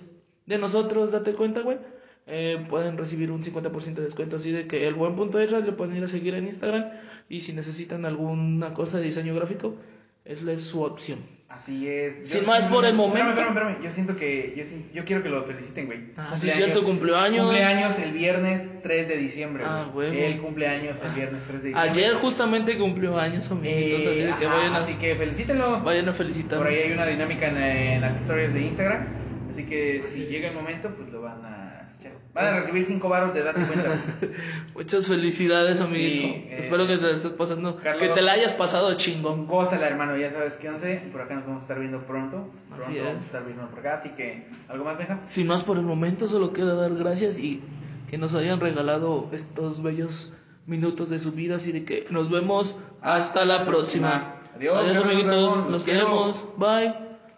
de 0.47 0.59
nosotros, 0.59 1.11
date 1.11 1.33
cuenta, 1.35 1.63
güey, 1.63 1.79
eh, 2.27 2.65
pueden 2.69 2.97
recibir 2.97 3.31
un 3.31 3.43
50% 3.43 4.01
de 4.01 4.07
descuento. 4.07 4.37
Así 4.37 4.51
de 4.53 4.67
que 4.67 4.87
el 4.89 4.95
buen 4.95 5.15
punto 5.17 5.43
Isra 5.43 5.61
le 5.61 5.73
pueden 5.73 5.97
ir 5.97 6.05
a 6.05 6.09
seguir 6.09 6.35
en 6.35 6.47
Instagram. 6.47 6.85
Y 7.29 7.41
si 7.43 7.53
necesitan 7.53 8.05
alguna 8.07 8.73
cosa 8.75 8.99
de 8.99 9.05
diseño 9.05 9.35
gráfico, 9.35 9.75
es 10.25 10.63
su 10.63 10.83
opción. 10.83 11.35
Así 11.49 11.89
es. 11.89 12.23
Sin 12.29 12.45
más 12.47 12.67
por 12.67 12.85
el 12.85 12.95
momento. 12.95 13.29
Espérame, 13.29 13.51
espérame, 13.51 13.71
espérame. 13.71 13.85
Yo 13.85 13.91
siento 13.91 14.17
que. 14.17 14.55
Yo, 14.57 14.65
yo 14.93 15.05
quiero 15.05 15.23
que 15.23 15.29
lo 15.29 15.45
feliciten, 15.45 15.87
güey. 15.87 16.13
Ah, 16.17 16.37
sí, 16.37 16.51
cierto, 16.51 16.83
cumpleaños. 16.83 17.45
Cumpleaños 17.47 17.99
el 18.01 18.13
viernes 18.13 18.83
3 18.83 19.09
de 19.09 19.17
diciembre. 19.19 19.63
Ah, 19.65 19.89
güey. 19.93 20.19
El 20.25 20.41
cumpleaños 20.41 21.01
el 21.03 21.13
viernes 21.13 21.45
3 21.47 21.63
de 21.63 21.69
diciembre. 21.69 21.91
Ayer 21.91 22.15
justamente 22.15 22.77
cumplió 22.77 23.19
años, 23.19 23.49
amiguitos. 23.51 24.01
Eh, 24.01 24.31
así 24.31 24.41
que 24.41 24.47
vayan 24.47 24.73
a, 24.73 24.79
así 24.79 24.95
que 24.95 25.15
felicítenlo. 25.15 25.81
vayan 25.83 26.09
a 26.09 26.13
felicitar. 26.13 26.59
Por 26.59 26.67
ahí 26.67 26.77
hay 26.79 26.93
una 26.93 27.07
dinámica 27.07 27.49
en, 27.49 27.57
en 27.59 28.01
las 28.01 28.19
historias 28.19 28.53
de 28.53 28.63
Instagram. 28.63 29.07
Así 29.51 29.67
que 29.67 30.03
si 30.03 30.27
llega 30.27 30.49
el 30.49 30.55
momento, 30.55 30.93
pues 30.97 31.09
lo 31.11 31.23
van 31.23 31.45
a 31.45 31.83
escuchar. 31.85 32.13
Van 32.35 32.47
a 32.47 32.57
recibir 32.59 32.83
5 32.83 33.09
baros 33.09 33.33
de 33.33 33.45
date 33.45 33.63
cuenta. 33.65 33.97
Muchas 34.75 35.07
felicidades, 35.07 35.81
amiguito. 35.81 36.23
Sí, 36.27 36.45
eh, 36.49 36.57
Espero 36.61 36.87
que 36.89 36.97
te 36.99 37.03
la 37.05 37.11
estés 37.13 37.31
pasando. 37.31 37.77
Carlos. 37.77 38.03
que 38.03 38.09
te 38.09 38.23
la 38.23 38.33
hayas 38.33 38.53
pasado 38.55 38.93
chingón. 38.95 39.47
Gózala, 39.47 39.87
hermano, 39.87 40.17
ya 40.17 40.33
sabes 40.33 40.57
qué 40.57 40.69
once. 40.69 41.01
Por 41.13 41.21
acá 41.23 41.35
nos 41.37 41.47
vamos 41.47 41.61
a 41.61 41.65
estar 41.65 41.79
viendo 41.79 42.05
pronto. 42.05 42.49
Pronto 42.69 42.85
Así 42.85 42.99
es. 42.99 43.05
vamos 43.05 43.21
a 43.21 43.25
estar 43.25 43.45
viendo 43.45 43.69
por 43.71 43.79
acá. 43.79 43.99
Así 43.99 44.09
que, 44.11 44.49
¿algo 44.69 44.85
más, 44.85 44.99
Benja? 44.99 45.21
Sin 45.23 45.47
más 45.47 45.63
por 45.63 45.77
el 45.77 45.85
momento, 45.85 46.27
solo 46.27 46.53
queda 46.53 46.75
dar 46.75 46.93
gracias 46.97 47.39
y 47.39 47.63
que 48.11 48.19
nos 48.19 48.35
hayan 48.35 48.59
regalado 48.59 49.29
estos 49.33 49.81
bellos 49.83 50.33
minutos 50.67 51.11
de 51.11 51.21
su 51.21 51.31
vida. 51.31 51.57
Así 51.57 51.71
de 51.71 51.85
que 51.85 52.07
nos 52.11 52.31
vemos 52.31 52.77
hasta 53.01 53.45
la 53.45 53.65
próxima. 53.65 54.41
Adiós, 54.57 54.77
Adiós, 54.77 54.95
nos 54.97 55.05
amiguitos. 55.05 55.71
los 55.71 55.85
quiero. 55.85 56.01
queremos. 56.07 56.45
Bye. 56.57 56.95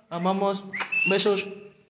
Amamos. 0.09 0.65
Besos. 1.11 1.47